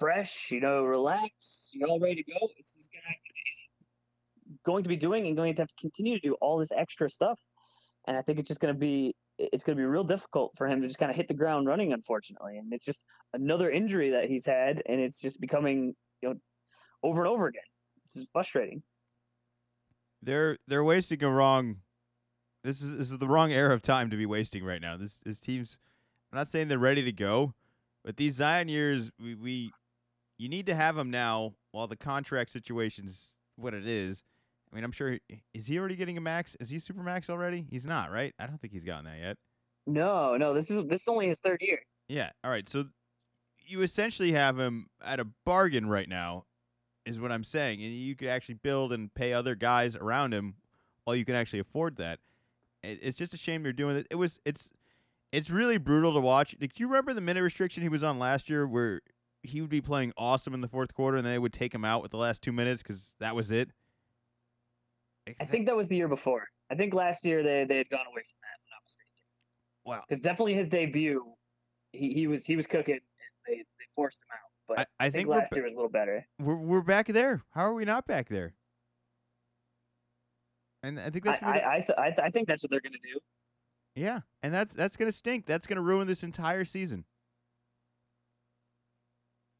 fresh, 0.00 0.50
you 0.50 0.60
know, 0.60 0.82
relaxed, 0.82 1.74
you're 1.74 1.88
all 1.88 2.00
ready 2.00 2.16
to 2.16 2.32
go, 2.32 2.48
it's 2.56 2.74
he's 2.74 2.88
gonna 2.88 3.14
he's 3.44 3.68
going 4.64 4.82
to 4.82 4.88
be 4.88 4.96
doing 4.96 5.26
and 5.26 5.36
going 5.36 5.54
to 5.54 5.62
have 5.62 5.68
to 5.68 5.74
continue 5.78 6.18
to 6.18 6.28
do 6.28 6.34
all 6.40 6.58
this 6.58 6.72
extra 6.74 7.08
stuff. 7.08 7.38
And 8.08 8.16
I 8.16 8.22
think 8.22 8.38
it's 8.38 8.48
just 8.48 8.60
going 8.60 8.74
to 8.74 8.78
be 8.78 9.14
it's 9.52 9.64
going 9.64 9.76
to 9.76 9.80
be 9.80 9.86
real 9.86 10.04
difficult 10.04 10.52
for 10.56 10.66
him 10.66 10.80
to 10.82 10.86
just 10.86 10.98
kind 10.98 11.10
of 11.10 11.16
hit 11.16 11.28
the 11.28 11.34
ground 11.34 11.66
running, 11.66 11.92
unfortunately. 11.92 12.58
And 12.58 12.72
it's 12.72 12.84
just 12.84 13.04
another 13.32 13.70
injury 13.70 14.10
that 14.10 14.28
he's 14.28 14.46
had, 14.46 14.82
and 14.86 15.00
it's 15.00 15.20
just 15.20 15.40
becoming 15.40 15.94
you 16.22 16.28
know 16.28 16.34
over 17.02 17.20
and 17.20 17.28
over 17.28 17.46
again. 17.46 17.62
It's 18.04 18.28
frustrating 18.32 18.82
they're 20.22 20.58
they're 20.66 20.84
wasting 20.84 21.22
a 21.22 21.30
wrong. 21.30 21.76
This 22.62 22.82
is 22.82 22.96
this 22.96 23.10
is 23.10 23.18
the 23.18 23.28
wrong 23.28 23.52
era 23.52 23.74
of 23.74 23.82
time 23.82 24.10
to 24.10 24.16
be 24.16 24.26
wasting 24.26 24.64
right 24.64 24.80
now. 24.80 24.96
This 24.96 25.18
this 25.18 25.40
team's. 25.40 25.78
I'm 26.32 26.36
not 26.36 26.48
saying 26.48 26.68
they're 26.68 26.78
ready 26.78 27.02
to 27.02 27.12
go, 27.12 27.54
but 28.04 28.16
these 28.16 28.34
Zion 28.34 28.68
years, 28.68 29.10
we, 29.20 29.34
we 29.34 29.72
you 30.38 30.48
need 30.48 30.66
to 30.66 30.74
have 30.74 30.94
them 30.96 31.10
now 31.10 31.54
while 31.72 31.88
the 31.88 31.96
contract 31.96 32.50
situation's 32.50 33.36
what 33.56 33.74
it 33.74 33.86
is. 33.86 34.22
I 34.72 34.76
mean, 34.76 34.84
I'm 34.84 34.92
sure 34.92 35.18
is 35.52 35.66
he 35.66 35.78
already 35.78 35.96
getting 35.96 36.16
a 36.16 36.20
max? 36.20 36.56
Is 36.60 36.70
he 36.70 36.78
super 36.78 37.02
max 37.02 37.28
already? 37.28 37.66
He's 37.68 37.84
not, 37.84 38.12
right? 38.12 38.34
I 38.38 38.46
don't 38.46 38.60
think 38.60 38.72
he's 38.72 38.84
gotten 38.84 39.04
that 39.06 39.18
yet. 39.18 39.36
No, 39.86 40.36
no. 40.36 40.54
This 40.54 40.70
is 40.70 40.84
this 40.84 41.02
is 41.02 41.08
only 41.08 41.26
his 41.26 41.40
third 41.40 41.60
year. 41.60 41.80
Yeah. 42.08 42.30
All 42.44 42.50
right. 42.50 42.68
So 42.68 42.84
you 43.66 43.82
essentially 43.82 44.32
have 44.32 44.58
him 44.58 44.86
at 45.04 45.20
a 45.20 45.26
bargain 45.44 45.88
right 45.88 46.08
now 46.08 46.44
is 47.06 47.18
what 47.18 47.32
I'm 47.32 47.44
saying. 47.44 47.82
And 47.82 47.92
you 47.92 48.14
could 48.14 48.28
actually 48.28 48.54
build 48.54 48.92
and 48.92 49.12
pay 49.12 49.32
other 49.32 49.54
guys 49.54 49.96
around 49.96 50.32
him 50.34 50.54
while 51.04 51.16
you 51.16 51.24
can 51.24 51.34
actually 51.34 51.60
afford 51.60 51.96
that. 51.96 52.20
It's 52.82 53.18
just 53.18 53.34
a 53.34 53.36
shame 53.36 53.64
you're 53.64 53.72
doing 53.72 53.96
it. 53.96 54.06
It 54.10 54.16
was 54.16 54.40
it's 54.44 54.72
it's 55.32 55.50
really 55.50 55.78
brutal 55.78 56.14
to 56.14 56.20
watch. 56.20 56.56
Do 56.58 56.68
you 56.76 56.86
remember 56.86 57.12
the 57.12 57.20
minute 57.20 57.42
restriction 57.42 57.82
he 57.82 57.88
was 57.88 58.02
on 58.02 58.18
last 58.18 58.48
year 58.48 58.66
where 58.66 59.00
he 59.42 59.60
would 59.60 59.70
be 59.70 59.80
playing 59.80 60.12
awesome 60.16 60.54
in 60.54 60.60
the 60.60 60.68
fourth 60.68 60.94
quarter 60.94 61.16
and 61.16 61.26
then 61.26 61.32
they 61.32 61.38
would 61.38 61.52
take 61.52 61.74
him 61.74 61.84
out 61.84 62.02
with 62.02 62.10
the 62.10 62.16
last 62.16 62.42
two 62.42 62.52
minutes 62.52 62.82
because 62.82 63.14
that 63.20 63.34
was 63.34 63.50
it? 63.50 63.70
I 65.40 65.44
think 65.44 65.66
that 65.66 65.76
was 65.76 65.88
the 65.88 65.96
year 65.96 66.08
before. 66.08 66.46
I 66.70 66.74
think 66.74 66.94
last 66.94 67.24
year 67.24 67.42
they, 67.42 67.64
they 67.64 67.78
had 67.78 67.88
gone 67.90 68.06
away 68.06 68.22
from 68.22 68.38
that, 68.40 68.56
if 68.56 68.62
I'm 68.64 68.70
not 68.70 68.82
mistaken. 68.84 69.10
Wow. 69.84 70.02
Because 70.08 70.22
definitely 70.22 70.54
his 70.54 70.68
debut, 70.68 71.24
he, 71.92 72.12
he 72.12 72.26
was 72.26 72.44
he 72.44 72.56
was 72.56 72.66
cooking 72.66 72.94
and 72.94 73.02
they, 73.46 73.56
they 73.56 73.86
forced 73.94 74.22
him 74.22 74.28
out. 74.32 74.50
But 74.68 74.78
I, 74.78 74.82
I, 74.82 74.86
I 75.06 75.10
think, 75.10 75.14
think 75.14 75.28
last 75.28 75.54
year 75.54 75.64
was 75.64 75.72
a 75.72 75.76
little 75.76 75.90
better. 75.90 76.26
We're 76.38 76.56
we're 76.56 76.82
back 76.82 77.06
there. 77.08 77.42
How 77.52 77.62
are 77.62 77.74
we 77.74 77.84
not 77.84 78.06
back 78.06 78.28
there? 78.28 78.54
And 80.82 80.98
I 80.98 81.10
think 81.10 81.24
that's. 81.24 81.42
I 81.42 81.62
I, 81.66 81.80
th- 81.80 81.98
I, 81.98 82.06
th- 82.10 82.20
I 82.20 82.30
think 82.30 82.48
that's 82.48 82.62
what 82.62 82.70
they're 82.70 82.80
gonna 82.80 82.96
do. 83.02 83.18
Yeah, 83.94 84.20
and 84.42 84.54
that's 84.54 84.74
that's 84.74 84.96
gonna 84.96 85.12
stink. 85.12 85.46
That's 85.46 85.66
gonna 85.66 85.82
ruin 85.82 86.06
this 86.06 86.22
entire 86.22 86.64
season. 86.64 87.04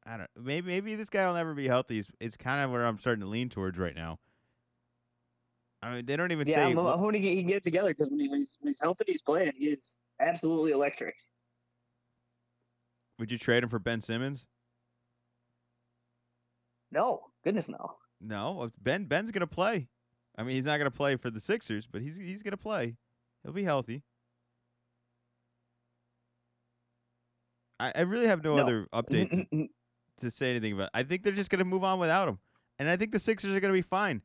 I 0.07 0.13
don't. 0.13 0.21
Know. 0.21 0.43
Maybe 0.43 0.69
maybe 0.69 0.95
this 0.95 1.11
guy 1.11 1.27
will 1.27 1.35
never 1.35 1.55
be 1.55 1.69
healthy. 1.69 1.99
It's, 1.99 2.09
it's 2.21 2.37
kind 2.37 2.61
of 2.61 2.71
where 2.71 2.87
I'm 2.87 2.99
starting 2.99 3.23
to 3.23 3.29
lean 3.29 3.49
towards 3.49 3.79
right 3.79 3.95
now. 3.95 4.19
I 5.83 5.95
mean, 5.95 6.07
they 6.07 6.17
don't 6.17 6.31
even 6.31 6.47
yeah, 6.47 6.57
say. 6.57 6.63
I'm 6.73 6.77
hoping 6.77 7.23
he 7.23 7.37
can 7.37 7.47
get 7.47 7.57
it 7.59 7.63
together 7.63 7.89
because 7.89 8.11
when, 8.11 8.21
he, 8.21 8.29
when, 8.29 8.41
he's, 8.41 8.59
when 8.61 8.69
he's 8.69 8.81
healthy, 8.81 9.05
he's 9.07 9.23
playing. 9.23 9.53
He 9.57 9.67
is 9.67 9.99
absolutely 10.21 10.73
electric. 10.73 11.17
Would 13.19 13.33
you 13.33 13.39
trade 13.39 13.63
him 13.63 13.71
for 13.71 13.79
Ben 13.79 14.01
Simmons? 14.01 14.47
No, 16.93 17.21
goodness 17.45 17.69
no. 17.69 17.97
No, 18.21 18.71
Ben 18.81 19.05
Ben's 19.05 19.31
gonna 19.31 19.47
play. 19.47 19.89
I 20.37 20.43
mean, 20.43 20.57
he's 20.57 20.67
not 20.67 20.79
gonna 20.79 20.91
play 20.91 21.17
for 21.17 21.31
the 21.31 21.41
Sixers, 21.41 21.87
but 21.87 22.03
he's 22.03 22.17
he's 22.17 22.43
gonna 22.43 22.57
play. 22.57 22.97
He'll 23.43 23.53
be 23.53 23.65
healthy. 23.65 24.03
I, 27.79 27.93
I 27.95 28.01
really 28.03 28.27
have 28.27 28.45
no, 28.45 28.57
no. 28.57 28.63
other 28.63 28.87
updates 28.93 29.47
to 30.21 30.31
say 30.31 30.51
anything 30.51 30.75
about. 30.75 30.91
I 30.93 31.03
think 31.03 31.23
they're 31.23 31.33
just 31.33 31.51
gonna 31.51 31.65
move 31.65 31.85
on 31.85 31.99
without 31.99 32.29
him, 32.29 32.39
and 32.79 32.89
I 32.89 32.97
think 32.97 33.13
the 33.13 33.19
Sixers 33.19 33.55
are 33.55 33.61
gonna 33.61 33.73
be 33.73 33.83
fine. 33.83 34.21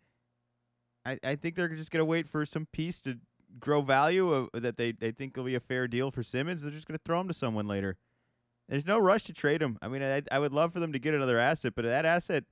I, 1.06 1.20
I 1.24 1.36
think 1.36 1.56
they're 1.56 1.70
just 1.70 1.92
gonna 1.92 2.06
wait 2.06 2.28
for 2.28 2.46
some 2.46 2.68
piece 2.72 3.02
to 3.02 3.20
grow 3.60 3.82
value 3.82 4.34
of, 4.34 4.50
that 4.54 4.78
they 4.78 4.92
they 4.92 5.12
think 5.12 5.38
will 5.38 5.44
be 5.44 5.56
a 5.56 5.60
fair 5.60 5.88
deal 5.88 6.12
for 6.12 6.24
Simmons. 6.24 6.62
They're 6.62 6.72
just 6.72 6.88
gonna 6.88 7.00
throw 7.06 7.22
him 7.22 7.28
to 7.28 7.34
someone 7.34 7.68
later. 7.68 7.98
There's 8.68 8.86
no 8.86 8.98
rush 8.98 9.24
to 9.26 9.34
trade 9.34 9.62
him. 9.62 9.78
I 9.82 9.88
mean, 9.88 10.02
I, 10.02 10.24
I 10.32 10.40
would 10.40 10.52
love 10.52 10.74
for 10.74 10.80
them 10.80 10.92
to 10.94 11.00
get 11.00 11.14
another 11.14 11.38
asset, 11.38 11.74
but 11.76 11.86
that 11.86 12.06
asset, 12.06 12.46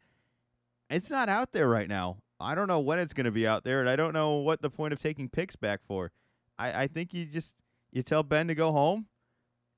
it's 0.89 1.09
not 1.09 1.27
out 1.27 1.53
there 1.53 1.67
right 1.67 1.87
now. 1.87 2.17
I 2.39 2.55
don't 2.55 2.67
know 2.67 2.79
when 2.79 2.99
it's 2.99 3.13
going 3.13 3.25
to 3.25 3.31
be 3.31 3.47
out 3.47 3.63
there, 3.63 3.79
and 3.79 3.89
I 3.89 3.95
don't 3.95 4.13
know 4.13 4.35
what 4.35 4.61
the 4.61 4.69
point 4.69 4.93
of 4.93 4.99
taking 5.01 5.29
picks 5.29 5.55
back 5.55 5.79
for. 5.87 6.11
I, 6.59 6.83
I 6.83 6.87
think 6.87 7.13
you 7.13 7.25
just 7.25 7.55
you 7.91 8.03
tell 8.03 8.21
Ben 8.21 8.47
to 8.47 8.55
go 8.55 8.71
home 8.71 9.07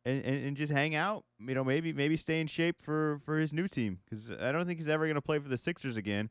and, 0.03 0.23
and, 0.25 0.45
and 0.47 0.57
just 0.57 0.73
hang 0.73 0.95
out. 0.95 1.23
You 1.39 1.55
know, 1.55 1.63
maybe 1.63 1.93
maybe 1.93 2.17
stay 2.17 2.41
in 2.41 2.47
shape 2.47 2.81
for, 2.81 3.21
for 3.23 3.37
his 3.37 3.53
new 3.53 3.67
team 3.67 3.99
because 4.03 4.31
I 4.31 4.51
don't 4.51 4.65
think 4.65 4.79
he's 4.79 4.89
ever 4.89 5.05
going 5.05 5.15
to 5.15 5.21
play 5.21 5.39
for 5.39 5.47
the 5.47 5.57
Sixers 5.57 5.95
again. 5.95 6.29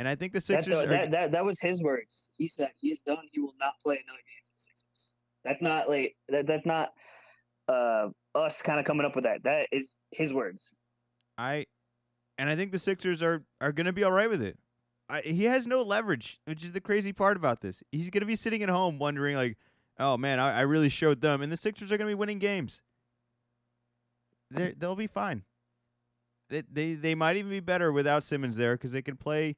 And 0.00 0.08
I 0.08 0.14
think 0.14 0.32
the 0.32 0.40
Sixers. 0.40 0.72
That, 0.72 0.88
that, 0.88 1.10
that, 1.10 1.32
that 1.32 1.44
was 1.44 1.60
his 1.60 1.82
words. 1.82 2.30
He 2.32 2.48
said 2.48 2.70
he 2.78 2.88
is 2.88 3.02
done. 3.02 3.18
He 3.32 3.38
will 3.38 3.52
not 3.60 3.74
play 3.82 3.96
another 3.96 4.16
game 4.16 4.42
for 4.42 4.52
the 4.56 4.60
Sixers. 4.60 5.12
That's 5.44 5.60
not 5.60 5.90
like 5.90 6.16
that, 6.30 6.46
that's 6.46 6.64
not 6.64 6.88
uh, 7.68 8.08
us 8.34 8.62
kind 8.62 8.80
of 8.80 8.86
coming 8.86 9.04
up 9.04 9.14
with 9.14 9.24
that. 9.24 9.42
That 9.42 9.66
is 9.70 9.98
his 10.10 10.32
words. 10.32 10.72
I 11.36 11.66
and 12.38 12.48
I 12.48 12.56
think 12.56 12.72
the 12.72 12.78
Sixers 12.78 13.20
are 13.20 13.44
are 13.60 13.72
going 13.72 13.84
to 13.84 13.92
be 13.92 14.02
all 14.02 14.10
right 14.10 14.30
with 14.30 14.40
it. 14.40 14.58
I, 15.10 15.20
he 15.20 15.44
has 15.44 15.66
no 15.66 15.82
leverage, 15.82 16.40
which 16.46 16.64
is 16.64 16.72
the 16.72 16.80
crazy 16.80 17.12
part 17.12 17.36
about 17.36 17.60
this. 17.60 17.82
He's 17.92 18.08
going 18.08 18.22
to 18.22 18.26
be 18.26 18.36
sitting 18.36 18.62
at 18.62 18.70
home 18.70 18.98
wondering 18.98 19.36
like, 19.36 19.58
"Oh 19.98 20.16
man, 20.16 20.40
I, 20.40 20.60
I 20.60 20.60
really 20.62 20.88
showed 20.88 21.20
them," 21.20 21.42
and 21.42 21.52
the 21.52 21.58
Sixers 21.58 21.92
are 21.92 21.98
going 21.98 22.08
to 22.08 22.16
be 22.16 22.18
winning 22.18 22.38
games. 22.38 22.80
They 24.50 24.72
they'll 24.72 24.96
be 24.96 25.08
fine. 25.08 25.42
They, 26.48 26.62
they 26.72 26.94
they 26.94 27.14
might 27.14 27.36
even 27.36 27.50
be 27.50 27.60
better 27.60 27.92
without 27.92 28.24
Simmons 28.24 28.56
there 28.56 28.76
because 28.76 28.92
they 28.92 29.02
can 29.02 29.16
play, 29.16 29.56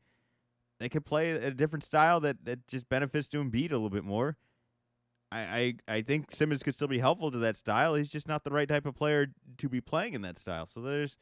they 0.83 0.89
could 0.89 1.05
play 1.05 1.31
a 1.31 1.51
different 1.51 1.85
style 1.85 2.21
that 2.21 2.45
that 2.45 2.67
just 2.67 2.89
benefits 2.89 3.29
to 3.29 3.43
Embiid 3.43 3.71
a 3.71 3.75
little 3.75 3.91
bit 3.91 4.05
more. 4.05 4.37
I, 5.31 5.75
I 5.89 5.97
I 5.97 6.03
think 6.03 6.33
Simmons 6.33 6.63
could 6.63 6.75
still 6.75 6.89
be 6.89 6.99
helpful 6.99 7.31
to 7.31 7.39
that 7.39 7.57
style. 7.57 7.95
He's 7.95 8.11
just 8.11 8.29
not 8.29 8.45
the 8.45 8.51
right 8.51 8.69
type 8.69 8.85
of 8.87 8.95
player 8.95 9.29
to 9.59 9.69
be 9.69 9.81
playing 9.81 10.15
in 10.15 10.23
that 10.23 10.39
style. 10.39 10.67
So 10.67 10.81
there's 10.81 11.17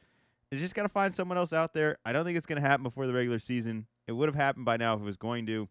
they 0.49 0.57
just 0.57 0.75
got 0.75 0.83
to 0.83 0.89
find 0.89 1.13
someone 1.13 1.37
else 1.37 1.53
out 1.53 1.73
there. 1.73 1.97
I 2.05 2.11
don't 2.11 2.25
think 2.25 2.37
it's 2.37 2.45
going 2.45 2.61
to 2.61 2.67
happen 2.67 2.83
before 2.83 3.07
the 3.07 3.13
regular 3.13 3.39
season. 3.39 3.87
It 4.07 4.13
would 4.13 4.27
have 4.27 4.35
happened 4.35 4.65
by 4.65 4.77
now 4.77 4.95
if 4.95 5.01
it 5.01 5.05
was 5.05 5.17
going 5.17 5.45
to. 5.45 5.69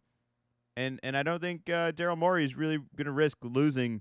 And 0.77 1.01
and 1.03 1.17
I 1.17 1.23
don't 1.23 1.43
think 1.43 1.69
uh, 1.69 1.93
Daryl 1.93 2.17
Morey 2.17 2.45
is 2.45 2.57
really 2.57 2.79
going 2.97 3.07
to 3.07 3.13
risk 3.13 3.39
losing. 3.43 4.01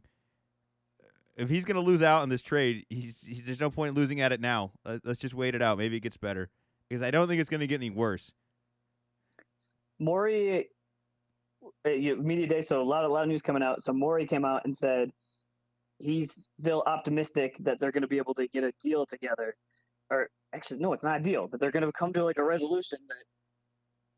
If 1.35 1.49
he's 1.49 1.65
going 1.65 1.75
to 1.75 1.81
lose 1.81 2.01
out 2.01 2.23
in 2.23 2.29
this 2.29 2.41
trade, 2.41 2.85
he's, 2.89 3.23
he's 3.23 3.43
there's 3.45 3.59
no 3.59 3.69
point 3.69 3.95
losing 3.95 4.21
at 4.21 4.31
it 4.31 4.39
now. 4.41 4.71
Let's 5.03 5.19
just 5.19 5.33
wait 5.33 5.55
it 5.55 5.61
out. 5.61 5.77
Maybe 5.77 5.97
it 5.97 6.01
gets 6.01 6.17
better 6.17 6.49
because 6.87 7.01
I 7.01 7.11
don't 7.11 7.27
think 7.27 7.41
it's 7.41 7.49
going 7.49 7.61
to 7.61 7.67
get 7.67 7.75
any 7.75 7.89
worse. 7.89 8.33
Morey, 9.99 10.69
uh, 11.85 11.89
media 11.89 12.47
day, 12.47 12.61
so 12.61 12.81
a 12.81 12.83
lot, 12.83 13.05
a 13.05 13.07
lot 13.07 13.23
of 13.23 13.29
news 13.29 13.41
coming 13.41 13.63
out. 13.63 13.83
So 13.83 13.93
Morey 13.93 14.25
came 14.27 14.45
out 14.45 14.63
and 14.65 14.75
said 14.75 15.11
he's 15.99 16.49
still 16.61 16.83
optimistic 16.85 17.55
that 17.61 17.79
they're 17.79 17.91
going 17.91 18.03
to 18.03 18.07
be 18.07 18.17
able 18.17 18.33
to 18.35 18.47
get 18.47 18.63
a 18.63 18.73
deal 18.83 19.05
together, 19.05 19.55
or 20.09 20.29
actually, 20.53 20.79
no, 20.79 20.93
it's 20.93 21.03
not 21.03 21.21
a 21.21 21.23
deal. 21.23 21.47
That 21.49 21.59
they're 21.59 21.71
going 21.71 21.85
to 21.85 21.91
come 21.91 22.13
to 22.13 22.23
like 22.25 22.37
a 22.39 22.43
resolution 22.43 22.99
that 23.09 23.17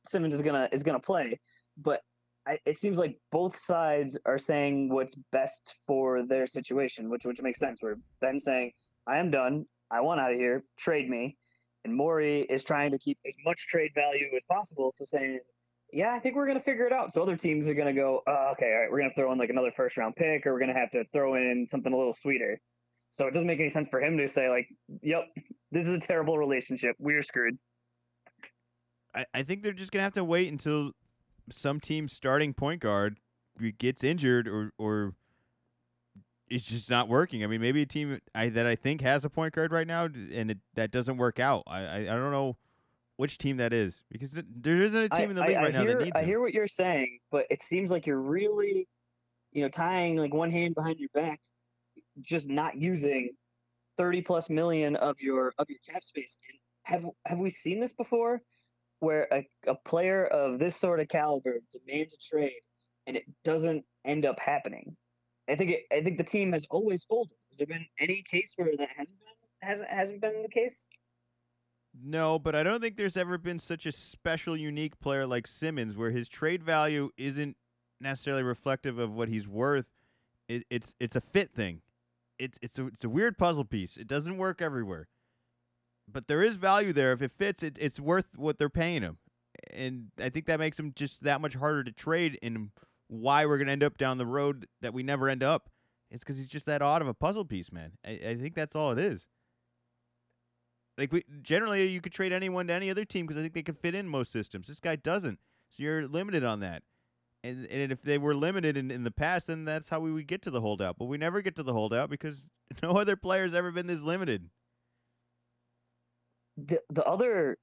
Simmons 0.08 0.34
is 0.34 0.42
gonna 0.42 0.70
is 0.72 0.84
gonna 0.84 1.00
play. 1.00 1.40
But 1.78 2.02
I, 2.48 2.60
it 2.66 2.78
seems 2.78 2.98
like 2.98 3.18
both 3.32 3.56
sides 3.58 4.18
are 4.26 4.38
saying 4.38 4.90
what's 4.90 5.16
best 5.32 5.76
for 5.88 6.26
their 6.26 6.48
situation, 6.48 7.10
which 7.10 7.26
which 7.26 7.42
makes 7.42 7.60
sense. 7.60 7.84
Where 7.84 7.98
Ben 8.22 8.40
saying, 8.40 8.74
"I 9.08 9.18
am 9.20 9.32
done. 9.32 9.66
I 9.92 10.02
want 10.02 10.22
out 10.22 10.32
of 10.34 10.38
here. 10.38 10.64
Trade 10.78 11.10
me," 11.10 11.38
and 11.86 11.96
Morey 11.96 12.42
is 12.42 12.64
trying 12.64 12.92
to 12.92 13.00
keep 13.00 13.20
as 13.28 13.36
much 13.46 13.68
trade 13.68 13.92
value 13.96 14.28
as 14.36 14.46
possible. 14.46 14.92
So 14.92 15.06
saying, 15.06 15.40
"Yeah, 15.94 16.14
I 16.14 16.20
think 16.20 16.36
we're 16.36 16.48
gonna 16.48 16.60
figure 16.60 16.86
it 16.86 16.94
out." 16.94 17.12
So 17.14 17.22
other 17.22 17.36
teams 17.36 17.70
are 17.70 17.74
gonna 17.74 17.94
go, 17.94 18.22
oh, 18.26 18.52
"Okay, 18.52 18.74
all 18.74 18.80
right, 18.82 18.92
we're 18.92 19.00
gonna 19.00 19.14
throw 19.14 19.32
in 19.32 19.38
like 19.38 19.50
another 19.50 19.72
first 19.72 19.98
round 19.98 20.16
pick, 20.16 20.46
or 20.46 20.54
we're 20.54 20.60
gonna 20.60 20.74
have 20.78 20.92
to 20.92 21.04
throw 21.14 21.36
in 21.36 21.66
something 21.68 21.94
a 21.94 21.98
little 21.98 22.14
sweeter." 22.14 22.60
So 23.10 23.28
it 23.28 23.34
doesn't 23.34 23.48
make 23.48 23.60
any 23.60 23.70
sense 23.70 23.90
for 23.90 24.02
him 24.02 24.18
to 24.18 24.28
say 24.28 24.50
like, 24.50 24.70
"Yep, 25.02 25.26
this 25.72 25.88
is 25.88 25.94
a 25.94 26.00
terrible 26.00 26.38
relationship. 26.38 26.96
We're 27.00 27.22
screwed." 27.22 27.58
I, 29.14 29.26
I 29.34 29.44
think 29.44 29.64
they're 29.64 29.74
just 29.74 29.92
gonna 29.92 30.04
have 30.04 30.14
to 30.14 30.24
wait 30.24 30.52
until 30.52 30.92
some 31.50 31.80
team's 31.80 32.14
starting 32.14 32.54
point 32.54 32.82
guard 32.82 33.18
gets 33.78 34.04
injured 34.04 34.48
or 34.48 34.72
or 34.78 35.14
it's 36.50 36.68
just 36.68 36.90
not 36.90 37.08
working. 37.08 37.44
I 37.44 37.48
mean, 37.48 37.62
maybe 37.62 37.82
a 37.82 37.86
team 37.86 38.20
I, 38.36 38.50
that 38.50 38.66
I 38.66 38.76
think 38.76 39.02
has 39.02 39.24
a 39.24 39.30
point 39.30 39.54
guard 39.54 39.72
right 39.72 39.88
now 39.88 40.06
and 40.06 40.52
it, 40.52 40.58
that 40.76 40.92
doesn't 40.92 41.18
work 41.18 41.40
out. 41.40 41.64
I, 41.66 41.80
I, 41.80 41.98
I 42.00 42.06
don't 42.16 42.32
know 42.32 42.58
which 43.22 43.38
team 43.38 43.58
that 43.58 43.72
is 43.72 44.02
because 44.10 44.32
there 44.32 44.78
isn't 44.78 45.04
a 45.04 45.10
team 45.10 45.28
I, 45.28 45.30
in 45.30 45.36
the 45.36 45.42
league 45.42 45.58
right 45.58 45.72
hear, 45.72 45.84
now 45.86 46.00
that 46.00 46.04
needs. 46.06 46.12
I 46.16 46.24
hear 46.24 46.40
what 46.40 46.54
you're 46.54 46.68
saying, 46.68 47.20
but 47.32 47.46
it 47.50 47.62
seems 47.62 47.92
like 47.92 48.08
you're 48.08 48.22
really, 48.22 48.88
you 49.52 49.62
know, 49.62 49.70
tying 49.70 50.18
like 50.18 50.34
one 50.34 50.50
hand 50.50 50.76
behind 50.76 50.98
your 51.00 51.10
back, 51.14 51.40
just 52.20 52.50
not 52.50 52.76
using 52.76 53.30
thirty 53.98 54.22
plus 54.22 54.50
million 54.50 54.96
of 54.96 55.22
your 55.22 55.54
of 55.58 55.70
your 55.70 55.80
cap 55.88 56.04
space. 56.04 56.38
And 56.50 56.60
have 56.84 57.12
have 57.26 57.40
we 57.40 57.50
seen 57.50 57.80
this 57.80 57.94
before? 57.94 58.42
where 59.02 59.28
a, 59.34 59.46
a 59.68 59.76
player 59.76 60.26
of 60.26 60.60
this 60.60 60.76
sort 60.76 61.00
of 61.00 61.08
caliber 61.10 61.58
demands 61.72 62.14
a 62.14 62.36
trade 62.36 62.62
and 63.08 63.18
it 63.18 63.24
doesn't 63.44 63.84
end 64.06 64.26
up 64.26 64.40
happening. 64.40 64.96
I 65.50 65.56
think 65.56 65.72
it, 65.72 65.82
I 65.92 66.02
think 66.02 66.18
the 66.18 66.24
team 66.24 66.54
has 66.54 66.66
always 66.70 67.04
folded. 67.04 67.36
Has 67.52 67.58
there 67.58 67.68
been 67.68 67.86
any 68.00 68.24
case 68.30 68.54
where 68.56 68.70
that 68.78 68.90
hasn't 68.96 69.20
been 69.20 69.70
hasn't 69.70 69.90
hasn't 69.90 70.22
been 70.22 70.44
the 70.44 70.50
case? 70.50 70.88
No, 71.94 72.40
but 72.40 72.56
I 72.56 72.64
don't 72.64 72.82
think 72.82 72.96
there's 72.96 73.18
ever 73.18 73.38
been 73.38 73.60
such 73.60 73.86
a 73.86 73.92
special, 73.92 74.56
unique 74.56 75.00
player 75.00 75.26
like 75.26 75.46
Simmons, 75.46 75.96
where 75.96 76.12
his 76.12 76.30
trade 76.30 76.64
value 76.64 77.10
isn't 77.18 77.58
necessarily 78.00 78.44
reflective 78.44 78.98
of 78.98 79.14
what 79.14 79.28
he's 79.28 79.48
worth. 79.48 79.88
It, 80.48 80.64
it's 80.70 80.96
it's 81.00 81.16
a 81.16 81.22
fit 81.22 81.54
thing. 81.54 81.82
It's 82.40 82.58
it's 82.62 82.80
a 82.80 82.88
it's 82.88 83.04
a 83.04 83.10
weird 83.10 83.38
puzzle 83.38 83.66
piece. 83.66 83.98
It 83.98 84.08
doesn't 84.08 84.38
work 84.38 84.62
everywhere 84.62 85.10
but 86.12 86.28
there 86.28 86.42
is 86.42 86.58
value 86.58 86.94
there. 86.94 87.12
If 87.12 87.22
it 87.22 87.32
fits, 87.32 87.64
it, 87.64 87.78
it's 87.80 88.00
worth 88.00 88.26
what 88.36 88.58
they're 88.60 88.70
paying 88.70 89.02
him. 89.02 89.18
And 89.72 90.08
I 90.20 90.30
think 90.30 90.46
that 90.48 90.60
makes 90.60 90.80
him 90.80 90.94
just 90.96 91.24
that 91.24 91.42
much 91.42 91.56
harder 91.56 91.84
to 91.84 91.92
trade. 91.92 92.38
And 92.42 92.70
why 93.08 93.46
we're 93.46 93.58
to 93.68 93.72
end 93.72 93.84
up 93.84 93.98
down 93.98 94.18
the 94.18 94.26
road 94.26 94.68
that 94.82 94.94
we 94.94 95.04
never 95.04 95.28
end 95.30 95.44
up 95.44 95.70
It's 96.10 96.24
because 96.24 96.38
he's 96.38 96.50
just 96.50 96.66
that 96.66 96.82
odd 96.82 97.02
of 97.02 97.08
a 97.08 97.14
puzzle 97.14 97.46
piece, 97.46 97.72
man. 97.72 97.92
I, 98.06 98.12
I 98.12 98.36
think 98.36 98.56
that's 98.56 98.76
all 98.76 98.92
it 98.92 99.00
is. 99.00 99.28
Like 100.98 101.12
we 101.12 101.24
generally, 101.42 101.88
you 101.88 102.02
could 102.02 102.12
trade 102.12 102.32
anyone 102.32 102.68
to 102.68 102.74
any 102.74 102.90
other 102.90 103.06
team 103.06 103.26
because 103.26 103.38
I 103.38 103.42
think 103.42 103.54
they 103.54 103.64
can 103.64 103.76
fit 103.76 103.96
in 103.96 104.08
most 104.08 104.32
systems. 104.32 104.68
This 104.68 104.80
guy 104.80 104.96
doesn't, 104.96 105.40
so 105.70 105.84
you're 105.84 106.08
limited 106.08 106.44
on 106.44 106.60
that. 106.60 106.84
And 107.44 107.66
and 107.68 107.92
if 107.92 108.04
they 108.04 108.18
were 108.18 108.36
limited 108.36 108.78
in, 108.78 108.92
in 108.92 109.04
the 109.04 109.12
past, 109.12 109.48
then 109.48 109.66
that's 109.66 109.90
how 109.90 110.00
we 110.00 110.12
would 110.12 110.28
get 110.28 110.44
to 110.44 110.52
the 110.52 110.62
holdout. 110.62 110.98
But 111.00 111.06
we 111.06 111.18
never 111.18 111.42
get 111.42 111.56
to 111.56 111.64
the 111.64 111.74
holdout 111.74 112.10
because 112.10 112.46
no 112.84 112.92
other 112.92 113.16
player's 113.16 113.54
ever 113.54 113.72
been 113.72 113.88
this 113.88 114.04
limited 114.04 114.50
the 116.58 116.82
the 116.90 117.04
other 117.04 117.58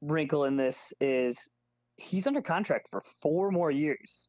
wrinkle 0.00 0.44
in 0.44 0.56
this 0.56 0.92
is 1.00 1.48
he's 1.96 2.26
under 2.26 2.42
contract 2.42 2.88
for 2.90 3.02
four 3.22 3.50
more 3.50 3.70
years. 3.70 4.28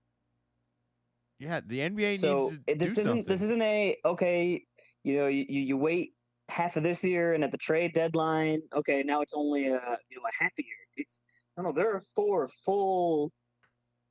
Yeah, 1.40 1.62
the 1.66 1.80
NBA 1.80 2.18
so 2.18 2.34
needs 2.34 2.50
to 2.50 2.76
this 2.76 2.96
do 2.96 3.02
isn't 3.02 3.06
something. 3.06 3.26
this 3.26 3.42
isn't 3.42 3.62
a 3.62 3.98
okay. 4.06 4.64
You 5.04 5.18
know, 5.18 5.28
you, 5.28 5.46
you 5.48 5.78
wait 5.78 6.14
half 6.50 6.76
of 6.76 6.84
this 6.84 7.04
year, 7.04 7.34
and 7.34 7.44
at 7.44 7.52
the 7.52 7.58
trade 7.58 7.94
deadline, 7.94 8.62
okay, 8.76 9.04
now 9.04 9.22
it's 9.22 9.34
only 9.36 9.68
a 9.68 9.82
you 10.10 10.18
know 10.18 10.24
a 10.24 10.44
half 10.44 10.54
a 10.58 10.64
year. 10.64 10.76
It's 10.98 11.22
no, 11.58 11.64
no, 11.64 11.72
there 11.72 11.96
are 11.96 12.02
four 12.16 12.48
full 12.66 13.32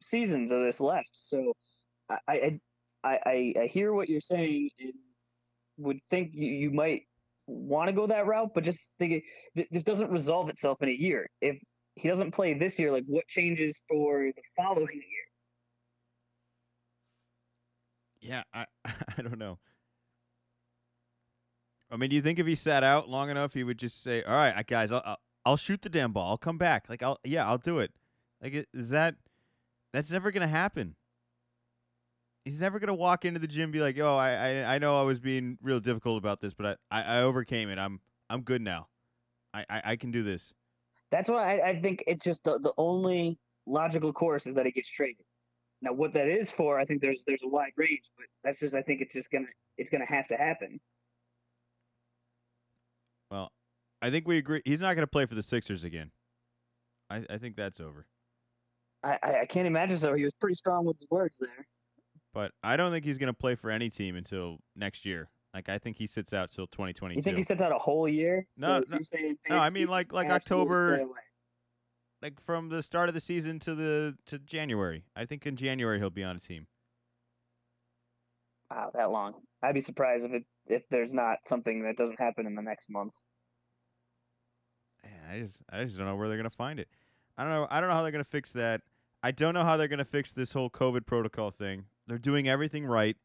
seasons 0.02 0.50
of 0.52 0.62
this 0.62 0.80
left. 0.80 1.10
So 1.12 1.52
I 2.08 2.18
I 2.28 2.60
I, 3.04 3.54
I 3.62 3.66
hear 3.66 3.92
what 3.92 4.08
you're 4.08 4.20
saying 4.20 4.70
and 4.80 4.92
would 5.78 5.98
think 6.08 6.30
you, 6.32 6.46
you 6.48 6.70
might 6.70 7.02
want 7.46 7.88
to 7.88 7.92
go 7.92 8.06
that 8.06 8.26
route, 8.26 8.52
but 8.54 8.64
just 8.64 8.94
think 8.98 9.24
it, 9.54 9.68
this 9.70 9.84
doesn't 9.84 10.10
resolve 10.10 10.48
itself 10.48 10.82
in 10.82 10.88
a 10.88 10.92
year. 10.92 11.28
If 11.40 11.62
he 11.96 12.08
doesn't 12.08 12.32
play 12.32 12.54
this 12.54 12.78
year, 12.78 12.90
like 12.90 13.04
what 13.06 13.26
changes 13.28 13.82
for 13.88 14.30
the 14.34 14.42
following 14.56 14.88
year? 14.92 15.24
Yeah, 18.20 18.42
I 18.52 18.66
I 19.18 19.22
don't 19.22 19.38
know. 19.38 19.58
I 21.94 21.96
mean, 21.96 22.10
do 22.10 22.16
you 22.16 22.22
think 22.22 22.38
if 22.38 22.46
he 22.46 22.54
sat 22.56 22.82
out 22.82 23.08
long 23.08 23.30
enough, 23.30 23.54
he 23.54 23.64
would 23.64 23.78
just 23.78 24.02
say, 24.02 24.22
"All 24.24 24.34
right, 24.34 24.66
guys, 24.66 24.92
I'll 24.92 25.02
I'll, 25.04 25.18
I'll 25.46 25.56
shoot 25.56 25.80
the 25.80 25.88
damn 25.88 26.12
ball. 26.12 26.30
I'll 26.30 26.36
come 26.36 26.58
back. 26.58 26.88
Like, 26.88 27.02
I'll 27.02 27.18
yeah, 27.24 27.46
I'll 27.46 27.58
do 27.58 27.78
it." 27.78 27.92
Like, 28.42 28.66
is 28.74 28.90
that 28.90 29.14
that's 29.92 30.10
never 30.10 30.30
gonna 30.30 30.48
happen 30.48 30.96
he's 32.44 32.60
never 32.60 32.78
gonna 32.78 32.94
walk 32.94 33.24
into 33.24 33.40
the 33.40 33.46
gym 33.46 33.64
and 33.64 33.72
be 33.72 33.80
like, 33.80 33.98
"Oh, 33.98 34.16
I, 34.16 34.32
I, 34.32 34.74
I 34.74 34.78
know 34.78 35.00
I 35.00 35.02
was 35.04 35.18
being 35.20 35.58
real 35.62 35.80
difficult 35.80 36.18
about 36.18 36.40
this, 36.40 36.54
but 36.54 36.78
I, 36.90 37.02
I, 37.02 37.02
I 37.18 37.22
overcame 37.22 37.70
it. 37.70 37.78
I'm, 37.78 38.00
I'm 38.30 38.42
good 38.42 38.62
now. 38.62 38.88
I, 39.52 39.64
I, 39.68 39.82
I 39.84 39.96
can 39.96 40.10
do 40.10 40.22
this." 40.22 40.54
That's 41.10 41.28
why 41.28 41.58
I, 41.58 41.68
I 41.70 41.80
think 41.80 42.04
it's 42.06 42.24
just 42.24 42.44
the 42.44 42.58
the 42.58 42.72
only 42.76 43.38
logical 43.66 44.12
course 44.12 44.46
is 44.46 44.54
that 44.54 44.66
he 44.66 44.72
gets 44.72 44.90
traded. 44.90 45.24
Now, 45.80 45.92
what 45.92 46.12
that 46.14 46.28
is 46.28 46.50
for, 46.50 46.78
I 46.78 46.84
think 46.84 47.00
there's 47.00 47.24
there's 47.26 47.42
a 47.42 47.48
wide 47.48 47.72
range, 47.76 48.10
but 48.16 48.26
that's 48.42 48.60
just 48.60 48.74
I 48.74 48.82
think 48.82 49.00
it's 49.00 49.14
just 49.14 49.30
gonna 49.30 49.46
it's 49.78 49.90
gonna 49.90 50.06
have 50.06 50.28
to 50.28 50.36
happen. 50.36 50.80
Well, 53.30 53.52
I 54.02 54.10
think 54.10 54.28
we 54.28 54.38
agree. 54.38 54.62
He's 54.64 54.80
not 54.80 54.94
gonna 54.94 55.06
play 55.06 55.26
for 55.26 55.34
the 55.34 55.42
Sixers 55.42 55.84
again. 55.84 56.10
I, 57.10 57.24
I 57.30 57.38
think 57.38 57.56
that's 57.56 57.80
over. 57.80 58.06
I, 59.04 59.18
I 59.42 59.46
can't 59.46 59.66
imagine 59.66 59.98
so. 59.98 60.14
He 60.14 60.24
was 60.24 60.32
pretty 60.34 60.54
strong 60.54 60.86
with 60.86 60.98
his 60.98 61.06
words 61.10 61.38
there. 61.38 61.64
But 62.32 62.52
I 62.62 62.76
don't 62.76 62.90
think 62.90 63.04
he's 63.04 63.18
going 63.18 63.28
to 63.28 63.34
play 63.34 63.54
for 63.54 63.70
any 63.70 63.90
team 63.90 64.16
until 64.16 64.58
next 64.74 65.04
year. 65.04 65.28
Like 65.54 65.68
I 65.68 65.78
think 65.78 65.96
he 65.96 66.08
sits 66.08 66.32
out 66.32 66.50
till 66.50 66.66
2022. 66.66 67.18
You 67.18 67.22
think 67.22 67.36
he 67.36 67.44
sits 67.44 67.62
out 67.62 67.70
a 67.70 67.78
whole 67.78 68.08
year? 68.08 68.44
No, 68.58 68.82
so 68.82 69.18
no, 69.20 69.34
no. 69.50 69.56
I 69.58 69.70
mean 69.70 69.86
like 69.86 70.12
like 70.12 70.28
October, 70.28 71.04
like 72.20 72.40
from 72.44 72.70
the 72.70 72.82
start 72.82 73.08
of 73.08 73.14
the 73.14 73.20
season 73.20 73.60
to 73.60 73.74
the 73.76 74.16
to 74.26 74.40
January. 74.40 75.04
I 75.14 75.26
think 75.26 75.46
in 75.46 75.54
January 75.54 76.00
he'll 76.00 76.10
be 76.10 76.24
on 76.24 76.34
a 76.34 76.40
team. 76.40 76.66
Wow, 78.74 78.90
that 78.94 79.10
long. 79.10 79.34
I'd 79.62 79.74
be 79.74 79.80
surprised 79.80 80.26
if 80.26 80.32
it 80.32 80.44
if 80.66 80.82
there's 80.90 81.14
not 81.14 81.38
something 81.44 81.80
that 81.80 81.96
doesn't 81.96 82.18
happen 82.18 82.46
in 82.46 82.54
the 82.54 82.62
next 82.62 82.90
month. 82.90 83.12
I 85.30 85.40
just 85.40 85.58
I 85.70 85.84
just 85.84 85.96
don't 85.96 86.06
know 86.06 86.16
where 86.16 86.28
they're 86.28 86.36
gonna 86.36 86.50
find 86.50 86.78
it. 86.80 86.88
I 87.36 87.42
don't 87.44 87.52
know. 87.52 87.66
I 87.70 87.80
don't 87.80 87.88
know 87.88 87.94
how 87.96 88.02
they're 88.02 88.12
gonna 88.12 88.24
fix 88.24 88.52
that. 88.54 88.82
I 89.22 89.30
don't 89.32 89.54
know 89.54 89.64
how 89.64 89.76
they're 89.76 89.88
gonna 89.88 90.04
fix 90.04 90.32
this 90.32 90.52
whole 90.52 90.70
COVID 90.70 91.06
protocol 91.06 91.50
thing. 91.50 91.86
They're 92.06 92.18
doing 92.18 92.48
everything 92.48 92.86
right. 92.86 93.16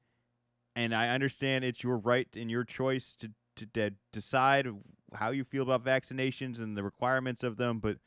and 0.75 0.95
I 0.95 1.09
understand 1.09 1.65
it's 1.65 1.83
your 1.83 1.97
right 1.97 2.27
and 2.35 2.51
your 2.51 2.63
choice 2.63 3.15
to 3.17 3.31
to 3.57 3.65
de- 3.67 3.95
decide 4.11 4.67
how 5.15 5.31
you 5.31 5.43
feel 5.43 5.63
about 5.63 5.83
vaccinations 5.83 6.59
and 6.61 6.77
the 6.77 6.83
requirements 6.83 7.43
of 7.43 7.57
them, 7.57 7.79
but 7.79 7.97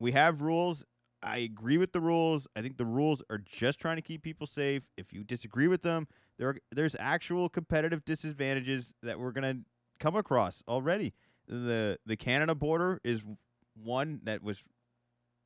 we 0.00 0.12
have 0.12 0.42
rules. 0.42 0.84
I 1.22 1.38
agree 1.38 1.78
with 1.78 1.92
the 1.92 2.00
rules. 2.00 2.48
I 2.56 2.62
think 2.62 2.78
the 2.78 2.86
rules 2.86 3.22
are 3.30 3.38
just 3.38 3.80
trying 3.80 3.96
to 3.96 4.02
keep 4.02 4.22
people 4.22 4.46
safe. 4.46 4.84
If 4.96 5.12
you 5.12 5.24
disagree 5.24 5.68
with 5.68 5.82
them, 5.82 6.08
there 6.38 6.48
are, 6.48 6.56
there's 6.70 6.96
actual 6.98 7.48
competitive 7.48 8.04
disadvantages 8.04 8.94
that 9.02 9.18
we're 9.18 9.32
to 9.32 9.58
come 9.98 10.16
across 10.16 10.62
already. 10.68 11.12
The 11.46 11.98
the 12.06 12.16
Canada 12.16 12.54
border 12.54 13.00
is 13.04 13.22
one 13.74 14.20
that 14.24 14.42
was 14.42 14.62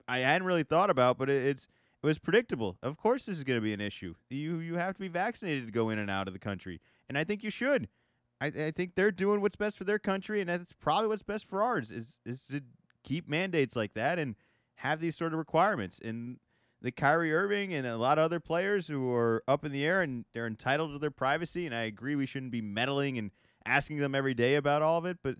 I 0.08 0.18
hadn't 0.18 0.46
really 0.46 0.64
thought 0.64 0.90
about, 0.90 1.18
but 1.18 1.30
it, 1.30 1.46
it's 1.46 1.68
it 2.02 2.06
was 2.06 2.18
predictable. 2.18 2.76
Of 2.82 2.96
course, 2.96 3.26
this 3.26 3.38
is 3.38 3.44
going 3.44 3.58
to 3.58 3.62
be 3.62 3.72
an 3.72 3.80
issue. 3.80 4.14
You 4.28 4.58
you 4.58 4.74
have 4.76 4.94
to 4.94 5.00
be 5.00 5.08
vaccinated 5.08 5.66
to 5.66 5.72
go 5.72 5.90
in 5.90 5.98
and 5.98 6.10
out 6.10 6.26
of 6.26 6.34
the 6.34 6.40
country, 6.40 6.80
and 7.08 7.16
I 7.16 7.24
think 7.24 7.42
you 7.42 7.50
should. 7.50 7.88
I, 8.40 8.46
I 8.46 8.70
think 8.72 8.96
they're 8.96 9.12
doing 9.12 9.40
what's 9.40 9.54
best 9.54 9.78
for 9.78 9.84
their 9.84 10.00
country, 10.00 10.40
and 10.40 10.50
that's 10.50 10.72
probably 10.80 11.06
what's 11.08 11.22
best 11.22 11.44
for 11.44 11.62
ours. 11.62 11.92
Is 11.92 12.18
is 12.26 12.44
to 12.46 12.62
keep 13.04 13.28
mandates 13.28 13.76
like 13.76 13.94
that 13.94 14.18
and 14.18 14.34
have 14.76 15.00
these 15.00 15.16
sort 15.16 15.32
of 15.32 15.38
requirements. 15.38 16.00
And 16.02 16.38
the 16.82 16.92
Kyrie 16.92 17.32
Irving 17.32 17.72
and 17.72 17.86
a 17.86 17.96
lot 17.96 18.18
of 18.18 18.24
other 18.24 18.40
players 18.40 18.88
who 18.88 19.10
are 19.12 19.42
up 19.48 19.64
in 19.64 19.72
the 19.72 19.84
air 19.84 20.02
and 20.02 20.24
they're 20.34 20.46
entitled 20.46 20.92
to 20.92 20.98
their 20.98 21.10
privacy. 21.10 21.64
And 21.64 21.74
I 21.74 21.82
agree 21.82 22.16
we 22.16 22.26
shouldn't 22.26 22.52
be 22.52 22.60
meddling 22.60 23.16
and 23.16 23.30
asking 23.64 23.98
them 23.98 24.14
every 24.14 24.34
day 24.34 24.56
about 24.56 24.82
all 24.82 24.98
of 24.98 25.06
it, 25.06 25.18
but 25.22 25.36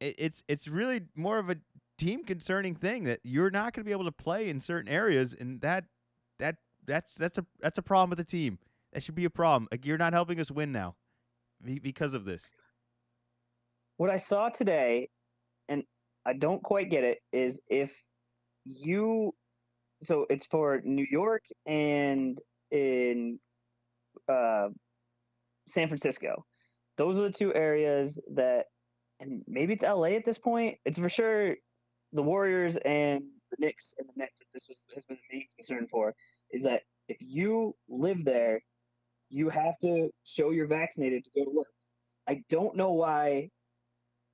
it, 0.00 0.14
it's 0.18 0.42
it's 0.48 0.68
really 0.68 1.02
more 1.14 1.38
of 1.38 1.48
a 1.48 1.56
team 1.96 2.24
concerning 2.24 2.74
thing 2.74 3.04
that 3.04 3.20
you're 3.22 3.50
not 3.50 3.72
going 3.72 3.84
to 3.84 3.84
be 3.84 3.92
able 3.92 4.04
to 4.04 4.12
play 4.12 4.48
in 4.48 4.60
certain 4.60 4.90
areas, 4.90 5.34
and 5.38 5.60
that 5.60 5.84
that 6.38 6.56
that's 6.84 7.14
that's 7.14 7.38
a 7.38 7.46
that's 7.60 7.78
a 7.78 7.82
problem 7.82 8.10
with 8.10 8.18
the 8.18 8.24
team. 8.24 8.58
That 8.92 9.02
should 9.02 9.14
be 9.14 9.24
a 9.24 9.30
problem. 9.30 9.68
Like 9.70 9.86
you're 9.86 9.98
not 9.98 10.12
helping 10.12 10.40
us 10.40 10.50
win 10.50 10.72
now 10.72 10.96
because 11.82 12.14
of 12.14 12.24
this. 12.24 12.50
What 13.96 14.10
I 14.10 14.16
saw 14.16 14.48
today, 14.48 15.08
and 15.68 15.84
I 16.26 16.34
don't 16.34 16.62
quite 16.62 16.90
get 16.90 17.04
it, 17.04 17.18
is 17.32 17.60
if 17.68 18.04
you, 18.64 19.34
so 20.06 20.26
it's 20.30 20.46
for 20.46 20.80
New 20.84 21.06
York 21.10 21.42
and 21.66 22.40
in 22.70 23.38
uh, 24.28 24.68
San 25.66 25.88
Francisco. 25.88 26.44
Those 26.96 27.18
are 27.18 27.22
the 27.22 27.32
two 27.32 27.54
areas 27.54 28.20
that, 28.34 28.66
and 29.20 29.42
maybe 29.46 29.74
it's 29.74 29.84
LA 29.84 30.10
at 30.10 30.24
this 30.24 30.38
point. 30.38 30.78
It's 30.84 30.98
for 30.98 31.08
sure 31.08 31.56
the 32.12 32.22
Warriors 32.22 32.76
and 32.76 33.24
the 33.50 33.56
Knicks 33.58 33.94
and 33.98 34.08
the 34.08 34.14
Nets 34.16 34.38
that 34.38 34.46
this 34.52 34.66
was, 34.68 34.86
has 34.94 35.04
been 35.04 35.18
the 35.30 35.36
main 35.36 35.46
concern 35.56 35.86
for 35.88 36.14
is 36.50 36.62
that 36.62 36.82
if 37.08 37.18
you 37.20 37.74
live 37.88 38.24
there, 38.24 38.60
you 39.28 39.48
have 39.48 39.76
to 39.82 40.10
show 40.24 40.50
you're 40.50 40.66
vaccinated 40.66 41.24
to 41.24 41.30
go 41.36 41.44
to 41.44 41.56
work. 41.56 41.66
I 42.28 42.42
don't 42.48 42.76
know 42.76 42.92
why 42.92 43.50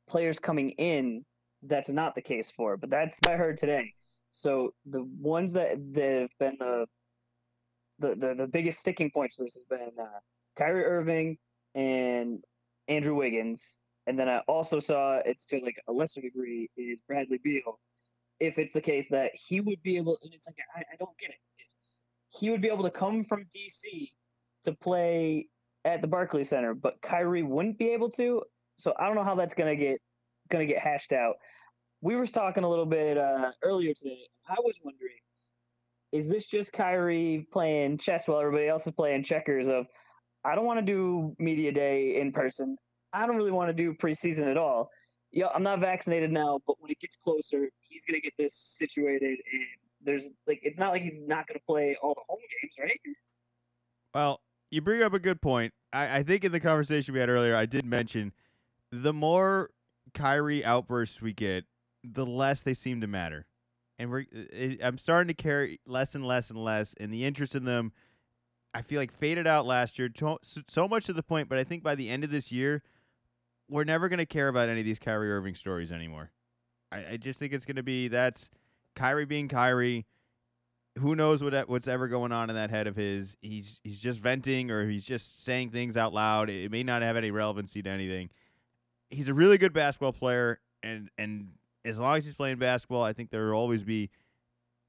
players 0.09 0.39
coming 0.39 0.71
in 0.71 1.25
that's 1.63 1.89
not 1.89 2.15
the 2.15 2.23
case 2.23 2.51
for, 2.51 2.77
but 2.77 2.91
that's 2.91 3.19
what 3.23 3.33
I 3.33 3.37
heard 3.37 3.57
today. 3.57 3.95
So 4.33 4.73
the 4.87 5.05
ones 5.21 5.53
that, 5.53 5.77
that 5.93 6.21
have 6.23 6.39
been 6.41 6.57
the, 6.59 6.87
the 7.99 8.15
the 8.17 8.35
the 8.35 8.49
biggest 8.49 8.81
sticking 8.81 9.11
points 9.11 9.37
for 9.37 9.45
this 9.45 9.55
has 9.55 9.65
been 9.67 9.93
uh, 10.01 10.19
Kyrie 10.57 10.85
Irving 10.85 11.39
and 11.75 12.43
Andrew 12.89 13.15
Wiggins, 13.15 13.79
and 14.07 14.19
then 14.19 14.29
I 14.29 14.39
also 14.49 14.81
saw 14.81 15.21
it's 15.25 15.45
to 15.47 15.59
like 15.59 15.81
a 15.87 15.93
lesser 15.93 16.23
degree 16.23 16.69
is 16.77 17.03
Bradley 17.03 17.39
Beal. 17.45 17.79
If 18.41 18.59
it's 18.59 18.73
the 18.73 18.81
case 18.81 19.09
that 19.11 19.31
he 19.35 19.61
would 19.61 19.83
be 19.83 19.99
able, 19.99 20.19
and 20.23 20.33
it's 20.33 20.49
like 20.49 20.57
I, 20.75 20.81
I 20.81 20.97
don't 20.99 21.17
get 21.19 21.31
it. 21.31 21.37
He 22.31 22.51
would 22.51 22.63
be 22.63 22.69
able 22.69 22.85
to 22.85 22.91
come 22.91 23.23
from 23.25 23.45
DC 23.45 24.09
to 24.65 24.73
play 24.73 25.47
at 25.85 26.01
the 26.01 26.09
Barclays 26.09 26.49
Center, 26.49 26.73
but 26.73 27.01
Kyrie 27.03 27.43
wouldn't 27.43 27.79
be 27.79 27.91
able 27.91 28.09
to. 28.13 28.43
So 28.79 28.95
I 28.99 29.07
don't 29.07 29.15
know 29.15 29.25
how 29.25 29.35
that's 29.35 29.55
gonna 29.55 29.77
get 29.77 30.01
gonna 30.49 30.67
get 30.67 30.79
hashed 30.79 31.13
out. 31.13 31.37
We 32.03 32.17
were 32.17 32.27
talking 32.27 32.65
a 32.65 32.69
little 32.69 32.85
bit 32.85 33.17
uh, 33.17 33.53
earlier 33.63 33.95
today. 33.95 34.19
I 34.49 34.57
was 34.59 34.79
wondering, 34.85 35.15
is 36.11 36.29
this 36.29 36.47
just 36.47 36.73
Kyrie 36.73 37.47
playing 37.53 37.99
chess 37.99 38.27
while 38.27 38.41
everybody 38.41 38.69
else 38.69 38.87
is 38.87 38.93
playing 38.93 39.23
checkers? 39.23 39.69
Of 39.69 39.87
I 40.45 40.57
don't 40.57 40.67
want 40.67 40.85
to 40.85 40.85
do 40.85 41.35
media 41.39 41.71
day 41.71 42.21
in 42.21 42.33
person. 42.33 42.77
I 43.13 43.27
don't 43.27 43.37
really 43.37 43.53
want 43.53 43.69
to 43.69 43.75
do 43.75 43.95
preseason 43.95 44.51
at 44.51 44.57
all. 44.57 44.91
Yeah, 45.31 45.47
I'm 45.55 45.63
not 45.63 45.79
vaccinated 45.79 46.33
now, 46.33 46.61
but 46.67 46.77
when 46.81 46.91
it 46.91 46.99
gets 47.01 47.17
closer, 47.17 47.71
he's 47.81 48.05
gonna 48.05 48.21
get 48.21 48.35
this 48.37 48.55
situated, 48.55 49.39
and 49.53 49.67
there's 50.03 50.35
like 50.47 50.61
it's 50.63 50.79
not 50.79 50.93
like 50.93 51.03
he's 51.03 51.21
not 51.21 51.47
gonna 51.47 51.61
play 51.67 51.97
all 52.03 52.15
the 52.15 52.23
home 52.29 52.41
games, 52.61 52.77
right? 52.81 53.01
Well, 54.13 54.41
you 54.71 54.83
bring 54.83 55.03
up 55.03 55.15
a 55.15 55.19
good 55.19 55.41
point. 55.41 55.73
I, 55.93 56.19
I 56.19 56.23
think 56.23 56.45
in 56.45 56.53
the 56.53 56.61
conversation 56.61 57.15
we 57.15 57.21
had 57.21 57.29
earlier, 57.29 57.55
I 57.55 57.67
did 57.67 57.87
mention 57.87 58.33
the 58.91 59.13
more 59.13 59.71
Kyrie 60.13 60.65
outbursts 60.65 61.23
we 61.23 61.33
get, 61.33 61.65
the 62.05 62.27
less 62.27 62.63
they 62.63 62.75
seem 62.75 63.01
to 63.01 63.07
matter, 63.07 63.47
and 63.99 64.11
we're 64.11 64.25
it, 64.31 64.81
I'm 64.83 64.99
starting 64.99 65.29
to 65.29 65.43
care 65.43 65.71
less 65.87 66.15
and 66.15 66.27
less 66.27 66.51
and 66.51 66.63
less, 66.63 66.95
and 67.01 67.13
the 67.13 67.25
interest 67.25 67.55
in 67.55 67.65
them. 67.65 67.93
I 68.75 68.81
feel 68.81 68.99
like 68.99 69.13
faded 69.13 69.47
out 69.47 69.67
last 69.67 69.99
year, 69.99 70.09
to, 70.09 70.39
so 70.43 70.89
much 70.89 71.05
to 71.05 71.13
the 71.13 71.23
point. 71.23 71.51
But 71.51 71.59
I 71.59 71.65
think 71.65 71.83
by 71.83 71.95
the 71.95 72.09
end 72.09 72.25
of 72.25 72.31
this 72.31 72.51
year, 72.51 72.83
we're 73.69 73.85
never 73.85 74.09
going 74.09 74.19
to 74.19 74.25
care 74.25 74.49
about 74.49 74.71
any 74.71 74.81
of 74.81 74.87
these 74.87 74.99
Kyrie 74.99 75.31
Irving 75.31 75.55
stories 75.55 75.93
anymore. 75.93 76.31
I, 76.91 77.05
I 77.13 77.17
just 77.19 77.39
think 77.39 77.53
it's 77.53 77.67
going 77.67 77.77
to 77.77 77.83
be 77.83 78.09
that's 78.09 78.49
Kyrie 78.95 79.27
being 79.27 79.49
Kyrie 79.49 80.07
who 80.99 81.17
knows 81.17 81.43
what 81.43 81.69
what's 81.69 81.89
ever 81.89 82.09
going 82.09 82.33
on 82.33 82.51
in 82.51 82.57
that 82.57 82.71
head 82.71 82.87
of 82.87 82.97
his? 82.97 83.37
He's 83.41 83.81
he's 83.83 84.01
just 84.01 84.21
venting 84.21 84.71
or 84.71 84.89
he's 84.89 85.05
just 85.05 85.43
saying 85.45 85.71
things 85.71 85.97
out 85.97 86.13
loud. 86.13 86.51
It 86.51 86.71
may 86.71 86.83
not 86.83 87.03
have 87.03 87.17
any 87.17 87.31
relevancy 87.31 87.83
to 87.83 87.91
anything. 87.91 88.31
He's 89.11 89.29
a 89.29 89.35
really 89.35 89.59
good 89.59 89.73
basketball 89.73 90.13
player, 90.13 90.61
and 90.83 91.09
and 91.17 91.49
as 91.85 91.99
long 91.99 92.17
as 92.17 92.25
he's 92.25 92.35
playing 92.35 92.59
basketball, 92.59 93.03
I 93.03 93.13
think 93.13 93.31
there 93.31 93.47
will 93.47 93.55
always 93.55 93.83
be 93.83 94.11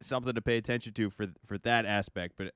something 0.01 0.33
to 0.33 0.41
pay 0.41 0.57
attention 0.57 0.93
to 0.93 1.09
for 1.09 1.27
for 1.45 1.57
that 1.59 1.85
aspect. 1.85 2.35
But 2.37 2.53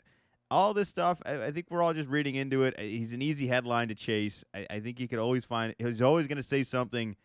all 0.49 0.73
this 0.73 0.89
stuff, 0.89 1.19
I, 1.25 1.45
I 1.45 1.51
think 1.51 1.67
we're 1.69 1.81
all 1.81 1.93
just 1.93 2.09
reading 2.09 2.35
into 2.35 2.63
it. 2.63 2.79
He's 2.79 3.13
an 3.13 3.21
easy 3.21 3.47
headline 3.47 3.88
to 3.89 3.95
chase. 3.95 4.43
I, 4.53 4.65
I 4.69 4.79
think 4.79 4.99
he 4.99 5.07
could 5.07 5.19
always 5.19 5.45
find. 5.45 5.75
He's 5.77 6.01
always 6.01 6.27
going 6.27 6.38
to 6.38 6.43
say 6.43 6.63
something 6.63 7.15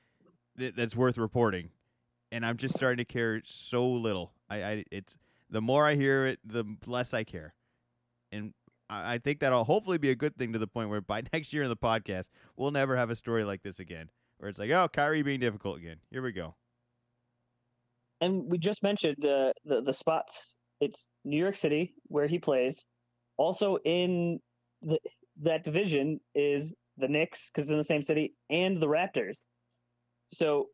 that, 0.56 0.76
that's 0.76 0.96
worth 0.96 1.18
reporting, 1.18 1.70
and 2.30 2.44
I'm 2.44 2.56
just 2.56 2.74
starting 2.74 2.98
to 2.98 3.04
care 3.04 3.40
so 3.44 3.86
little. 3.86 4.32
I, 4.48 4.62
I 4.62 4.84
it's 4.90 5.16
the 5.50 5.60
more 5.60 5.86
I 5.86 5.94
hear 5.94 6.26
it, 6.26 6.40
the 6.44 6.64
less 6.86 7.14
I 7.14 7.24
care. 7.24 7.54
And 8.32 8.54
I, 8.88 9.14
I 9.14 9.18
think 9.18 9.40
that'll 9.40 9.64
hopefully 9.64 9.98
be 9.98 10.10
a 10.10 10.14
good 10.14 10.36
thing 10.36 10.52
to 10.54 10.58
the 10.58 10.66
point 10.66 10.88
where 10.88 11.00
by 11.00 11.22
next 11.32 11.52
year 11.52 11.62
in 11.62 11.68
the 11.68 11.76
podcast, 11.76 12.28
we'll 12.56 12.70
never 12.70 12.96
have 12.96 13.10
a 13.10 13.16
story 13.16 13.44
like 13.44 13.62
this 13.62 13.78
again, 13.78 14.10
where 14.38 14.48
it's 14.48 14.58
like, 14.58 14.70
oh, 14.70 14.88
Kyrie 14.88 15.22
being 15.22 15.40
difficult 15.40 15.78
again. 15.78 15.96
Here 16.10 16.22
we 16.22 16.32
go. 16.32 16.54
And 18.22 18.48
we 18.48 18.56
just 18.56 18.82
mentioned 18.84 19.26
uh, 19.26 19.52
the 19.64 19.82
the 19.82 19.92
spots. 19.92 20.54
It's 20.80 21.06
New 21.24 21.36
York 21.36 21.56
City 21.56 21.92
where 22.04 22.28
he 22.28 22.38
plays. 22.38 22.86
Also 23.36 23.78
in 23.84 24.38
the, 24.80 24.98
that 25.42 25.64
division 25.64 26.20
is 26.34 26.72
the 26.96 27.08
Knicks 27.08 27.50
because 27.50 27.68
in 27.68 27.76
the 27.76 27.84
same 27.84 28.02
city 28.02 28.34
and 28.48 28.80
the 28.80 28.86
Raptors. 28.86 29.46
So 30.30 30.68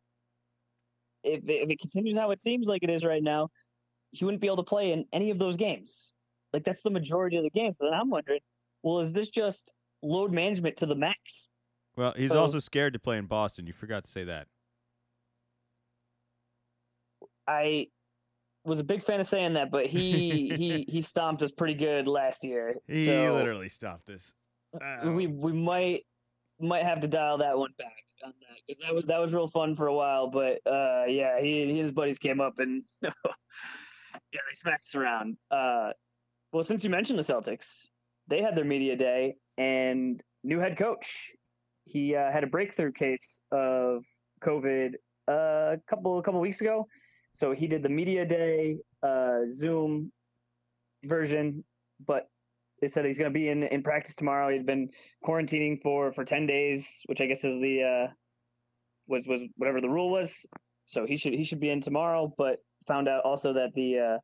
if 1.25 1.41
if 1.47 1.71
it 1.71 1.81
continues 1.81 2.19
how 2.19 2.31
it 2.33 2.41
seems 2.41 2.69
like 2.69 2.83
it 2.83 2.91
is 2.91 3.03
right 3.03 3.23
now, 3.23 3.49
he 4.11 4.27
wouldn't 4.27 4.43
be 4.43 4.47
able 4.47 4.59
to 4.59 4.63
play 4.63 4.93
in 4.93 5.07
any 5.15 5.31
of 5.31 5.39
those 5.39 5.57
games. 5.57 6.13
Like 6.53 6.65
that's 6.65 6.83
the 6.83 6.91
majority 6.91 7.39
of 7.39 7.45
the 7.45 7.51
games. 7.51 7.77
So 7.79 7.87
then 7.87 7.95
I'm 7.95 8.11
wondering, 8.11 8.41
well, 8.83 9.01
is 9.01 9.15
this 9.15 9.31
just 9.31 9.73
load 10.03 10.33
management 10.33 10.77
to 10.79 10.87
the 10.87 10.97
max? 10.97 11.49
Well, 11.97 12.13
he's 12.15 12.31
so, 12.31 12.39
also 12.39 12.59
scared 12.59 12.93
to 12.93 12.99
play 12.99 13.17
in 13.17 13.25
Boston. 13.25 13.67
You 13.67 13.73
forgot 13.73 14.05
to 14.05 14.11
say 14.11 14.25
that. 14.25 14.49
I 17.49 17.89
was 18.65 18.79
a 18.79 18.85
big 18.85 19.03
fan 19.03 19.21
of 19.21 19.27
saying 19.27 19.55
that, 19.55 19.71
but 19.71 19.87
he 19.87 20.53
he 20.55 20.85
he 20.89 21.03
stomped 21.03 21.43
us 21.43 21.51
pretty 21.51 21.75
good 21.75 22.07
last 22.07 22.45
year. 22.45 22.77
He 22.87 23.07
so 23.07 23.35
literally 23.35 23.69
stomped 23.69 24.11
us. 24.11 24.35
Uh, 24.81 25.11
we 25.11 25.27
we 25.27 25.53
might 25.53 26.05
might 26.61 26.85
have 26.85 27.01
to 27.01 27.09
dial 27.09 27.39
that 27.39 27.57
one 27.57 27.71
back 27.79 28.05
on 28.25 28.33
that 28.41 28.59
because 28.67 28.83
that 28.83 28.95
was 28.95 29.05
that 29.05 29.19
was 29.19 29.33
real 29.33 29.49
fun 29.49 29.75
for 29.75 29.87
a 29.87 29.95
while. 29.95 30.29
But 30.29 30.61
uh, 30.67 31.05
yeah, 31.09 31.41
he, 31.41 31.65
he 31.65 31.71
and 31.71 31.79
his 31.79 31.93
buddies 31.93 32.19
came 32.19 32.41
up 32.41 32.59
and 32.59 32.83
yeah, 33.03 33.11
they 34.33 34.55
smacked 34.55 34.83
us 34.83 34.95
around. 34.95 35.37
Uh, 35.51 35.93
well, 36.53 36.65
since 36.65 36.85
you 36.85 36.91
mentioned 36.91 37.19
the 37.19 37.23
Celtics, 37.23 37.87
they 38.29 38.43
had 38.43 38.55
their 38.55 38.65
media 38.65 38.97
day, 38.97 39.37
and 39.57 40.23
new 40.45 40.59
head 40.59 40.77
coach. 40.77 41.33
He 41.85 42.15
uh, 42.15 42.31
had 42.31 42.45
a 42.45 42.47
breakthrough 42.47 42.93
case 42.93 43.41
of 43.51 44.05
COVID 44.43 44.95
uh, 45.27 45.33
a 45.33 45.79
couple 45.87 46.19
a 46.19 46.23
couple 46.23 46.41
weeks 46.41 46.61
ago. 46.61 46.87
So 47.39 47.53
he 47.53 47.69
did 47.69 47.85
the 47.85 47.89
media 47.89 48.27
day 48.27 48.79
uh, 49.01 49.47
Zoom 49.47 50.11
version, 51.05 51.63
but 52.05 52.27
they 52.81 52.89
said 52.89 53.05
he's 53.05 53.17
going 53.17 53.33
to 53.33 53.39
be 53.39 53.49
in, 53.49 53.63
in 53.63 53.85
practice 53.85 54.17
tomorrow. 54.17 54.51
He'd 54.53 54.67
been 54.67 54.91
quarantining 55.25 55.81
for, 55.81 56.13
for 56.13 56.25
ten 56.25 56.47
days, 56.47 57.01
which 57.07 57.21
I 57.21 57.27
guess 57.27 57.45
is 57.45 57.55
the 57.61 57.83
uh, 57.85 58.13
was 59.07 59.29
was 59.29 59.41
whatever 59.55 59.81
the 59.81 59.89
rule 59.89 60.11
was. 60.11 60.47
So 60.87 61.07
he 61.07 61.17
should 61.17 61.33
he 61.33 61.45
should 61.45 61.61
be 61.61 61.71
in 61.71 61.81
tomorrow. 61.81 62.35
But 62.37 62.57
found 62.89 63.07
out 63.07 63.23
also 63.25 63.53
that 63.53 63.73
the 63.73 63.99
uh, 64.01 64.19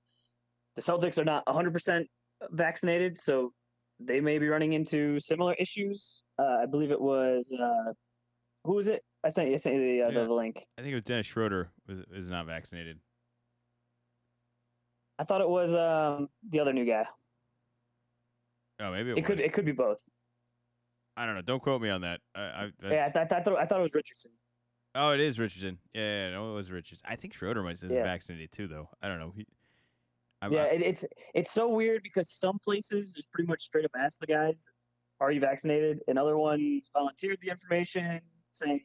the 0.74 0.82
Celtics 0.82 1.16
are 1.16 1.24
not 1.24 1.46
100% 1.46 2.06
vaccinated, 2.50 3.20
so 3.20 3.52
they 4.00 4.18
may 4.18 4.40
be 4.40 4.48
running 4.48 4.72
into 4.72 5.20
similar 5.20 5.54
issues. 5.54 6.24
Uh, 6.36 6.62
I 6.64 6.66
believe 6.66 6.90
it 6.90 7.00
was 7.00 7.54
uh, 7.56 7.92
who 8.64 8.74
was 8.74 8.88
it? 8.88 9.04
I 9.24 9.28
sent 9.30 9.48
you, 9.48 9.54
I 9.54 9.56
sent 9.56 9.76
you 9.76 9.80
the, 9.80 10.02
uh, 10.02 10.08
Yeah. 10.08 10.20
the, 10.20 10.26
the 10.26 10.34
link. 10.34 10.66
I 10.78 10.82
think 10.82 10.92
it 10.92 10.96
was 10.96 11.04
Dennis 11.04 11.26
Schroeder 11.26 11.70
was 11.88 12.00
is 12.12 12.30
not 12.30 12.46
vaccinated. 12.46 12.98
I 15.18 15.24
thought 15.24 15.40
it 15.40 15.48
was 15.48 15.74
um, 15.74 16.28
the 16.50 16.60
other 16.60 16.72
new 16.72 16.84
guy. 16.84 17.06
Oh, 18.80 18.90
maybe 18.90 19.10
it, 19.10 19.18
It 19.18 19.24
could 19.24 19.40
it 19.40 19.52
could 19.52 19.64
be 19.64 19.72
both. 19.72 20.00
I 21.16 21.26
don't 21.26 21.36
know. 21.36 21.42
Don't 21.42 21.62
quote 21.62 21.80
me 21.80 21.90
on 21.90 22.00
that. 22.00 22.20
I, 22.34 22.40
I, 22.40 22.70
Yeah, 22.82 23.06
I, 23.06 23.10
th- 23.10 23.16
I 23.16 23.24
thought 23.40 23.56
I 23.56 23.64
thought 23.66 23.78
it 23.78 23.82
was 23.84 23.94
Richardson. 23.94 24.32
Oh, 24.96 25.12
it 25.12 25.20
is 25.20 25.38
Richardson. 25.38 25.78
Yeah, 25.92 26.02
yeah, 26.02 26.30
no, 26.32 26.52
it 26.52 26.54
was 26.54 26.70
Richardson. 26.70 27.06
I 27.08 27.16
think 27.16 27.34
Schroeder 27.34 27.62
might 27.62 27.80
have 27.80 27.90
Yeah. 27.90 28.02
vaccinated 28.02 28.52
too, 28.52 28.66
though. 28.68 28.88
I 29.02 29.08
don't 29.08 29.18
know. 29.20 29.32
He, 29.36 29.46
Yeah, 30.50 30.64
it, 30.64 30.82
it's 30.82 31.04
it's 31.34 31.50
so 31.52 31.68
weird 31.68 32.02
because 32.02 32.28
some 32.28 32.58
places 32.58 33.12
just 33.14 33.30
pretty 33.32 33.48
much 33.48 33.62
straight 33.62 33.84
up 33.84 33.92
ask 33.96 34.18
the 34.20 34.26
guys, 34.26 34.68
"Are 35.20 35.30
you 35.30 35.40
vaccinated?" 35.40 36.02
and 36.08 36.18
other 36.18 36.36
ones 36.36 36.90
volunteered 36.92 37.38
the 37.40 37.50
information, 37.50 38.20
saying, 38.52 38.84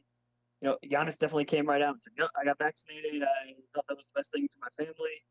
you 0.60 0.68
know, 0.68 0.78
Giannis 0.84 1.18
definitely 1.18 1.46
came 1.46 1.66
right 1.66 1.80
out 1.80 1.92
and 1.92 2.02
said, 2.02 2.12
"No, 2.18 2.28
I 2.38 2.44
got 2.44 2.58
vaccinated. 2.58 3.22
I 3.22 3.54
thought 3.74 3.86
that 3.88 3.96
was 3.96 4.06
the 4.06 4.18
best 4.18 4.32
thing 4.32 4.48
for 4.48 4.58
my 4.60 4.84
family," 4.84 5.24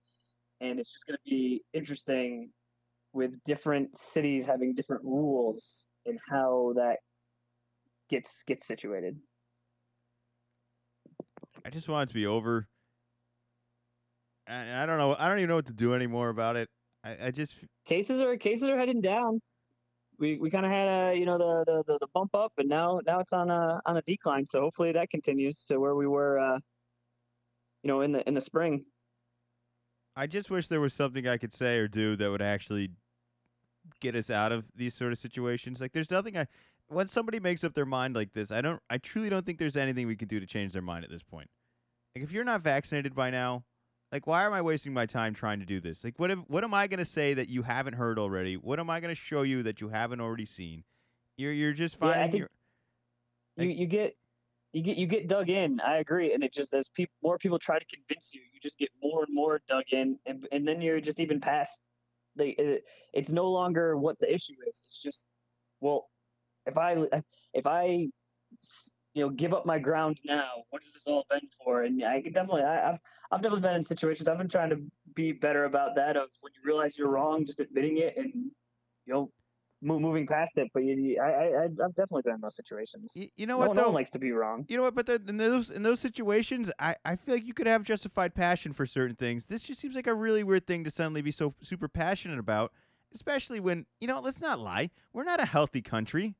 and 0.62 0.80
it's 0.80 0.92
just 0.92 1.06
going 1.06 1.18
to 1.18 1.30
be 1.30 1.64
interesting 1.74 2.52
with 3.14 3.42
different 3.44 3.96
cities 3.96 4.46
having 4.46 4.74
different 4.74 5.04
rules 5.04 5.88
and 6.06 6.20
how 6.30 6.74
that 6.76 7.00
gets 8.10 8.44
gets 8.44 8.66
situated. 8.66 9.18
I 11.66 11.70
just 11.70 11.90
want 11.90 12.10
it 12.10 12.14
to 12.14 12.16
be 12.16 12.26
over. 12.26 12.68
And 14.48 14.72
I 14.72 14.86
don't 14.88 14.98
know. 14.98 15.16
I 15.18 15.28
don't 15.28 15.38
even 15.38 15.50
know 15.50 15.56
what 15.56 15.68
to 15.68 15.74
do 15.74 15.94
anymore 15.94 16.30
about 16.30 16.56
it. 16.56 16.70
I, 17.04 17.28
I 17.28 17.32
just 17.32 17.56
cases 17.86 18.22
are 18.22 18.36
cases 18.36 18.68
are 18.68 18.78
heading 18.78 19.02
down. 19.02 19.42
We 20.20 20.38
we 20.38 20.50
kind 20.50 20.66
of 20.66 20.72
had 20.72 20.88
a 20.88 21.16
you 21.18 21.26
know 21.26 21.38
the, 21.38 21.64
the 21.66 21.84
the 21.88 22.00
the 22.00 22.08
bump 22.14 22.36
up, 22.36 22.54
and 22.58 22.68
now 22.68 23.00
now 23.06 23.20
it's 23.20 23.34
on 23.34 23.50
a 23.50 23.80
on 23.86 23.98
a 23.98 24.02
decline. 24.02 24.46
So 24.46 24.62
hopefully 24.62 24.92
that 24.92 25.10
continues 25.10 25.64
to 25.66 25.80
where 25.80 25.96
we 25.96 26.08
were, 26.08 26.38
uh, 26.40 26.60
you 27.84 27.88
know, 27.88 28.02
in 28.02 28.12
the 28.12 28.28
in 28.28 28.34
the 28.34 28.42
spring. 28.42 28.86
I 30.16 30.28
just 30.28 30.50
wish 30.50 30.68
there 30.68 30.82
was 30.82 30.94
something 30.94 31.28
I 31.28 31.38
could 31.38 31.54
say 31.54 31.78
or 31.78 31.88
do 31.88 32.18
that 32.18 32.30
would 32.30 32.42
actually 32.42 32.92
get 34.02 34.16
us 34.16 34.30
out 34.30 34.52
of 34.52 34.66
these 34.76 34.94
sort 34.94 35.14
of 35.14 35.18
situations. 35.18 35.80
Like 35.80 35.94
there's 35.94 36.12
nothing 36.12 36.38
I 36.38 36.48
when 36.90 37.08
somebody 37.08 37.40
makes 37.40 37.64
up 37.64 37.74
their 37.74 37.86
mind 37.86 38.16
like 38.16 38.34
this, 38.34 38.52
I 38.52 38.62
don't 38.62 38.82
I 38.90 38.98
truly 38.98 39.30
don't 39.30 39.46
think 39.46 39.60
there's 39.60 39.78
anything 39.78 40.08
we 40.08 40.16
can 40.16 40.28
do 40.28 40.40
to 40.40 40.46
change 40.46 40.74
their 40.74 40.82
mind 40.82 41.06
at 41.06 41.10
this 41.10 41.24
point. 41.24 41.50
Like 42.16 42.24
if 42.24 42.32
you're 42.32 42.44
not 42.44 42.62
vaccinated 42.62 43.16
by 43.16 43.30
now, 43.30 43.64
like 44.12 44.26
why 44.28 44.46
am 44.46 44.54
I 44.54 44.62
wasting 44.62 44.94
my 44.94 45.06
time 45.06 45.34
trying 45.34 45.60
to 45.60 45.66
do 45.66 45.80
this? 45.80 46.04
Like 46.04 46.18
what 46.18 46.32
if, 46.32 46.40
what 46.48 46.64
am 46.64 46.74
I 46.74 46.88
going 46.88 47.00
to 47.00 47.06
say 47.06 47.34
that 47.36 47.50
you 47.50 47.64
haven't 47.64 47.94
heard 47.94 48.18
already? 48.20 48.56
What 48.58 48.80
am 48.80 48.90
I 48.90 49.00
going 49.00 49.12
to 49.14 49.20
show 49.20 49.44
you 49.44 49.64
that 49.64 49.82
you 49.82 49.90
haven't 49.90 50.22
already 50.22 50.46
seen? 50.46 50.84
You're 51.38 51.54
you're 51.54 51.74
just 51.74 51.98
Yeah, 52.02 52.08
I 52.08 52.14
finding 52.14 52.32
think- 52.32 52.40
your 52.42 52.50
You 53.58 53.70
Like- 53.70 53.78
you 53.78 53.86
get 53.88 54.16
you 54.74 54.82
get 54.84 54.98
you 54.98 55.08
get 55.08 55.28
dug 55.28 55.50
in. 55.50 55.80
I 55.82 55.98
agree, 55.98 56.34
and 56.34 56.44
it 56.44 56.54
just 56.54 56.74
as 56.76 56.90
people 56.90 57.14
more 57.24 57.38
people 57.40 57.58
try 57.58 57.80
to 57.80 57.86
convince 57.86 58.34
you, 58.36 58.42
you 58.54 58.60
just 58.60 58.78
get 58.78 58.90
more 59.02 59.24
and 59.24 59.34
more 59.34 59.62
dug 59.68 59.86
in, 59.92 60.20
and 60.28 60.48
and 60.52 60.68
then 60.68 60.80
you're 60.82 61.02
just 61.02 61.20
even 61.20 61.40
past 61.42 61.82
the. 62.36 62.50
It, 62.50 62.78
uh, 62.78 62.86
it's 63.14 63.32
no 63.32 63.50
longer 63.50 63.98
what 63.98 64.20
the 64.20 64.32
issue 64.32 64.54
is. 64.68 64.84
It's 64.88 65.02
just 65.02 65.26
well, 65.82 66.10
if 66.68 66.78
I 66.78 67.04
if 67.56 67.66
I 67.66 68.10
you 69.14 69.24
know 69.24 69.30
give 69.30 69.54
up 69.54 69.66
my 69.66 69.80
ground 69.80 70.20
now, 70.26 70.50
what 70.70 70.84
has 70.84 70.94
this 70.94 71.08
all 71.08 71.26
been 71.30 71.48
for? 71.64 71.84
And 71.84 72.04
I 72.04 72.22
could 72.22 72.34
definitely 72.34 72.64
I, 72.64 72.90
I've 72.90 73.00
I've 73.32 73.42
definitely 73.42 73.62
been 73.68 73.76
in 73.76 73.84
situations. 73.84 74.30
I've 74.30 74.38
been 74.38 74.50
trying 74.50 74.70
to 74.72 74.82
be 75.16 75.32
better 75.32 75.66
about 75.66 75.96
that. 75.96 76.18
Of 76.18 76.30
when 76.42 76.54
you 76.56 76.62
realize 76.64 76.98
you're 76.98 77.10
wrong, 77.10 77.46
just 77.46 77.60
admitting 77.60 77.98
it 77.98 78.16
and 78.18 78.32
you 79.06 79.14
know. 79.14 79.32
mo- 79.82 79.98
Moving 80.00 80.28
past 80.28 80.58
it, 80.58 80.68
but 80.74 80.84
you, 80.84 81.18
I, 81.22 81.30
I, 81.30 81.64
I've 81.66 81.96
definitely 81.96 82.24
been 82.24 82.36
in 82.36 82.42
those 82.42 82.56
situations. 82.58 83.14
y- 83.16 83.30
you 83.38 83.46
know 83.48 83.58
No, 83.58 83.68
what 83.68 83.76
no 83.76 83.82
though? 83.82 83.88
one 83.88 83.96
likes 83.96 84.10
to 84.12 84.20
be 84.20 84.32
wrong. 84.34 84.66
You 84.68 84.76
know 84.76 84.84
what? 84.84 84.94
But 84.94 85.06
the, 85.06 85.22
in 85.28 85.38
those 85.38 85.70
in 85.70 85.84
those 85.84 86.02
situations, 86.02 86.70
I, 86.80 86.96
I 87.06 87.16
feel 87.16 87.36
like 87.36 87.46
you 87.46 87.54
could 87.54 87.66
have 87.68 87.84
justified 87.84 88.36
passion 88.36 88.74
for 88.74 88.86
certain 88.86 89.16
things. 89.16 89.46
This 89.46 89.64
just 89.64 89.80
seems 89.80 89.96
like 89.96 90.06
a 90.08 90.14
really 90.14 90.44
weird 90.44 90.68
thing 90.68 90.84
to 90.84 90.92
suddenly 90.92 91.22
be 91.22 91.32
so 91.32 91.56
super 91.62 91.88
passionate 91.88 92.40
about, 92.40 92.74
especially 93.14 93.62
when 93.62 93.86
you 94.02 94.08
know. 94.10 94.20
Let's 94.20 94.42
not 94.42 94.60
lie. 94.60 94.90
We're 95.14 95.24
not 95.24 95.40
a 95.40 95.46
healthy 95.46 95.82
country. 95.82 96.36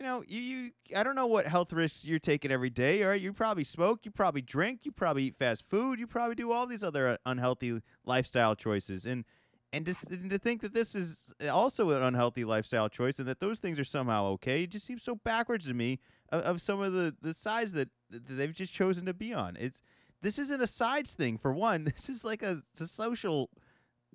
You 0.00 0.06
know, 0.06 0.22
you, 0.28 0.40
you 0.40 0.70
I 0.96 1.02
don't 1.02 1.16
know 1.16 1.26
what 1.26 1.46
health 1.46 1.72
risks 1.72 2.04
you're 2.04 2.20
taking 2.20 2.52
every 2.52 2.70
day. 2.70 3.02
All 3.02 3.10
right, 3.10 3.20
you 3.20 3.32
probably 3.32 3.64
smoke, 3.64 4.00
you 4.04 4.12
probably 4.12 4.42
drink, 4.42 4.84
you 4.84 4.92
probably 4.92 5.24
eat 5.24 5.36
fast 5.36 5.68
food, 5.68 5.98
you 5.98 6.06
probably 6.06 6.36
do 6.36 6.52
all 6.52 6.66
these 6.66 6.84
other 6.84 7.08
uh, 7.08 7.16
unhealthy 7.26 7.82
lifestyle 8.04 8.54
choices, 8.54 9.06
and 9.06 9.24
and 9.72 9.86
to, 9.86 9.94
and 10.10 10.30
to 10.30 10.38
think 10.38 10.62
that 10.62 10.72
this 10.72 10.94
is 10.94 11.34
also 11.50 11.90
an 11.90 12.02
unhealthy 12.02 12.44
lifestyle 12.44 12.88
choice 12.88 13.18
and 13.18 13.28
that 13.28 13.40
those 13.40 13.58
things 13.58 13.78
are 13.78 13.84
somehow 13.84 14.26
okay, 14.26 14.62
it 14.62 14.70
just 14.70 14.86
seems 14.86 15.02
so 15.02 15.16
backwards 15.16 15.66
to 15.66 15.74
me 15.74 15.98
of, 16.30 16.42
of 16.42 16.60
some 16.60 16.80
of 16.80 16.92
the 16.92 17.14
the 17.20 17.34
sides 17.34 17.72
that, 17.72 17.88
that 18.10 18.28
they've 18.28 18.54
just 18.54 18.72
chosen 18.72 19.04
to 19.06 19.14
be 19.14 19.34
on. 19.34 19.56
It's 19.58 19.82
this 20.22 20.38
isn't 20.38 20.60
a 20.60 20.66
sides 20.66 21.14
thing 21.14 21.38
for 21.38 21.52
one. 21.52 21.84
This 21.96 22.08
is 22.08 22.24
like 22.24 22.44
a, 22.44 22.62
a 22.80 22.86
social 22.86 23.50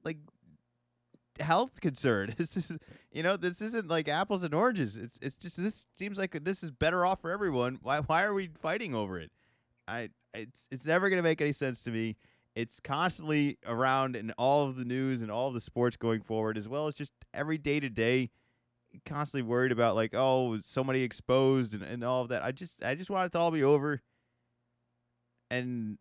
like 0.06 0.18
health 1.40 1.82
concern. 1.82 2.34
This 2.38 2.58
is 2.58 2.78
you 3.12 3.24
know 3.24 3.38
this 3.38 3.62
isn't 3.62 3.88
like 3.88 4.08
apples 4.08 4.44
and 4.44 4.54
oranges. 4.54 4.98
It's 4.98 5.18
it's 5.22 5.36
just 5.36 5.62
this 5.62 5.86
seems 5.98 6.18
like 6.18 6.44
this 6.44 6.64
is 6.64 6.72
better 6.72 7.06
off 7.06 7.22
for 7.22 7.32
everyone. 7.32 7.80
Why 7.82 8.00
why 8.00 8.24
are 8.24 8.34
we 8.34 8.50
fighting 8.62 8.94
over 8.96 9.20
it? 9.20 9.32
I 9.88 10.10
it's 10.34 10.68
it's 10.72 10.86
never 10.86 11.10
gonna 11.10 11.24
make 11.24 11.42
any 11.42 11.54
sense 11.54 11.84
to 11.84 11.92
me. 11.92 12.18
It's 12.56 12.80
constantly 12.80 13.58
around 13.66 14.16
in 14.16 14.32
all 14.38 14.68
of 14.68 14.76
the 14.76 14.86
news 14.86 15.22
and 15.22 15.32
all 15.32 15.48
of 15.48 15.56
the 15.56 15.60
sports 15.60 15.98
going 15.98 16.22
forward, 16.22 16.58
as 16.58 16.68
well 16.68 16.88
as 16.88 16.96
just 16.96 17.12
every 17.34 17.58
day 17.58 17.80
to 17.80 17.90
day 17.90 18.30
constantly 19.06 19.42
worried 19.42 19.72
about 19.72 19.96
like 19.96 20.14
oh 20.14 20.60
somebody 20.64 21.04
exposed 21.04 21.74
and, 21.74 21.84
and 21.84 22.04
all 22.04 22.22
of 22.22 22.30
that 22.30 22.44
i 22.44 22.52
just 22.52 22.84
i 22.84 22.94
just 22.94 23.10
want 23.10 23.26
it 23.26 23.32
to 23.32 23.40
all 23.40 23.52
be 23.52 23.64
over 23.64 24.02
and 25.50 25.98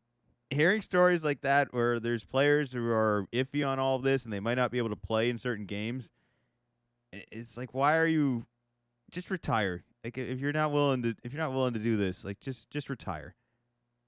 hearing 0.55 0.83
stories 0.83 1.25
like 1.25 1.41
that 1.43 1.73
where 1.73 2.01
there's 2.01 2.25
players 2.25 2.73
who 2.73 2.91
are 2.91 3.27
iffy 3.33 3.67
on 3.67 3.79
all 3.79 3.97
of 3.97 4.03
this 4.03 4.25
and 4.25 4.33
they 4.33 4.41
might 4.41 4.57
not 4.57 4.71
be 4.71 4.79
able 4.79 4.89
to 4.89 4.97
play 4.97 5.31
in 5.31 5.39
certain 5.39 5.67
games 5.67 6.11
it's 7.13 7.57
like 7.57 7.75
why 7.75 7.97
are 7.97 8.07
you 8.07 8.45
just 9.11 9.31
retire 9.31 9.85
like 10.05 10.17
if 10.17 10.41
you're 10.41 10.53
not 10.53 10.73
willing 10.73 11.03
to 11.03 11.15
if 11.23 11.33
you're 11.33 11.43
not 11.43 11.53
willing 11.53 11.75
to 11.75 11.81
do 11.81 11.97
this 11.97 12.25
like 12.25 12.41
just 12.41 12.71
just 12.71 12.89
retire 12.89 13.35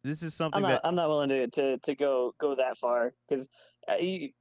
this 0.05 0.22
is 0.22 0.34
something 0.34 0.62
I'm 0.62 0.70
not. 0.70 0.82
that 0.82 0.88
I'm 0.88 0.95
not 0.95 1.09
willing 1.09 1.30
to 1.30 1.49
to, 1.49 1.78
to 1.78 1.95
go 1.95 2.34
go 2.38 2.55
that 2.55 2.76
far 2.76 3.14
because 3.26 3.49
I, 3.88 4.32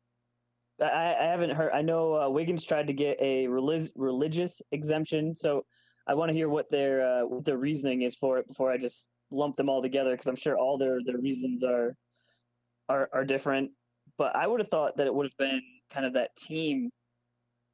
I 0.82 1.16
I 1.20 1.26
haven't 1.26 1.52
heard. 1.52 1.72
I 1.74 1.82
know 1.82 2.22
uh, 2.22 2.30
Wiggins 2.30 2.66
tried 2.66 2.88
to 2.88 2.94
get 2.94 3.18
a 3.22 3.48
relig- 3.48 3.92
religious 3.96 4.62
exemption, 4.72 5.34
so 5.36 5.66
I 6.06 6.16
want 6.16 6.30
to 6.30 6.34
hear 6.34 6.50
what 6.50 6.70
their 6.70 7.06
uh, 7.06 7.26
what 7.26 7.46
their 7.46 7.58
reasoning 7.58 8.02
is 8.02 8.16
for 8.16 8.40
it 8.40 8.48
before 8.48 8.72
I 8.72 8.78
just 8.78 9.08
lump 9.34 9.56
them 9.56 9.70
all 9.70 9.82
together 9.82 10.12
because 10.12 10.28
I'm 10.28 10.36
sure 10.36 10.58
all 10.58 10.78
their 10.78 11.00
their 11.06 11.18
reasons 11.18 11.64
are 11.64 11.96
are 12.90 13.10
are 13.14 13.26
different. 13.26 13.72
But 14.18 14.36
I 14.36 14.48
would 14.48 14.60
have 14.60 14.70
thought 14.70 14.98
that 14.98 15.08
it 15.08 15.14
would 15.14 15.26
have 15.26 15.38
been 15.38 15.62
kind 15.92 16.06
of 16.06 16.14
that 16.14 16.36
team 16.36 16.92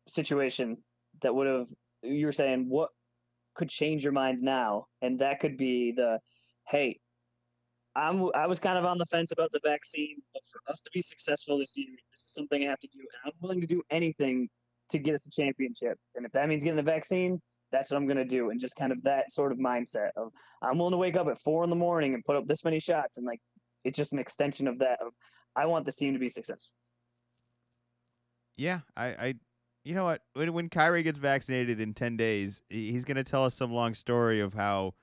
situation 0.07 0.77
that 1.21 1.33
would 1.33 1.47
have 1.47 1.67
you 2.01 2.25
were 2.25 2.31
saying 2.31 2.69
what 2.69 2.89
could 3.55 3.69
change 3.69 4.03
your 4.03 4.13
mind 4.13 4.41
now, 4.41 4.85
and 5.01 5.19
that 5.19 5.39
could 5.39 5.57
be 5.57 5.91
the 5.91 6.19
hey, 6.67 6.99
I'm 7.95 8.29
I 8.35 8.47
was 8.47 8.59
kind 8.59 8.77
of 8.77 8.85
on 8.85 8.97
the 8.97 9.05
fence 9.05 9.31
about 9.31 9.51
the 9.51 9.59
vaccine, 9.63 10.17
but 10.33 10.41
for 10.51 10.61
us 10.71 10.81
to 10.81 10.89
be 10.93 11.01
successful 11.01 11.57
this 11.57 11.75
year, 11.75 11.87
this 12.11 12.21
is 12.21 12.33
something 12.33 12.63
I 12.63 12.69
have 12.69 12.79
to 12.79 12.89
do, 12.91 12.99
and 12.99 13.33
I'm 13.33 13.39
willing 13.41 13.61
to 13.61 13.67
do 13.67 13.81
anything 13.91 14.47
to 14.91 14.99
get 14.99 15.15
us 15.15 15.27
a 15.27 15.29
championship. 15.29 15.97
And 16.15 16.25
if 16.25 16.31
that 16.31 16.47
means 16.47 16.63
getting 16.63 16.77
the 16.77 16.83
vaccine, 16.83 17.41
that's 17.71 17.91
what 17.91 17.97
I'm 17.97 18.07
gonna 18.07 18.25
do. 18.25 18.49
And 18.49 18.59
just 18.59 18.75
kind 18.75 18.91
of 18.91 19.03
that 19.03 19.31
sort 19.31 19.51
of 19.51 19.57
mindset 19.57 20.09
of 20.15 20.31
I'm 20.61 20.77
willing 20.77 20.91
to 20.91 20.97
wake 20.97 21.15
up 21.15 21.27
at 21.27 21.39
four 21.39 21.63
in 21.63 21.69
the 21.69 21.75
morning 21.75 22.13
and 22.13 22.23
put 22.23 22.35
up 22.35 22.47
this 22.47 22.63
many 22.63 22.79
shots, 22.79 23.17
and 23.17 23.25
like 23.25 23.41
it's 23.83 23.97
just 23.97 24.13
an 24.13 24.19
extension 24.19 24.67
of 24.67 24.79
that. 24.79 24.99
Of 25.01 25.13
I 25.55 25.65
want 25.65 25.85
this 25.85 25.95
team 25.95 26.13
to 26.13 26.19
be 26.19 26.29
successful. 26.29 26.73
Yeah, 28.57 28.79
I, 28.97 29.05
I, 29.05 29.35
you 29.85 29.95
know 29.95 30.03
what? 30.03 30.21
When 30.33 30.53
when 30.53 30.69
Kyrie 30.69 31.03
gets 31.03 31.17
vaccinated 31.17 31.79
in 31.79 31.93
ten 31.93 32.17
days, 32.17 32.61
he's 32.69 33.05
gonna 33.05 33.23
tell 33.23 33.45
us 33.45 33.55
some 33.55 33.71
long 33.71 33.93
story 33.93 34.39
of 34.41 34.53
how 34.53 34.95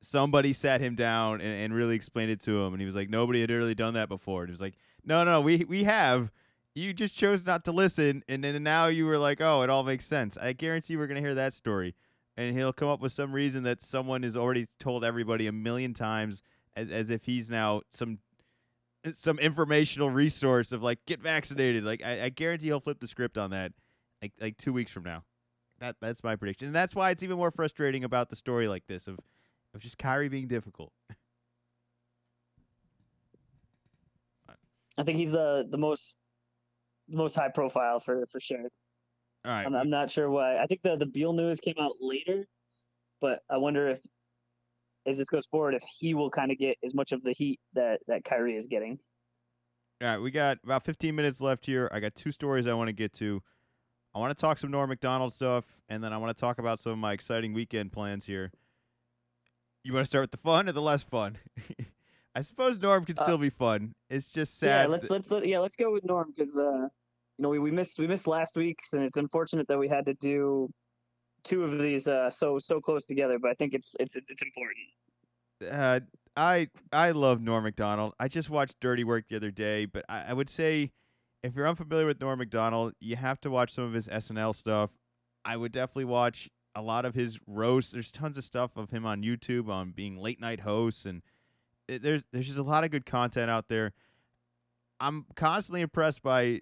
somebody 0.00 0.52
sat 0.52 0.80
him 0.80 0.94
down 0.94 1.40
and, 1.40 1.62
and 1.62 1.74
really 1.74 1.94
explained 1.96 2.30
it 2.30 2.40
to 2.42 2.60
him, 2.62 2.74
and 2.74 2.80
he 2.80 2.86
was 2.86 2.94
like, 2.94 3.08
nobody 3.08 3.40
had 3.40 3.50
really 3.50 3.74
done 3.74 3.94
that 3.94 4.08
before. 4.08 4.42
And 4.42 4.50
he 4.50 4.52
was 4.52 4.60
like, 4.60 4.74
no, 5.04 5.24
no, 5.24 5.40
we 5.40 5.64
we 5.64 5.84
have. 5.84 6.32
You 6.74 6.92
just 6.92 7.16
chose 7.16 7.46
not 7.46 7.64
to 7.66 7.72
listen, 7.72 8.24
and 8.28 8.42
then 8.42 8.60
now 8.64 8.88
you 8.88 9.06
were 9.06 9.16
like, 9.16 9.40
oh, 9.40 9.62
it 9.62 9.70
all 9.70 9.84
makes 9.84 10.04
sense. 10.04 10.36
I 10.36 10.52
guarantee 10.54 10.96
we're 10.96 11.06
gonna 11.06 11.20
hear 11.20 11.36
that 11.36 11.54
story, 11.54 11.94
and 12.36 12.56
he'll 12.56 12.72
come 12.72 12.88
up 12.88 13.00
with 13.00 13.12
some 13.12 13.32
reason 13.32 13.62
that 13.64 13.82
someone 13.82 14.22
has 14.22 14.36
already 14.36 14.66
told 14.78 15.04
everybody 15.04 15.46
a 15.46 15.52
million 15.52 15.94
times, 15.94 16.42
as 16.76 16.90
as 16.90 17.10
if 17.10 17.24
he's 17.24 17.50
now 17.50 17.82
some 17.90 18.18
some 19.12 19.38
informational 19.38 20.10
resource 20.10 20.72
of 20.72 20.82
like 20.82 20.98
get 21.06 21.20
vaccinated. 21.20 21.84
Like 21.84 22.02
I, 22.02 22.24
I 22.24 22.28
guarantee 22.30 22.66
he'll 22.66 22.80
flip 22.80 23.00
the 23.00 23.06
script 23.06 23.38
on 23.38 23.50
that, 23.50 23.72
like 24.22 24.32
like 24.40 24.56
two 24.56 24.72
weeks 24.72 24.90
from 24.90 25.04
now. 25.04 25.24
That 25.80 25.96
that's 26.00 26.22
my 26.22 26.36
prediction, 26.36 26.66
and 26.66 26.74
that's 26.74 26.94
why 26.94 27.10
it's 27.10 27.22
even 27.22 27.36
more 27.36 27.50
frustrating 27.50 28.04
about 28.04 28.30
the 28.30 28.36
story 28.36 28.68
like 28.68 28.86
this 28.86 29.06
of 29.06 29.18
of 29.74 29.80
just 29.80 29.98
Kyrie 29.98 30.28
being 30.28 30.48
difficult. 30.48 30.92
I 34.96 35.02
think 35.02 35.18
he's 35.18 35.32
the 35.32 35.66
the 35.68 35.78
most 35.78 36.18
the 37.08 37.16
most 37.16 37.34
high 37.34 37.48
profile 37.48 38.00
for 38.00 38.26
for 38.30 38.40
sure. 38.40 38.68
All 39.44 39.50
right. 39.52 39.66
I'm, 39.66 39.74
I'm 39.74 39.90
not 39.90 40.10
sure 40.10 40.30
why. 40.30 40.58
I 40.58 40.66
think 40.66 40.82
the 40.82 40.96
the 40.96 41.06
Beal 41.06 41.32
news 41.32 41.60
came 41.60 41.74
out 41.78 41.96
later, 42.00 42.46
but 43.20 43.40
I 43.50 43.56
wonder 43.58 43.88
if 43.88 44.00
as 45.06 45.18
this 45.18 45.28
goes 45.28 45.46
forward, 45.46 45.74
if 45.74 45.82
he 45.82 46.14
will 46.14 46.30
kind 46.30 46.50
of 46.50 46.58
get 46.58 46.78
as 46.82 46.94
much 46.94 47.12
of 47.12 47.22
the 47.22 47.32
heat 47.32 47.60
that 47.74 48.00
that 48.06 48.24
Kyrie 48.24 48.56
is 48.56 48.66
getting. 48.66 48.98
All 50.02 50.08
right, 50.08 50.18
we 50.18 50.30
got 50.30 50.58
about 50.64 50.84
15 50.84 51.14
minutes 51.14 51.40
left 51.40 51.66
here. 51.66 51.88
I 51.92 52.00
got 52.00 52.14
two 52.14 52.32
stories 52.32 52.66
I 52.66 52.74
want 52.74 52.88
to 52.88 52.92
get 52.92 53.12
to. 53.14 53.42
I 54.14 54.18
want 54.18 54.36
to 54.36 54.40
talk 54.40 54.58
some 54.58 54.70
Norm 54.70 54.88
Macdonald 54.88 55.32
stuff, 55.32 55.64
and 55.88 56.02
then 56.02 56.12
I 56.12 56.16
want 56.18 56.36
to 56.36 56.40
talk 56.40 56.58
about 56.58 56.78
some 56.78 56.92
of 56.92 56.98
my 56.98 57.12
exciting 57.12 57.52
weekend 57.52 57.92
plans 57.92 58.26
here. 58.26 58.52
You 59.82 59.92
want 59.92 60.04
to 60.04 60.08
start 60.08 60.22
with 60.22 60.30
the 60.30 60.36
fun 60.36 60.68
or 60.68 60.72
the 60.72 60.80
less 60.82 61.02
fun? 61.02 61.38
I 62.34 62.40
suppose 62.40 62.78
Norm 62.78 63.04
can 63.04 63.18
Uh, 63.18 63.22
still 63.22 63.38
be 63.38 63.50
fun. 63.50 63.94
It's 64.08 64.30
just 64.30 64.58
sad. 64.58 64.84
Yeah, 64.84 64.86
let's 64.86 65.10
let's 65.10 65.30
let, 65.30 65.46
yeah 65.46 65.58
let's 65.58 65.76
go 65.76 65.92
with 65.92 66.04
Norm 66.04 66.32
because 66.34 66.58
uh, 66.58 66.88
you 67.38 67.42
know 67.42 67.50
we, 67.50 67.58
we 67.58 67.70
missed 67.70 67.98
we 67.98 68.06
missed 68.06 68.26
last 68.26 68.56
week's 68.56 68.92
and 68.92 69.02
it's 69.02 69.16
unfortunate 69.16 69.66
that 69.68 69.78
we 69.78 69.88
had 69.88 70.06
to 70.06 70.14
do 70.14 70.68
two 71.44 71.62
of 71.62 71.78
these 71.78 72.08
uh 72.08 72.30
so 72.30 72.58
so 72.58 72.80
close 72.80 73.04
together, 73.04 73.38
but 73.38 73.50
I 73.50 73.54
think 73.54 73.74
it's 73.74 73.94
it's 74.00 74.16
it's, 74.16 74.42
important. 74.42 75.70
uh, 75.70 76.00
I 76.36 76.68
I 76.92 77.12
love 77.12 77.40
Norm 77.40 77.64
Macdonald. 77.64 78.14
I 78.18 78.28
just 78.28 78.50
watched 78.50 78.80
Dirty 78.80 79.04
Work 79.04 79.26
the 79.28 79.36
other 79.36 79.50
day, 79.50 79.84
but 79.84 80.04
I, 80.08 80.26
I 80.28 80.32
would 80.32 80.50
say 80.50 80.90
if 81.42 81.54
you're 81.54 81.68
unfamiliar 81.68 82.06
with 82.06 82.20
Norm 82.20 82.38
Macdonald, 82.38 82.94
you 83.00 83.16
have 83.16 83.40
to 83.42 83.50
watch 83.50 83.72
some 83.72 83.84
of 83.84 83.92
his 83.92 84.08
SNL 84.08 84.54
stuff. 84.54 84.90
I 85.44 85.56
would 85.58 85.72
definitely 85.72 86.06
watch 86.06 86.48
a 86.74 86.80
lot 86.80 87.04
of 87.04 87.14
his 87.14 87.38
roasts. 87.46 87.92
There's 87.92 88.10
tons 88.10 88.38
of 88.38 88.44
stuff 88.44 88.76
of 88.76 88.90
him 88.90 89.04
on 89.04 89.22
YouTube 89.22 89.68
on 89.68 89.92
being 89.92 90.16
late 90.16 90.40
night 90.40 90.60
hosts, 90.60 91.04
and 91.04 91.22
it, 91.86 92.02
there's 92.02 92.22
there's 92.32 92.46
just 92.46 92.58
a 92.58 92.62
lot 92.62 92.84
of 92.84 92.90
good 92.90 93.06
content 93.06 93.50
out 93.50 93.68
there. 93.68 93.92
I'm 95.00 95.26
constantly 95.36 95.82
impressed 95.82 96.22
by 96.22 96.60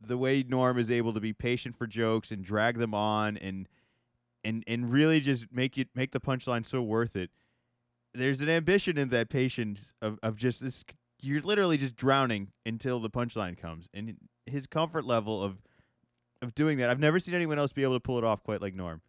the 0.00 0.16
way 0.16 0.44
Norm 0.46 0.78
is 0.78 0.90
able 0.90 1.12
to 1.12 1.20
be 1.20 1.32
patient 1.32 1.76
for 1.76 1.86
jokes 1.86 2.30
and 2.30 2.44
drag 2.44 2.78
them 2.78 2.94
on 2.94 3.36
and 3.36 3.68
and 4.42 4.64
and 4.66 4.90
really 4.90 5.20
just 5.20 5.46
make 5.52 5.76
it 5.76 5.88
make 5.94 6.12
the 6.12 6.20
punchline 6.20 6.64
so 6.64 6.80
worth 6.80 7.14
it 7.14 7.30
there's 8.14 8.40
an 8.40 8.48
ambition 8.48 8.98
in 8.98 9.10
that 9.10 9.28
patience 9.28 9.94
of, 10.02 10.18
of 10.22 10.36
just 10.36 10.60
this 10.60 10.84
you're 11.22 11.40
literally 11.40 11.76
just 11.76 11.96
drowning 11.96 12.48
until 12.64 13.00
the 13.00 13.10
punchline 13.10 13.56
comes. 13.56 13.88
And 13.92 14.16
his 14.46 14.66
comfort 14.66 15.04
level 15.04 15.42
of 15.42 15.62
of 16.42 16.54
doing 16.54 16.78
that 16.78 16.88
i've 16.88 16.98
never 16.98 17.20
seen 17.20 17.34
anyone 17.34 17.58
else 17.58 17.70
be 17.70 17.82
able 17.82 17.94
to 17.94 18.00
pull 18.00 18.16
it 18.16 18.24
off 18.24 18.42
quite 18.42 18.62
like 18.62 18.74
norm. 18.74 19.02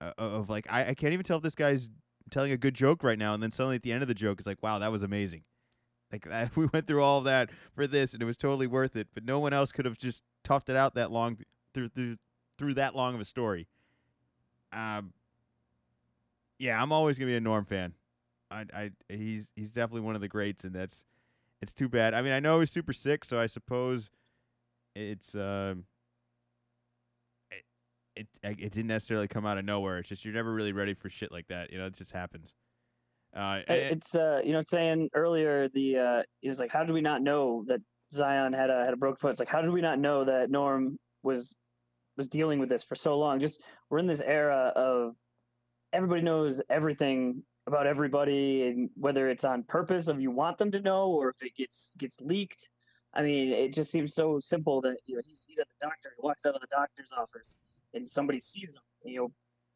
Uh, 0.00 0.12
of 0.16 0.48
like 0.48 0.66
I, 0.70 0.86
I 0.88 0.94
can't 0.94 1.12
even 1.12 1.24
tell 1.24 1.36
if 1.36 1.42
this 1.42 1.54
guy's 1.54 1.90
telling 2.30 2.50
a 2.50 2.56
good 2.56 2.74
joke 2.74 3.04
right 3.04 3.18
now 3.18 3.34
and 3.34 3.42
then 3.42 3.50
suddenly 3.50 3.76
at 3.76 3.82
the 3.82 3.92
end 3.92 4.00
of 4.00 4.08
the 4.08 4.14
joke 4.14 4.40
it's 4.40 4.46
like 4.46 4.62
wow 4.62 4.78
that 4.78 4.90
was 4.90 5.02
amazing 5.02 5.42
like 6.12 6.28
I, 6.28 6.50
we 6.56 6.66
went 6.72 6.86
through 6.86 7.02
all 7.02 7.20
that 7.22 7.50
for 7.74 7.86
this 7.86 8.14
and 8.14 8.22
it 8.22 8.26
was 8.26 8.36
totally 8.36 8.66
worth 8.66 8.96
it 8.96 9.08
but 9.14 9.24
no 9.24 9.38
one 9.38 9.52
else 9.52 9.72
could 9.72 9.84
have 9.84 9.98
just 9.98 10.22
toughed 10.44 10.68
it 10.68 10.76
out 10.76 10.94
that 10.94 11.10
long 11.10 11.38
through 11.74 11.88
through 11.88 12.16
through 12.58 12.74
that 12.74 12.94
long 12.94 13.14
of 13.14 13.20
a 13.20 13.24
story 13.24 13.66
um 14.72 15.12
yeah 16.58 16.80
i'm 16.80 16.92
always 16.92 17.18
gonna 17.18 17.30
be 17.30 17.36
a 17.36 17.40
norm 17.40 17.64
fan 17.64 17.94
I, 18.50 18.64
I, 18.74 18.90
he's 19.08 19.50
he's 19.54 19.70
definitely 19.70 20.02
one 20.02 20.14
of 20.14 20.20
the 20.20 20.28
greats, 20.28 20.64
and 20.64 20.74
that's 20.74 21.04
it's 21.62 21.72
too 21.72 21.88
bad. 21.88 22.14
I 22.14 22.22
mean, 22.22 22.32
I 22.32 22.40
know 22.40 22.60
he's 22.60 22.70
super 22.70 22.92
sick, 22.92 23.24
so 23.24 23.38
I 23.38 23.46
suppose 23.46 24.10
it's 24.96 25.34
um, 25.34 25.84
it, 27.50 27.64
it 28.16 28.28
it 28.42 28.72
didn't 28.72 28.88
necessarily 28.88 29.28
come 29.28 29.46
out 29.46 29.58
of 29.58 29.64
nowhere. 29.64 29.98
It's 29.98 30.08
just 30.08 30.24
you're 30.24 30.34
never 30.34 30.52
really 30.52 30.72
ready 30.72 30.94
for 30.94 31.08
shit 31.08 31.30
like 31.30 31.46
that. 31.48 31.72
You 31.72 31.78
know, 31.78 31.86
it 31.86 31.94
just 31.94 32.12
happens. 32.12 32.54
Uh, 33.34 33.60
It's 33.68 34.14
uh 34.14 34.40
you 34.44 34.52
know 34.52 34.62
saying 34.62 35.10
earlier 35.14 35.68
the 35.68 35.98
uh 35.98 36.22
it 36.42 36.48
was 36.48 36.58
like 36.58 36.70
how 36.70 36.84
did 36.84 36.92
we 36.92 37.00
not 37.00 37.22
know 37.22 37.64
that 37.68 37.80
Zion 38.12 38.52
had 38.52 38.70
a 38.70 38.84
had 38.84 38.94
a 38.94 38.96
broken 38.96 39.16
foot? 39.16 39.30
It's 39.30 39.40
like 39.40 39.48
how 39.48 39.62
did 39.62 39.70
we 39.70 39.80
not 39.80 39.98
know 39.98 40.24
that 40.24 40.50
Norm 40.50 40.96
was 41.22 41.56
was 42.16 42.28
dealing 42.28 42.58
with 42.58 42.68
this 42.68 42.82
for 42.82 42.96
so 42.96 43.18
long? 43.18 43.40
Just 43.40 43.62
we're 43.88 43.98
in 43.98 44.06
this 44.06 44.20
era 44.20 44.72
of 44.74 45.14
everybody 45.92 46.22
knows 46.22 46.60
everything 46.68 47.42
about 47.66 47.86
everybody 47.86 48.66
and 48.66 48.90
whether 48.96 49.28
it's 49.28 49.44
on 49.44 49.62
purpose 49.62 50.08
of 50.08 50.20
you 50.20 50.30
want 50.30 50.58
them 50.58 50.72
to 50.72 50.80
know 50.80 51.10
or 51.10 51.30
if 51.30 51.42
it 51.42 51.54
gets 51.56 51.94
gets 51.98 52.20
leaked. 52.20 52.68
I 53.14 53.22
mean, 53.22 53.52
it 53.52 53.72
just 53.72 53.90
seems 53.90 54.14
so 54.14 54.40
simple 54.40 54.80
that 54.82 54.98
you 55.06 55.16
know 55.16 55.22
he's 55.24 55.44
he's 55.48 55.58
at 55.58 55.66
the 55.68 55.86
doctor, 55.86 56.12
he 56.16 56.26
walks 56.26 56.46
out 56.46 56.54
of 56.54 56.60
the 56.60 56.68
doctor's 56.70 57.12
office 57.12 57.56
and 57.94 58.08
somebody 58.08 58.40
sees 58.40 58.70
him, 58.70 58.80
you 59.04 59.20
know, 59.20 59.32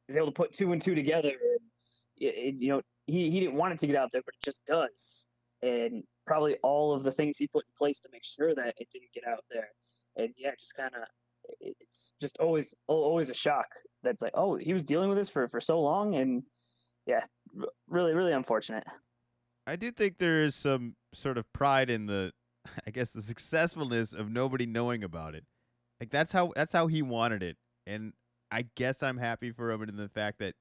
is 0.08 0.16
able 0.16 0.26
to 0.26 0.32
put 0.32 0.52
two 0.52 0.72
and 0.72 0.82
two 0.82 0.94
together 0.94 1.30
and 1.30 1.60
it, 2.18 2.34
it, 2.34 2.54
you 2.58 2.68
know 2.68 2.82
he, 3.06 3.30
he 3.30 3.40
didn't 3.40 3.56
want 3.56 3.72
it 3.72 3.80
to 3.80 3.86
get 3.86 3.96
out 3.96 4.10
there, 4.12 4.22
but 4.24 4.34
it 4.34 4.44
just 4.44 4.64
does. 4.66 5.26
And 5.62 6.02
probably 6.26 6.56
all 6.62 6.92
of 6.92 7.04
the 7.04 7.12
things 7.12 7.38
he 7.38 7.46
put 7.46 7.64
in 7.64 7.72
place 7.78 8.00
to 8.00 8.08
make 8.12 8.24
sure 8.24 8.54
that 8.54 8.74
it 8.78 8.88
didn't 8.92 9.12
get 9.14 9.26
out 9.26 9.44
there. 9.50 9.68
And 10.16 10.30
yeah, 10.36 10.50
just 10.58 10.74
kind 10.74 10.90
of, 10.94 11.02
it's 11.60 12.12
just 12.20 12.38
always 12.38 12.74
always 12.86 13.30
a 13.30 13.34
shock. 13.34 13.66
That's 14.02 14.22
like, 14.22 14.32
oh, 14.34 14.56
he 14.56 14.72
was 14.72 14.84
dealing 14.84 15.08
with 15.08 15.18
this 15.18 15.28
for, 15.28 15.48
for 15.48 15.60
so 15.60 15.80
long. 15.80 16.14
And 16.14 16.42
yeah, 17.06 17.24
really, 17.88 18.14
really 18.14 18.32
unfortunate. 18.32 18.84
I 19.66 19.76
do 19.76 19.90
think 19.90 20.18
there 20.18 20.42
is 20.42 20.54
some 20.54 20.96
sort 21.12 21.38
of 21.38 21.50
pride 21.52 21.90
in 21.90 22.06
the, 22.06 22.32
I 22.86 22.90
guess, 22.90 23.12
the 23.12 23.22
successfulness 23.22 24.12
of 24.12 24.30
nobody 24.30 24.66
knowing 24.66 25.02
about 25.02 25.34
it. 25.34 25.44
Like 26.00 26.10
that's 26.10 26.32
how 26.32 26.52
that's 26.54 26.72
how 26.72 26.88
he 26.88 27.02
wanted 27.02 27.42
it, 27.42 27.56
and 27.86 28.12
I 28.50 28.66
guess 28.74 29.02
I'm 29.02 29.16
happy 29.16 29.52
for 29.52 29.70
him 29.70 29.82
in 29.82 29.96
the 29.96 30.08
fact 30.08 30.38
that 30.40 30.54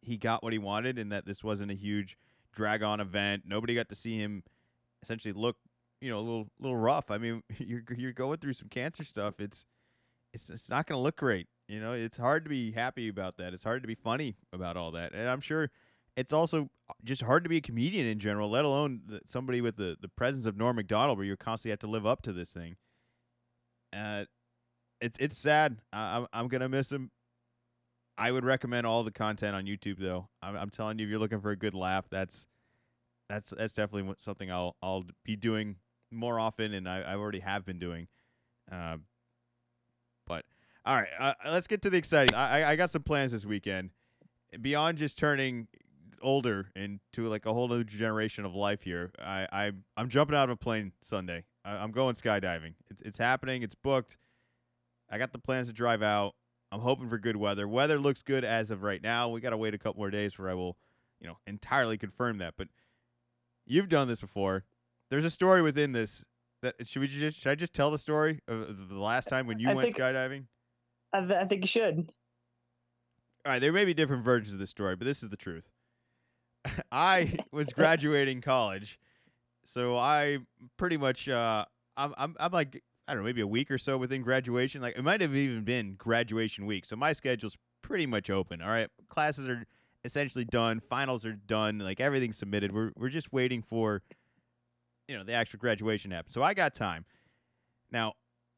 he 0.00 0.16
got 0.16 0.42
what 0.42 0.52
he 0.52 0.58
wanted, 0.58 0.98
and 0.98 1.12
that 1.12 1.26
this 1.26 1.42
wasn't 1.42 1.70
a 1.70 1.74
huge 1.74 2.16
drag 2.54 2.82
on 2.82 3.00
event. 3.00 3.44
Nobody 3.46 3.74
got 3.74 3.88
to 3.88 3.94
see 3.94 4.18
him 4.18 4.42
essentially 5.02 5.32
look, 5.32 5.56
you 6.00 6.10
know, 6.10 6.18
a 6.18 6.20
little 6.20 6.48
little 6.58 6.76
rough. 6.76 7.10
I 7.10 7.18
mean, 7.18 7.42
you're 7.58 7.82
you're 7.96 8.12
going 8.12 8.38
through 8.38 8.54
some 8.54 8.68
cancer 8.68 9.04
stuff. 9.04 9.40
It's 9.40 9.64
it's 10.32 10.50
it's 10.50 10.68
not 10.68 10.86
going 10.86 10.98
to 10.98 11.02
look 11.02 11.16
great. 11.16 11.48
You 11.68 11.80
know, 11.80 11.92
it's 11.92 12.16
hard 12.16 12.44
to 12.44 12.48
be 12.48 12.72
happy 12.72 13.08
about 13.08 13.36
that. 13.36 13.52
It's 13.52 13.64
hard 13.64 13.82
to 13.82 13.88
be 13.88 13.94
funny 13.94 14.36
about 14.52 14.76
all 14.76 14.90
that, 14.92 15.12
and 15.12 15.28
I'm 15.28 15.40
sure 15.40 15.70
it's 16.18 16.32
also 16.32 16.68
just 17.04 17.22
hard 17.22 17.44
to 17.44 17.48
be 17.48 17.58
a 17.58 17.60
comedian 17.60 18.04
in 18.04 18.18
general, 18.18 18.50
let 18.50 18.64
alone 18.64 19.02
the, 19.06 19.20
somebody 19.24 19.60
with 19.60 19.76
the, 19.76 19.96
the 20.00 20.08
presence 20.08 20.46
of 20.46 20.56
Norm 20.56 20.74
Macdonald, 20.74 21.16
where 21.16 21.24
you 21.24 21.36
constantly 21.36 21.70
have 21.70 21.78
to 21.78 21.86
live 21.86 22.04
up 22.04 22.22
to 22.22 22.32
this 22.32 22.50
thing. 22.50 22.74
Uh, 23.92 24.24
it's 25.00 25.16
it's 25.20 25.38
sad. 25.38 25.78
I, 25.92 26.16
I'm 26.16 26.26
I'm 26.32 26.48
gonna 26.48 26.68
miss 26.68 26.90
him. 26.90 27.12
I 28.18 28.32
would 28.32 28.44
recommend 28.44 28.86
all 28.86 29.04
the 29.04 29.12
content 29.12 29.54
on 29.54 29.64
YouTube, 29.64 29.98
though. 29.98 30.28
I'm, 30.42 30.56
I'm 30.56 30.70
telling 30.70 30.98
you, 30.98 31.04
if 31.06 31.10
you're 31.10 31.20
looking 31.20 31.40
for 31.40 31.52
a 31.52 31.56
good 31.56 31.74
laugh, 31.74 32.06
that's 32.10 32.46
that's 33.28 33.50
that's 33.50 33.74
definitely 33.74 34.14
something 34.18 34.50
I'll 34.50 34.76
I'll 34.82 35.04
be 35.24 35.36
doing 35.36 35.76
more 36.10 36.40
often, 36.40 36.74
and 36.74 36.88
I, 36.88 37.00
I 37.00 37.14
already 37.16 37.40
have 37.40 37.64
been 37.64 37.78
doing. 37.78 38.08
Uh, 38.70 38.96
but 40.26 40.44
all 40.84 40.96
right, 40.96 41.08
uh, 41.18 41.34
let's 41.46 41.66
get 41.66 41.82
to 41.82 41.90
the 41.90 41.96
exciting. 41.98 42.34
I 42.34 42.70
I- 42.72 42.76
got 42.76 42.90
some 42.90 43.02
plans 43.02 43.32
this 43.32 43.44
weekend 43.46 43.90
beyond 44.60 44.98
just 44.98 45.16
turning 45.16 45.68
older 46.20 46.70
into 46.74 47.28
like 47.28 47.46
a 47.46 47.54
whole 47.54 47.68
new 47.68 47.84
generation 47.84 48.44
of 48.44 48.54
life 48.54 48.82
here. 48.82 49.12
I, 49.20 49.46
I 49.52 49.72
I'm 49.96 50.08
jumping 50.08 50.36
out 50.36 50.44
of 50.48 50.54
a 50.54 50.56
plane 50.56 50.92
Sunday. 51.02 51.44
I, 51.64 51.76
I'm 51.76 51.92
going 51.92 52.16
skydiving. 52.16 52.74
It's 52.90 53.02
it's 53.02 53.18
happening. 53.18 53.62
It's 53.62 53.76
booked. 53.76 54.16
I 55.10 55.18
got 55.18 55.32
the 55.32 55.38
plans 55.38 55.68
to 55.68 55.72
drive 55.72 56.02
out. 56.02 56.34
I'm 56.70 56.80
hoping 56.80 57.08
for 57.08 57.18
good 57.18 57.36
weather. 57.36 57.66
Weather 57.66 57.98
looks 57.98 58.22
good 58.22 58.44
as 58.44 58.70
of 58.70 58.82
right 58.82 59.02
now. 59.02 59.28
We 59.28 59.40
got 59.40 59.50
to 59.50 59.56
wait 59.56 59.74
a 59.74 59.78
couple 59.78 60.00
more 60.00 60.10
days 60.10 60.34
for 60.34 60.48
I 60.50 60.54
will, 60.54 60.76
you 61.20 61.26
know, 61.26 61.38
entirely 61.46 61.96
confirm 61.96 62.38
that. 62.38 62.54
But 62.56 62.68
you've 63.66 63.88
done 63.88 64.08
this 64.08 64.20
before. 64.20 64.64
There's 65.10 65.24
a 65.24 65.30
story 65.30 65.62
within 65.62 65.92
this 65.92 66.24
that 66.62 66.74
should 66.86 67.00
we 67.00 67.08
just 67.08 67.38
should 67.38 67.50
I 67.50 67.54
just 67.54 67.72
tell 67.72 67.90
the 67.90 67.98
story 67.98 68.40
of, 68.48 68.88
the 68.90 68.98
last 68.98 69.28
time 69.28 69.46
when 69.46 69.58
you 69.58 69.70
I 69.70 69.74
went 69.74 69.86
think- 69.86 69.96
skydiving? 69.98 70.44
I, 71.12 71.20
th- 71.20 71.32
I 71.32 71.44
think 71.46 71.62
you 71.62 71.68
should. 71.68 71.98
All 73.46 73.52
right, 73.52 73.60
there 73.60 73.72
may 73.72 73.86
be 73.86 73.94
different 73.94 74.24
versions 74.24 74.52
of 74.52 74.60
this 74.60 74.68
story, 74.68 74.94
but 74.94 75.06
this 75.06 75.22
is 75.22 75.30
the 75.30 75.36
truth. 75.38 75.70
I 76.92 77.32
was 77.50 77.68
graduating 77.68 78.42
college, 78.42 78.98
so 79.64 79.96
I 79.96 80.40
pretty 80.76 80.98
much 80.98 81.26
uh, 81.30 81.64
I'm 81.96 82.12
I'm 82.18 82.36
I'm 82.38 82.52
like 82.52 82.82
I 83.08 83.14
don't 83.14 83.22
know, 83.22 83.26
maybe 83.26 83.40
a 83.40 83.46
week 83.46 83.70
or 83.70 83.78
so 83.78 83.96
within 83.96 84.22
graduation. 84.22 84.82
Like 84.82 84.96
it 84.96 85.02
might 85.02 85.20
have 85.22 85.34
even 85.34 85.64
been 85.64 85.94
graduation 85.94 86.66
week, 86.66 86.84
so 86.84 86.94
my 86.94 87.12
schedule's 87.12 87.56
pretty 87.82 88.06
much 88.06 88.28
open. 88.28 88.60
All 88.60 88.68
right, 88.68 88.88
classes 89.08 89.48
are 89.48 89.66
essentially 90.04 90.44
done, 90.44 90.80
finals 90.80 91.24
are 91.24 91.32
done, 91.32 91.78
like 91.78 92.00
everything's 92.00 92.36
submitted. 92.36 92.72
We're 92.72 92.92
we're 92.96 93.08
just 93.08 93.32
waiting 93.32 93.62
for 93.62 94.02
you 95.08 95.16
know 95.16 95.24
the 95.24 95.32
actual 95.32 95.58
graduation 95.58 96.10
happen. 96.10 96.30
So 96.30 96.42
I 96.42 96.54
got 96.54 96.74
time. 96.74 97.06
Now, 97.90 98.12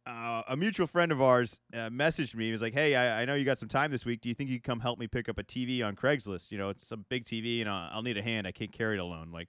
uh, 0.06 0.42
a 0.48 0.56
mutual 0.56 0.88
friend 0.88 1.12
of 1.12 1.22
ours 1.22 1.60
uh, 1.72 1.88
messaged 1.90 2.34
me. 2.34 2.46
He 2.46 2.52
was 2.52 2.60
like, 2.62 2.74
"Hey, 2.74 2.96
I, 2.96 3.22
I 3.22 3.24
know 3.24 3.34
you 3.34 3.44
got 3.44 3.58
some 3.58 3.68
time 3.68 3.90
this 3.90 4.04
week. 4.04 4.20
Do 4.20 4.28
you 4.28 4.34
think 4.34 4.50
you 4.50 4.56
could 4.56 4.64
come 4.64 4.80
help 4.80 4.98
me 4.98 5.06
pick 5.06 5.28
up 5.28 5.38
a 5.38 5.44
TV 5.44 5.86
on 5.86 5.94
Craigslist? 5.94 6.50
You 6.50 6.58
know, 6.58 6.70
it's 6.70 6.84
some 6.84 7.04
big 7.08 7.24
TV, 7.24 7.60
and 7.60 7.70
I'll, 7.70 7.90
I'll 7.92 8.02
need 8.02 8.16
a 8.16 8.22
hand. 8.22 8.46
I 8.46 8.52
can't 8.52 8.72
carry 8.72 8.96
it 8.96 9.00
alone." 9.00 9.30
Like, 9.32 9.48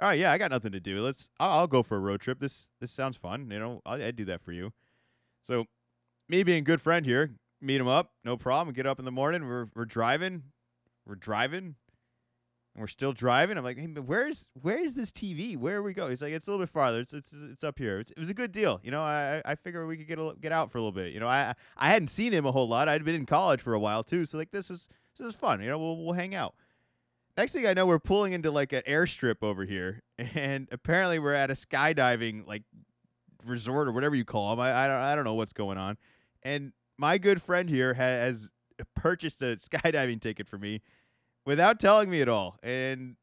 all 0.00 0.08
right, 0.08 0.18
yeah, 0.18 0.32
I 0.32 0.38
got 0.38 0.50
nothing 0.50 0.72
to 0.72 0.80
do. 0.80 1.02
Let's. 1.02 1.28
I'll, 1.38 1.60
I'll 1.60 1.66
go 1.66 1.82
for 1.82 1.96
a 1.96 2.00
road 2.00 2.20
trip. 2.20 2.40
This 2.40 2.70
this 2.80 2.90
sounds 2.90 3.16
fun. 3.16 3.50
You 3.50 3.58
know, 3.58 3.82
I'll, 3.84 4.02
I'd 4.02 4.16
do 4.16 4.24
that 4.26 4.40
for 4.40 4.52
you. 4.52 4.72
So, 5.42 5.66
me 6.28 6.42
being 6.42 6.58
a 6.58 6.62
good 6.62 6.80
friend 6.80 7.04
here, 7.04 7.34
meet 7.60 7.80
him 7.80 7.88
up, 7.88 8.12
no 8.24 8.36
problem. 8.36 8.74
Get 8.74 8.86
up 8.86 8.98
in 8.98 9.04
the 9.04 9.10
morning. 9.10 9.46
We're 9.46 9.66
we're 9.74 9.84
driving, 9.84 10.44
we're 11.06 11.16
driving, 11.16 11.74
And 12.74 12.80
we're 12.80 12.86
still 12.86 13.12
driving. 13.12 13.58
I'm 13.58 13.64
like, 13.64 13.78
hey, 13.78 13.88
where's 13.88 14.50
where 14.60 14.82
is 14.82 14.94
this 14.94 15.12
TV? 15.12 15.56
Where 15.56 15.82
we 15.82 15.92
go? 15.92 16.08
He's 16.08 16.22
like, 16.22 16.32
it's 16.32 16.46
a 16.46 16.50
little 16.50 16.64
bit 16.64 16.72
farther. 16.72 17.00
It's 17.00 17.12
it's 17.12 17.34
it's 17.34 17.64
up 17.64 17.78
here. 17.78 17.98
It's, 17.98 18.10
it 18.10 18.18
was 18.18 18.30
a 18.30 18.34
good 18.34 18.52
deal. 18.52 18.80
You 18.82 18.90
know, 18.90 19.02
I 19.02 19.42
I 19.44 19.54
figured 19.54 19.86
we 19.86 19.98
could 19.98 20.08
get 20.08 20.18
a, 20.18 20.34
get 20.40 20.52
out 20.52 20.70
for 20.70 20.78
a 20.78 20.80
little 20.80 20.92
bit. 20.92 21.12
You 21.12 21.20
know, 21.20 21.28
I 21.28 21.54
I 21.76 21.90
hadn't 21.90 22.08
seen 22.08 22.32
him 22.32 22.46
a 22.46 22.52
whole 22.52 22.68
lot. 22.68 22.88
I'd 22.88 23.04
been 23.04 23.14
in 23.14 23.26
college 23.26 23.60
for 23.60 23.74
a 23.74 23.80
while 23.80 24.02
too. 24.02 24.24
So 24.24 24.38
like 24.38 24.50
this 24.50 24.70
was 24.70 24.88
this 25.18 25.26
was 25.26 25.34
fun. 25.34 25.60
You 25.60 25.68
know, 25.68 25.78
we'll 25.78 26.02
we'll 26.04 26.14
hang 26.14 26.34
out. 26.34 26.54
Next 27.40 27.52
thing 27.52 27.66
I 27.66 27.72
know, 27.72 27.86
we're 27.86 27.98
pulling 27.98 28.34
into 28.34 28.50
like 28.50 28.74
an 28.74 28.82
airstrip 28.86 29.36
over 29.40 29.64
here, 29.64 30.02
and 30.18 30.68
apparently 30.70 31.18
we're 31.18 31.32
at 31.32 31.50
a 31.50 31.54
skydiving 31.54 32.46
like 32.46 32.64
resort 33.46 33.88
or 33.88 33.92
whatever 33.92 34.14
you 34.14 34.26
call 34.26 34.50
them. 34.50 34.60
I 34.60 34.84
I 34.84 34.86
don't 34.86 34.96
I 34.96 35.14
don't 35.14 35.24
know 35.24 35.32
what's 35.32 35.54
going 35.54 35.78
on. 35.78 35.96
And 36.42 36.74
my 36.98 37.16
good 37.16 37.40
friend 37.40 37.70
here 37.70 37.94
has 37.94 38.50
purchased 38.94 39.40
a 39.40 39.56
skydiving 39.56 40.20
ticket 40.20 40.48
for 40.48 40.58
me 40.58 40.82
without 41.46 41.80
telling 41.80 42.10
me 42.10 42.20
at 42.20 42.28
all. 42.28 42.58
And 42.62 43.16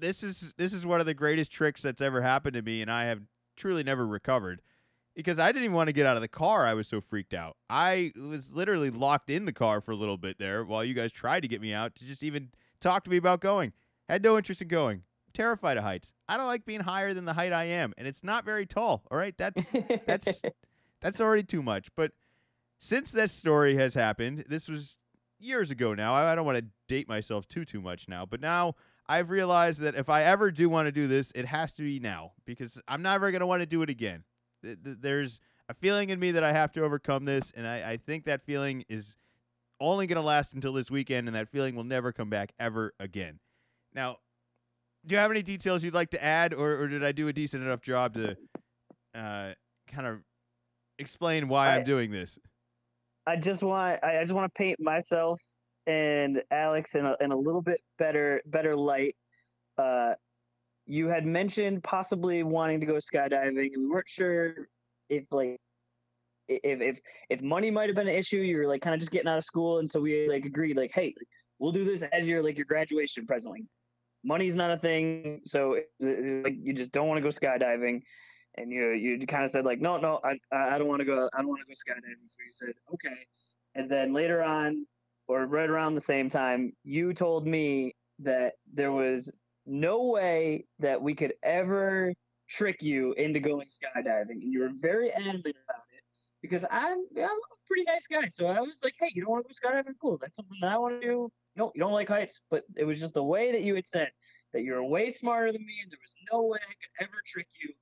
this 0.00 0.24
is 0.24 0.52
this 0.58 0.72
is 0.72 0.84
one 0.84 0.98
of 0.98 1.06
the 1.06 1.14
greatest 1.14 1.52
tricks 1.52 1.80
that's 1.80 2.02
ever 2.02 2.22
happened 2.22 2.54
to 2.54 2.62
me, 2.62 2.82
and 2.82 2.90
I 2.90 3.04
have 3.04 3.20
truly 3.56 3.84
never 3.84 4.04
recovered 4.04 4.62
because 5.14 5.38
I 5.38 5.52
didn't 5.52 5.66
even 5.66 5.76
want 5.76 5.86
to 5.90 5.94
get 5.94 6.06
out 6.06 6.16
of 6.16 6.22
the 6.22 6.28
car. 6.28 6.66
I 6.66 6.74
was 6.74 6.88
so 6.88 7.00
freaked 7.00 7.34
out. 7.34 7.56
I 7.70 8.10
was 8.16 8.50
literally 8.50 8.90
locked 8.90 9.30
in 9.30 9.44
the 9.44 9.52
car 9.52 9.80
for 9.80 9.92
a 9.92 9.96
little 9.96 10.18
bit 10.18 10.40
there 10.40 10.64
while 10.64 10.84
you 10.84 10.94
guys 10.94 11.12
tried 11.12 11.42
to 11.42 11.48
get 11.48 11.60
me 11.60 11.72
out 11.72 11.94
to 11.94 12.04
just 12.04 12.24
even 12.24 12.50
talk 12.82 13.04
to 13.04 13.10
me 13.10 13.16
about 13.16 13.40
going. 13.40 13.72
Had 14.08 14.22
no 14.22 14.36
interest 14.36 14.60
in 14.60 14.68
going. 14.68 15.02
Terrified 15.32 15.78
of 15.78 15.84
heights. 15.84 16.12
I 16.28 16.36
don't 16.36 16.46
like 16.46 16.66
being 16.66 16.80
higher 16.80 17.14
than 17.14 17.24
the 17.24 17.32
height 17.32 17.52
I 17.52 17.64
am, 17.64 17.94
and 17.96 18.06
it's 18.06 18.22
not 18.22 18.44
very 18.44 18.66
tall. 18.66 19.04
All 19.10 19.16
right, 19.16 19.34
that's 19.38 19.66
that's 20.06 20.42
that's 21.00 21.20
already 21.20 21.42
too 21.42 21.62
much. 21.62 21.88
But 21.96 22.12
since 22.78 23.12
this 23.12 23.32
story 23.32 23.76
has 23.76 23.94
happened, 23.94 24.44
this 24.48 24.68
was 24.68 24.96
years 25.38 25.70
ago 25.70 25.94
now. 25.94 26.12
I, 26.12 26.32
I 26.32 26.34
don't 26.34 26.44
want 26.44 26.58
to 26.58 26.66
date 26.86 27.08
myself 27.08 27.48
too 27.48 27.64
too 27.64 27.80
much 27.80 28.08
now, 28.08 28.26
but 28.26 28.42
now 28.42 28.74
I've 29.06 29.30
realized 29.30 29.80
that 29.80 29.94
if 29.94 30.08
I 30.10 30.24
ever 30.24 30.50
do 30.50 30.68
want 30.68 30.86
to 30.86 30.92
do 30.92 31.06
this, 31.06 31.32
it 31.34 31.46
has 31.46 31.72
to 31.74 31.82
be 31.82 31.98
now 31.98 32.32
because 32.44 32.80
I'm 32.86 33.02
never 33.02 33.30
going 33.30 33.40
to 33.40 33.46
want 33.46 33.62
to 33.62 33.66
do 33.66 33.82
it 33.82 33.88
again. 33.88 34.24
There's 34.62 35.40
a 35.68 35.74
feeling 35.74 36.10
in 36.10 36.20
me 36.20 36.32
that 36.32 36.44
I 36.44 36.52
have 36.52 36.72
to 36.72 36.84
overcome 36.84 37.24
this, 37.24 37.52
and 37.56 37.66
I, 37.66 37.92
I 37.92 37.96
think 37.96 38.26
that 38.26 38.44
feeling 38.44 38.84
is 38.88 39.14
only 39.82 40.06
going 40.06 40.16
to 40.16 40.22
last 40.22 40.54
until 40.54 40.72
this 40.72 40.90
weekend, 40.90 41.28
and 41.28 41.34
that 41.34 41.48
feeling 41.48 41.74
will 41.74 41.84
never 41.84 42.12
come 42.12 42.30
back 42.30 42.52
ever 42.58 42.94
again. 43.00 43.38
Now, 43.94 44.18
do 45.06 45.14
you 45.14 45.18
have 45.18 45.30
any 45.30 45.42
details 45.42 45.82
you'd 45.82 45.94
like 45.94 46.10
to 46.10 46.22
add, 46.22 46.54
or, 46.54 46.80
or 46.80 46.88
did 46.88 47.04
I 47.04 47.12
do 47.12 47.28
a 47.28 47.32
decent 47.32 47.62
enough 47.62 47.80
job 47.80 48.14
to 48.14 48.36
uh, 49.14 49.52
kind 49.88 50.06
of 50.06 50.18
explain 50.98 51.48
why 51.48 51.68
I, 51.68 51.76
I'm 51.76 51.84
doing 51.84 52.10
this? 52.10 52.38
I 53.26 53.36
just 53.36 53.62
want 53.62 54.02
I 54.02 54.20
just 54.20 54.32
want 54.32 54.52
to 54.52 54.58
paint 54.58 54.80
myself 54.80 55.40
and 55.86 56.42
Alex 56.50 56.94
in 56.94 57.06
a, 57.06 57.16
in 57.20 57.32
a 57.32 57.36
little 57.36 57.62
bit 57.62 57.80
better 57.98 58.40
better 58.46 58.76
light. 58.76 59.16
Uh, 59.78 60.14
you 60.86 61.08
had 61.08 61.24
mentioned 61.24 61.82
possibly 61.82 62.42
wanting 62.42 62.80
to 62.80 62.86
go 62.86 62.94
skydiving, 62.94 63.72
and 63.72 63.82
we 63.82 63.88
weren't 63.88 64.08
sure 64.08 64.68
if 65.08 65.24
like 65.30 65.60
if 66.48 66.80
if 66.80 67.00
if 67.30 67.42
money 67.42 67.70
might 67.70 67.88
have 67.88 67.96
been 67.96 68.08
an 68.08 68.14
issue. 68.14 68.38
You 68.38 68.58
were 68.58 68.66
like 68.66 68.82
kind 68.82 68.94
of 68.94 69.00
just 69.00 69.12
getting 69.12 69.28
out 69.28 69.38
of 69.38 69.44
school, 69.44 69.78
and 69.78 69.90
so 69.90 70.00
we 70.00 70.28
like 70.28 70.44
agreed 70.44 70.76
like, 70.76 70.92
hey, 70.94 71.14
we'll 71.58 71.72
do 71.72 71.84
this 71.84 72.02
as 72.12 72.26
your 72.26 72.42
like 72.42 72.56
your 72.56 72.66
graduation 72.66 73.26
present. 73.26 73.66
money's 74.24 74.54
not 74.54 74.70
a 74.70 74.76
thing, 74.78 75.40
so 75.44 75.74
it's, 75.74 75.86
it's 76.00 76.44
like 76.44 76.54
you 76.60 76.72
just 76.72 76.92
don't 76.92 77.08
want 77.08 77.18
to 77.18 77.22
go 77.22 77.28
skydiving 77.28 78.02
and 78.56 78.70
you 78.70 78.90
you 78.90 79.26
kind 79.26 79.44
of 79.44 79.50
said 79.50 79.64
like, 79.64 79.80
no, 79.80 79.96
no, 79.96 80.20
I 80.24 80.38
I 80.54 80.78
don't 80.78 80.88
want 80.88 81.00
to 81.00 81.04
go, 81.04 81.28
I 81.32 81.38
don't 81.38 81.48
want 81.48 81.60
to 81.60 81.66
go 81.66 81.72
skydiving. 81.72 82.26
So 82.26 82.38
you 82.44 82.50
said 82.50 82.74
okay, 82.94 83.26
and 83.74 83.90
then 83.90 84.12
later 84.12 84.42
on, 84.42 84.86
or 85.28 85.46
right 85.46 85.68
around 85.68 85.94
the 85.94 86.00
same 86.00 86.28
time, 86.28 86.72
you 86.84 87.14
told 87.14 87.46
me 87.46 87.94
that 88.20 88.54
there 88.72 88.92
was 88.92 89.30
no 89.66 90.04
way 90.04 90.66
that 90.80 91.00
we 91.00 91.14
could 91.14 91.34
ever 91.42 92.12
trick 92.48 92.82
you 92.82 93.12
into 93.14 93.40
going 93.40 93.68
skydiving, 93.68 94.30
and 94.30 94.52
you 94.52 94.60
were 94.60 94.72
very 94.74 95.10
adamant 95.12 95.56
about 95.68 95.81
because 96.42 96.64
I'm 96.70 96.98
I'm 97.16 97.24
a 97.24 97.56
pretty 97.66 97.84
nice 97.84 98.06
guy. 98.06 98.28
So 98.28 98.46
I 98.46 98.60
was 98.60 98.80
like, 98.82 98.94
hey, 98.98 99.10
you 99.14 99.22
don't 99.22 99.30
want 99.30 99.46
to 99.48 99.54
go 99.62 99.68
skydiving? 99.68 99.94
Cool, 100.00 100.18
that's 100.18 100.36
something 100.36 100.58
that 100.60 100.72
I 100.72 100.78
want 100.78 101.00
to 101.00 101.06
do. 101.06 101.32
No, 101.56 101.72
you 101.74 101.80
don't 101.80 101.92
like 101.92 102.08
heights, 102.08 102.40
but 102.50 102.64
it 102.76 102.84
was 102.84 102.98
just 102.98 103.14
the 103.14 103.22
way 103.22 103.52
that 103.52 103.62
you 103.62 103.74
had 103.74 103.86
said 103.86 104.10
that 104.52 104.62
you're 104.62 104.82
way 104.84 105.10
smarter 105.10 105.52
than 105.52 105.64
me, 105.64 105.74
and 105.82 105.90
there 105.90 105.98
was 106.02 106.14
no 106.32 106.42
way 106.42 106.58
I 106.62 106.74
could 106.74 107.08
ever 107.08 107.22
trick 107.26 107.46
you 107.62 107.74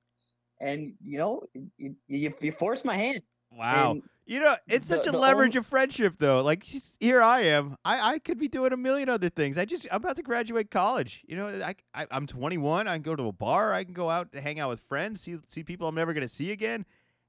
and 0.61 0.93
you 1.03 1.17
know, 1.17 1.43
you, 1.77 1.95
you, 2.07 2.33
you 2.39 2.51
forced 2.51 2.85
my 2.85 2.95
hand. 2.95 3.21
Wow. 3.51 3.91
And 3.91 4.03
you 4.25 4.39
know, 4.39 4.55
it's 4.67 4.87
the, 4.87 4.95
such 4.95 5.07
a 5.07 5.11
leverage 5.11 5.55
of 5.57 5.65
friendship, 5.65 6.15
though. 6.19 6.41
Like 6.41 6.63
here, 6.99 7.21
I 7.21 7.41
am. 7.41 7.75
I, 7.83 8.13
I 8.13 8.19
could 8.19 8.37
be 8.37 8.47
doing 8.47 8.71
a 8.71 8.77
million 8.77 9.09
other 9.09 9.29
things. 9.29 9.57
I 9.57 9.65
just 9.65 9.87
I'm 9.91 9.97
about 9.97 10.15
to 10.17 10.23
graduate 10.23 10.71
college. 10.71 11.23
You 11.27 11.35
know, 11.35 11.47
I, 11.47 11.75
I 11.93 12.07
I'm 12.11 12.27
21. 12.27 12.87
I 12.87 12.93
can 12.93 13.01
go 13.01 13.15
to 13.15 13.27
a 13.27 13.33
bar. 13.33 13.73
I 13.73 13.83
can 13.83 13.93
go 13.93 14.09
out 14.09 14.31
to 14.31 14.39
hang 14.39 14.59
out 14.59 14.69
with 14.69 14.79
friends. 14.81 15.21
See 15.21 15.37
see 15.49 15.63
people 15.63 15.87
I'm 15.87 15.95
never 15.95 16.13
gonna 16.13 16.29
see 16.29 16.51
again. 16.51 16.85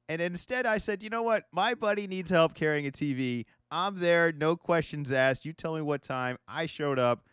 And 0.08 0.20
instead, 0.20 0.66
I 0.66 0.78
said, 0.78 1.02
you 1.02 1.10
know 1.10 1.22
what? 1.22 1.44
My 1.52 1.74
buddy 1.74 2.06
needs 2.06 2.30
help 2.30 2.54
carrying 2.54 2.86
a 2.86 2.90
TV. 2.90 3.44
I'm 3.70 4.00
there, 4.00 4.32
no 4.32 4.56
questions 4.56 5.12
asked. 5.12 5.44
You 5.44 5.52
tell 5.52 5.74
me 5.74 5.82
what 5.82 6.02
time. 6.02 6.36
I 6.46 6.66
showed 6.66 6.98
up, 6.98 7.24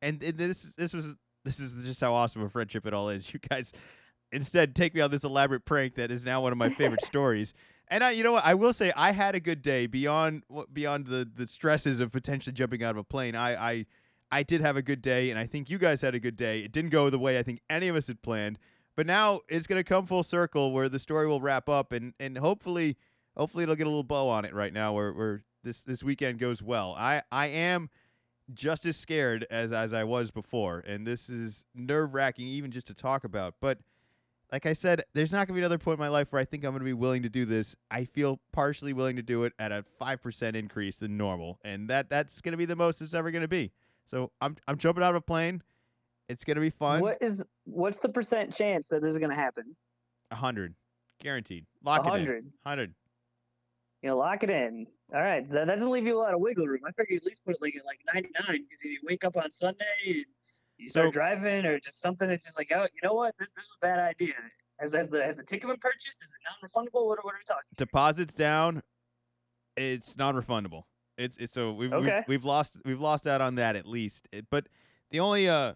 and, 0.00 0.22
and 0.22 0.38
this 0.38 0.74
this 0.74 0.92
was 0.92 1.16
this 1.44 1.58
is 1.58 1.84
just 1.84 2.00
how 2.00 2.14
awesome 2.14 2.42
a 2.42 2.48
friendship 2.48 2.86
it 2.86 2.94
all 2.94 3.08
is. 3.08 3.32
You 3.32 3.40
guys 3.40 3.72
instead 4.32 4.76
take 4.76 4.94
me 4.94 5.00
on 5.00 5.10
this 5.10 5.24
elaborate 5.24 5.64
prank 5.64 5.96
that 5.96 6.10
is 6.10 6.24
now 6.24 6.40
one 6.40 6.52
of 6.52 6.58
my 6.58 6.68
favorite 6.68 7.04
stories. 7.04 7.52
And 7.88 8.04
I, 8.04 8.12
you 8.12 8.22
know 8.22 8.32
what, 8.32 8.44
I 8.46 8.54
will 8.54 8.72
say 8.72 8.92
I 8.96 9.10
had 9.10 9.34
a 9.34 9.40
good 9.40 9.62
day 9.62 9.86
beyond 9.86 10.44
beyond 10.72 11.06
the 11.06 11.28
the 11.32 11.46
stresses 11.46 11.98
of 11.98 12.12
potentially 12.12 12.54
jumping 12.54 12.84
out 12.84 12.92
of 12.92 12.98
a 12.98 13.04
plane. 13.04 13.34
I 13.34 13.70
I 13.70 13.86
I 14.30 14.42
did 14.44 14.60
have 14.60 14.76
a 14.76 14.82
good 14.82 15.02
day, 15.02 15.30
and 15.30 15.38
I 15.38 15.46
think 15.46 15.68
you 15.68 15.78
guys 15.78 16.00
had 16.00 16.14
a 16.14 16.20
good 16.20 16.36
day. 16.36 16.60
It 16.60 16.70
didn't 16.70 16.90
go 16.90 17.10
the 17.10 17.18
way 17.18 17.38
I 17.38 17.42
think 17.42 17.60
any 17.68 17.88
of 17.88 17.96
us 17.96 18.06
had 18.06 18.22
planned, 18.22 18.58
but 19.00 19.06
now 19.06 19.40
it's 19.48 19.66
gonna 19.66 19.82
come 19.82 20.04
full 20.04 20.22
circle 20.22 20.72
where 20.72 20.86
the 20.86 20.98
story 20.98 21.26
will 21.26 21.40
wrap 21.40 21.70
up, 21.70 21.90
and 21.90 22.12
and 22.20 22.36
hopefully 22.36 22.98
hopefully 23.34 23.62
it'll 23.62 23.74
get 23.74 23.86
a 23.86 23.88
little 23.88 24.04
bow 24.04 24.28
on 24.28 24.44
it 24.44 24.52
right 24.52 24.74
now 24.74 24.92
where 24.92 25.10
where 25.14 25.42
this 25.64 25.80
this 25.80 26.02
weekend 26.02 26.38
goes 26.38 26.62
well. 26.62 26.94
I 26.98 27.22
I 27.32 27.46
am 27.46 27.88
just 28.52 28.84
as 28.84 28.98
scared 28.98 29.46
as 29.50 29.72
as 29.72 29.94
I 29.94 30.04
was 30.04 30.30
before, 30.30 30.80
and 30.80 31.06
this 31.06 31.30
is 31.30 31.64
nerve 31.74 32.12
wracking 32.12 32.46
even 32.46 32.70
just 32.70 32.88
to 32.88 32.94
talk 32.94 33.24
about, 33.24 33.54
but 33.58 33.78
like 34.52 34.66
I 34.66 34.74
said, 34.74 35.02
there's 35.14 35.32
not 35.32 35.48
going 35.48 35.54
to 35.54 35.54
be 35.54 35.60
another 35.60 35.78
point 35.78 35.98
in 35.98 36.00
my 36.00 36.08
life 36.08 36.30
where 36.30 36.42
I 36.42 36.44
think 36.44 36.62
I'm 36.62 36.72
going 36.72 36.80
to 36.80 36.84
be 36.84 36.92
willing 36.92 37.22
to 37.22 37.30
do 37.30 37.46
this. 37.46 37.74
I 37.90 38.04
feel 38.04 38.38
partially 38.52 38.92
willing 38.92 39.16
to 39.16 39.22
do 39.22 39.44
it 39.44 39.54
at 39.58 39.72
a 39.72 39.82
5% 39.98 40.54
increase 40.56 40.98
than 40.98 41.16
normal. 41.16 41.58
And 41.64 41.88
that 41.88 42.10
that's 42.10 42.42
going 42.42 42.52
to 42.52 42.58
be 42.58 42.66
the 42.66 42.76
most 42.76 43.00
it's 43.00 43.14
ever 43.14 43.30
going 43.30 43.40
to 43.40 43.48
be. 43.48 43.72
So 44.04 44.32
I'm 44.42 44.56
I'm 44.68 44.76
jumping 44.76 45.02
out 45.02 45.10
of 45.10 45.16
a 45.16 45.20
plane. 45.22 45.62
It's 46.30 46.44
going 46.44 46.54
to 46.54 46.60
be 46.60 46.70
fun. 46.70 47.00
What 47.00 47.18
is 47.20 47.42
what's 47.64 47.98
the 47.98 48.08
percent 48.08 48.54
chance 48.54 48.86
that 48.88 49.02
this 49.02 49.14
is 49.14 49.18
going 49.18 49.30
to 49.30 49.36
happen? 49.36 49.64
100. 50.28 50.74
Guaranteed. 51.20 51.66
Lock 51.84 52.04
100. 52.04 52.22
it 52.22 52.38
in. 52.38 52.44
100. 52.62 52.94
You 54.02 54.08
know, 54.10 54.16
lock 54.16 54.44
it 54.44 54.50
in. 54.50 54.86
All 55.12 55.20
right. 55.20 55.46
So 55.46 55.54
that 55.54 55.66
doesn't 55.66 55.90
leave 55.90 56.06
you 56.06 56.16
a 56.16 56.20
lot 56.20 56.32
of 56.32 56.40
wiggle 56.40 56.68
room. 56.68 56.82
I 56.86 56.92
figure 56.92 57.16
at 57.16 57.24
least 57.24 57.44
put 57.44 57.56
it 57.56 57.60
like 57.60 57.74
at 57.74 57.84
like 57.84 57.98
99 58.14 58.32
because 58.62 58.78
if 58.80 58.84
you 58.84 59.00
wake 59.02 59.24
up 59.24 59.36
on 59.36 59.50
Sunday 59.50 59.84
and 60.06 60.24
you 60.78 60.88
start 60.88 61.08
so, 61.08 61.10
driving 61.10 61.66
or 61.66 61.80
just 61.80 62.00
something 62.00 62.30
it's 62.30 62.44
just 62.44 62.56
like, 62.56 62.70
oh, 62.72 62.86
you 62.94 63.00
know 63.02 63.14
what, 63.14 63.34
this 63.40 63.50
this 63.50 63.64
was 63.64 63.76
a 63.82 63.86
bad 63.86 63.98
idea. 63.98 64.34
Has, 64.78 64.94
has 64.94 65.10
the 65.10 65.24
has 65.24 65.36
the 65.36 65.42
ticket 65.42 65.68
been 65.68 65.78
purchased? 65.78 66.22
Is 66.22 66.30
it 66.30 66.38
non-refundable? 66.62 67.06
What, 67.08 67.24
what 67.24 67.34
are 67.34 67.38
we 67.38 67.44
talking? 67.44 67.64
Deposits 67.76 68.34
down. 68.34 68.84
It's 69.76 70.16
non-refundable. 70.16 70.84
It's, 71.18 71.36
it's 71.38 71.52
so 71.52 71.72
we've, 71.72 71.92
okay. 71.92 72.18
we've 72.18 72.28
we've 72.28 72.44
lost 72.44 72.76
we've 72.84 73.00
lost 73.00 73.26
out 73.26 73.40
on 73.40 73.56
that 73.56 73.74
at 73.74 73.84
least. 73.84 74.28
It, 74.30 74.46
but 74.48 74.68
the 75.10 75.18
only 75.18 75.48
uh 75.48 75.74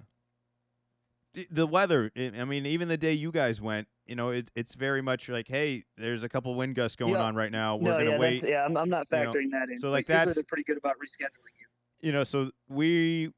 the 1.50 1.66
weather. 1.66 2.10
I 2.16 2.44
mean, 2.44 2.66
even 2.66 2.88
the 2.88 2.96
day 2.96 3.12
you 3.12 3.32
guys 3.32 3.60
went, 3.60 3.88
you 4.06 4.14
know, 4.14 4.30
it, 4.30 4.50
it's 4.54 4.74
very 4.74 5.02
much 5.02 5.28
like, 5.28 5.48
hey, 5.48 5.84
there's 5.96 6.22
a 6.22 6.28
couple 6.28 6.54
wind 6.54 6.74
gusts 6.74 6.96
going 6.96 7.16
on 7.16 7.34
right 7.34 7.52
now. 7.52 7.76
We're 7.76 7.92
no, 7.92 7.98
gonna 7.98 8.10
yeah, 8.12 8.18
wait. 8.18 8.44
Yeah, 8.44 8.64
I'm, 8.64 8.76
I'm 8.76 8.88
not 8.88 9.08
factoring 9.08 9.34
you 9.34 9.48
know, 9.48 9.60
that 9.60 9.70
in. 9.70 9.78
So 9.78 9.88
like, 9.88 10.08
like 10.08 10.26
that's 10.26 10.42
pretty 10.42 10.64
good 10.64 10.76
about 10.76 10.94
rescheduling 10.96 11.54
you. 11.58 11.66
You 12.00 12.12
know, 12.12 12.24
so 12.24 12.50
we 12.68 13.30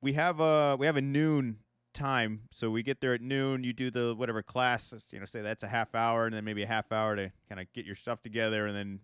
we 0.00 0.14
have 0.14 0.40
a 0.40 0.76
we 0.78 0.86
have 0.86 0.96
a 0.96 1.02
noon 1.02 1.58
time, 1.92 2.42
so 2.50 2.70
we 2.70 2.82
get 2.82 3.00
there 3.00 3.14
at 3.14 3.20
noon. 3.20 3.64
You 3.64 3.72
do 3.72 3.90
the 3.90 4.14
whatever 4.16 4.42
class, 4.42 4.92
you 5.10 5.20
know, 5.20 5.26
say 5.26 5.42
that's 5.42 5.62
a 5.62 5.68
half 5.68 5.94
hour, 5.94 6.26
and 6.26 6.34
then 6.34 6.44
maybe 6.44 6.62
a 6.62 6.66
half 6.66 6.92
hour 6.92 7.16
to 7.16 7.32
kind 7.48 7.60
of 7.60 7.72
get 7.72 7.86
your 7.86 7.94
stuff 7.94 8.22
together, 8.22 8.66
and 8.66 8.76
then 8.76 9.00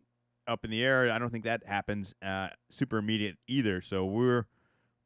up 0.47 0.65
in 0.65 0.71
the 0.71 0.83
air. 0.83 1.11
I 1.11 1.19
don't 1.19 1.31
think 1.31 1.45
that 1.45 1.63
happens 1.67 2.15
uh, 2.23 2.49
super 2.71 2.99
immediate 2.99 3.37
either. 3.47 3.81
So 3.81 4.05
we're 4.05 4.47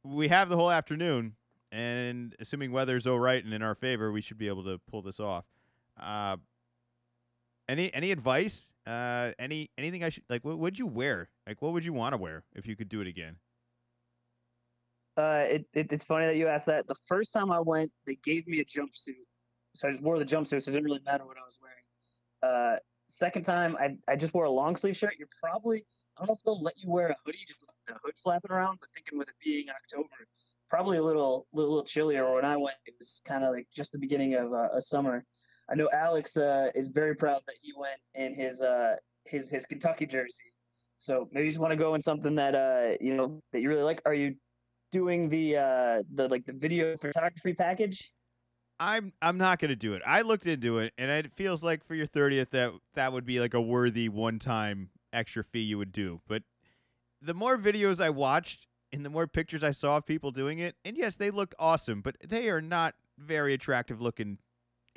we 0.03 0.29
have 0.29 0.49
the 0.49 0.57
whole 0.57 0.71
afternoon, 0.71 1.35
and 1.75 2.37
assuming 2.39 2.71
weather's 2.71 3.05
all 3.05 3.19
right 3.19 3.45
and 3.45 3.53
in 3.53 3.61
our 3.61 3.75
favor, 3.75 4.13
we 4.13 4.21
should 4.21 4.39
be 4.39 4.47
able 4.47 4.63
to 4.63 4.81
pull 4.89 5.03
this 5.03 5.19
off. 5.19 5.45
Uh, 6.01 6.37
any 7.69 7.93
any 7.93 8.13
advice? 8.13 8.73
Uh, 8.87 9.33
any 9.39 9.71
anything 9.77 10.05
I 10.05 10.11
should 10.11 10.23
like? 10.29 10.45
What 10.45 10.59
would 10.59 10.79
you 10.79 10.87
wear? 10.87 11.31
Like, 11.47 11.61
what 11.63 11.73
would 11.73 11.85
you 11.85 11.93
want 11.93 12.13
to 12.13 12.17
wear 12.17 12.45
if 12.55 12.67
you 12.67 12.77
could 12.77 12.89
do 12.89 13.01
it 13.01 13.09
again? 13.09 13.37
Uh, 15.17 15.45
it, 15.47 15.67
it, 15.75 15.93
it's 15.93 16.05
funny 16.05 16.27
that 16.27 16.37
you 16.37 16.47
asked 16.47 16.67
that. 16.67 16.87
The 16.87 16.95
first 17.07 17.33
time 17.33 17.51
I 17.51 17.61
went, 17.61 17.91
they 18.07 18.17
gave 18.25 18.47
me 18.47 18.61
a 18.61 18.65
jumpsuit, 18.65 19.25
so 19.75 19.89
I 19.89 19.93
just 19.93 20.03
wore 20.03 20.19
the 20.19 20.25
jumpsuit. 20.25 20.63
So 20.63 20.71
it 20.71 20.75
didn't 20.75 20.85
really 20.85 21.03
matter 21.05 21.25
what 21.25 21.37
I 21.37 21.45
was 21.45 21.59
wearing. 21.61 21.85
Uh, 22.43 22.79
second 23.09 23.43
time, 23.45 23.77
I 23.81 23.97
I 24.07 24.15
just 24.15 24.33
wore 24.33 24.45
a 24.45 24.51
long 24.51 24.77
sleeve 24.77 24.97
shirt. 24.97 25.15
You're 25.19 25.29
probably 25.43 25.85
I 26.17 26.21
don't 26.21 26.29
know 26.29 26.35
if 26.35 26.43
they'll 26.45 26.63
let 26.63 26.79
you 26.79 26.89
wear 26.89 27.09
a 27.09 27.17
hoodie 27.25 27.45
just 27.49 27.61
with 27.61 27.71
the 27.89 27.95
hood 28.05 28.15
flapping 28.23 28.53
around, 28.53 28.79
but 28.79 28.91
thinking 28.95 29.19
with 29.19 29.29
it 29.29 29.35
being 29.43 29.67
October, 29.71 30.09
probably 30.71 30.99
a 30.99 31.03
little 31.03 31.47
little, 31.53 31.85
chillier. 31.85 32.35
When 32.35 32.45
I 32.45 32.57
went, 32.57 32.77
it 32.87 32.95
was 32.99 33.21
kind 33.25 33.45
of 33.45 33.53
like 33.53 33.67
just 33.75 33.93
the 33.93 33.99
beginning 33.99 34.35
of 34.35 34.53
uh, 34.53 34.69
a 34.75 34.83
summer. 34.83 35.25
I 35.71 35.75
know 35.75 35.89
Alex 35.93 36.37
uh, 36.37 36.69
is 36.75 36.89
very 36.89 37.15
proud 37.15 37.41
that 37.47 37.57
he 37.63 37.73
went 37.77 37.99
in 38.15 38.35
his 38.35 38.61
uh, 38.61 38.97
his 39.25 39.51
his 39.51 39.67
Kentucky 39.67 40.07
jersey. 40.07 40.53
So 40.99 41.29
maybe 41.33 41.47
you 41.47 41.51
just 41.51 41.61
want 41.61 41.73
to 41.73 41.77
go 41.77 41.95
in 41.95 42.03
something 42.03 42.35
that 42.37 42.55
uh 42.55 42.97
you 43.01 43.15
know 43.15 43.43
that 43.53 43.61
you 43.61 43.69
really 43.69 43.83
like. 43.83 44.01
Are 44.07 44.15
you 44.15 44.35
doing 44.93 45.29
the 45.29 45.57
uh 45.57 46.03
the 46.15 46.29
like 46.29 46.47
the 46.47 46.53
video 46.53 46.97
photography 46.97 47.53
package? 47.53 48.13
I'm 48.81 49.13
I'm 49.23 49.39
not 49.39 49.59
gonna 49.59 49.77
do 49.77 49.95
it. 49.95 50.03
I 50.07 50.23
looked 50.23 50.47
into 50.47 50.79
it, 50.79 50.93
and 50.99 51.11
it 51.11 51.33
feels 51.33 51.63
like 51.63 51.85
for 51.85 51.95
your 51.95 52.07
thirtieth 52.07 52.51
that 52.51 52.73
that 52.95 53.13
would 53.13 53.27
be 53.27 53.41
like 53.41 53.55
a 53.55 53.61
worthy 53.61 54.09
one 54.09 54.39
time 54.39 54.91
extra 55.13 55.45
fee 55.45 55.61
you 55.61 55.79
would 55.79 55.93
do. 55.93 56.21
But 56.27 56.43
the 57.21 57.35
more 57.35 57.57
videos 57.57 58.01
I 58.01 58.11
watched 58.11 58.67
and 58.95 59.05
the 59.05 59.11
more 59.11 59.27
pictures 59.27 59.63
I 59.65 59.73
saw 59.73 59.97
of 59.97 60.07
people 60.07 60.31
doing 60.31 60.61
it, 60.61 60.77
and 60.85 60.97
yes, 60.97 61.17
they 61.17 61.31
looked 61.31 61.55
awesome, 61.59 62.01
but 62.01 62.17
they 62.27 62.49
are 62.49 62.61
not 62.63 62.95
very 63.19 63.53
attractive 63.53 64.01
looking 64.01 64.39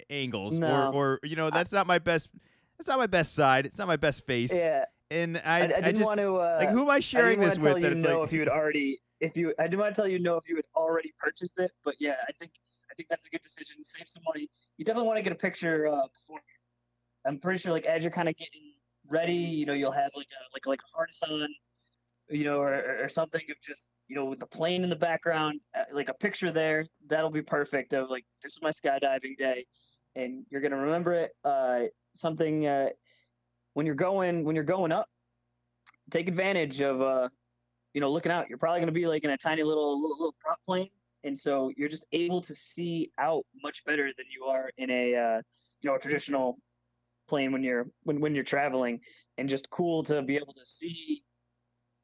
angles, 0.10 0.60
No. 0.60 0.92
or 0.92 0.94
or 0.94 1.20
you 1.24 1.36
know 1.36 1.50
that's 1.50 1.72
not 1.72 1.88
my 1.88 2.00
best. 2.00 2.30
That's 2.78 2.88
not 2.88 3.00
my 3.00 3.08
best 3.08 3.34
side. 3.34 3.66
It's 3.66 3.80
not 3.80 3.88
my 3.88 3.96
best 3.96 4.26
face. 4.28 4.54
Yeah, 4.54 4.86
And 5.10 5.42
I, 5.44 5.62
I, 5.62 5.64
I, 5.64 5.68
didn't 5.68 5.96
just 5.96 6.08
want 6.08 6.20
to. 6.20 6.38
Uh, 6.38 6.58
like 6.60 6.70
who 6.70 6.84
am 6.84 6.90
I 6.90 6.96
I 6.96 7.00
sharing 7.00 7.40
this 7.40 7.58
with? 7.58 7.74
tell 7.74 7.82
That 7.82 7.96
you 7.96 8.04
know 8.04 8.20
like 8.20 8.28
if 8.28 8.34
you 8.34 8.40
had 8.40 8.50
already 8.50 9.00
if 9.20 9.36
you 9.36 9.54
I 9.58 9.64
didn't 9.64 9.80
want 9.80 9.96
to 9.96 10.02
tell 10.02 10.08
you 10.08 10.20
no 10.20 10.38
if 10.38 10.48
you 10.48 10.56
had 10.56 10.66
already 10.76 11.12
purchased 11.20 11.60
it, 11.60 11.72
but 11.84 11.96
yeah, 12.00 12.16
I 12.28 12.32
think 12.34 12.52
I 12.92 12.94
think 12.94 13.10
that's 13.10 13.26
a 13.26 13.30
good 13.30 13.42
decision. 13.42 13.84
Save 13.84 14.08
some 14.08 14.24
money. 14.28 14.48
You 14.78 14.86
definitely 14.86 15.08
want 15.08 15.18
to 15.18 15.24
get 15.24 15.32
a 15.32 15.36
picture 15.36 15.88
uh, 15.88 16.08
before. 16.14 16.40
I'm 17.26 17.40
pretty 17.40 17.60
sure 17.60 17.72
like 17.72 17.86
as 17.86 18.04
you're 18.04 18.12
kind 18.12 18.30
of 18.30 18.38
getting 18.38 18.74
ready, 19.10 19.34
you 19.34 19.66
know, 19.66 19.74
you'll 19.74 19.92
have 19.92 20.12
like 20.16 20.28
a 20.28 20.44
like 20.54 20.68
like 20.68 20.80
a 20.80 20.96
harness 20.96 21.24
on, 21.24 21.48
you 22.30 22.44
know, 22.44 22.60
or, 22.60 23.04
or- 23.04 23.10
something 23.10 23.42
of 23.50 23.58
just 23.62 23.90
you 24.08 24.16
know 24.16 24.26
with 24.26 24.40
the 24.40 24.48
plane 24.48 24.84
in 24.84 24.90
the 24.90 24.96
background, 24.96 25.60
uh, 25.78 25.84
like 25.94 26.10
a 26.10 26.14
picture 26.14 26.52
there. 26.52 26.86
That'll 27.08 27.32
be 27.32 27.42
perfect. 27.42 27.94
Of 27.94 28.10
like 28.10 28.26
this 28.44 28.54
is 28.54 28.60
my 28.62 28.72
skydiving 28.72 29.38
day, 29.38 29.66
and 30.16 30.46
you're 30.50 30.62
gonna 30.62 30.78
remember 30.78 31.14
it. 31.14 31.32
Uh, 31.44 31.84
something 32.16 32.66
uh, 32.68 32.90
when 33.74 33.86
you're 33.86 33.96
going 33.96 34.44
when 34.44 34.56
you're 34.56 34.66
going 34.66 34.92
up, 34.92 35.08
take 36.12 36.28
advantage 36.28 36.82
of 36.82 37.02
uh, 37.02 37.30
you 37.94 38.02
know, 38.02 38.12
looking 38.12 38.32
out. 38.32 38.48
You're 38.50 38.60
probably 38.60 38.80
going 38.80 38.94
to 38.94 38.94
be 38.94 39.08
like 39.08 39.24
in 39.24 39.32
a 39.32 39.38
tiny 39.38 39.64
little, 39.64 40.00
little 40.00 40.18
little 40.18 40.36
prop 40.40 40.60
plane, 40.66 40.90
and 41.24 41.38
so 41.38 41.72
you're 41.76 41.90
just 41.90 42.06
able 42.12 42.42
to 42.42 42.54
see 42.54 43.12
out 43.18 43.44
much 43.64 43.84
better 43.86 44.12
than 44.16 44.26
you 44.30 44.46
are 44.46 44.70
in 44.78 44.92
a 44.92 45.16
uh, 45.16 45.42
you 45.82 45.90
know 45.90 45.96
a 45.96 46.00
traditional 46.00 46.60
plane 47.28 47.52
when 47.52 47.64
you're 47.64 47.88
when 48.04 48.22
when 48.22 48.36
you're 48.36 48.44
traveling. 48.44 49.00
And 49.40 49.48
just 49.48 49.70
cool 49.70 50.04
to 50.06 50.24
be 50.24 50.36
able 50.36 50.54
to 50.54 50.66
see 50.66 51.24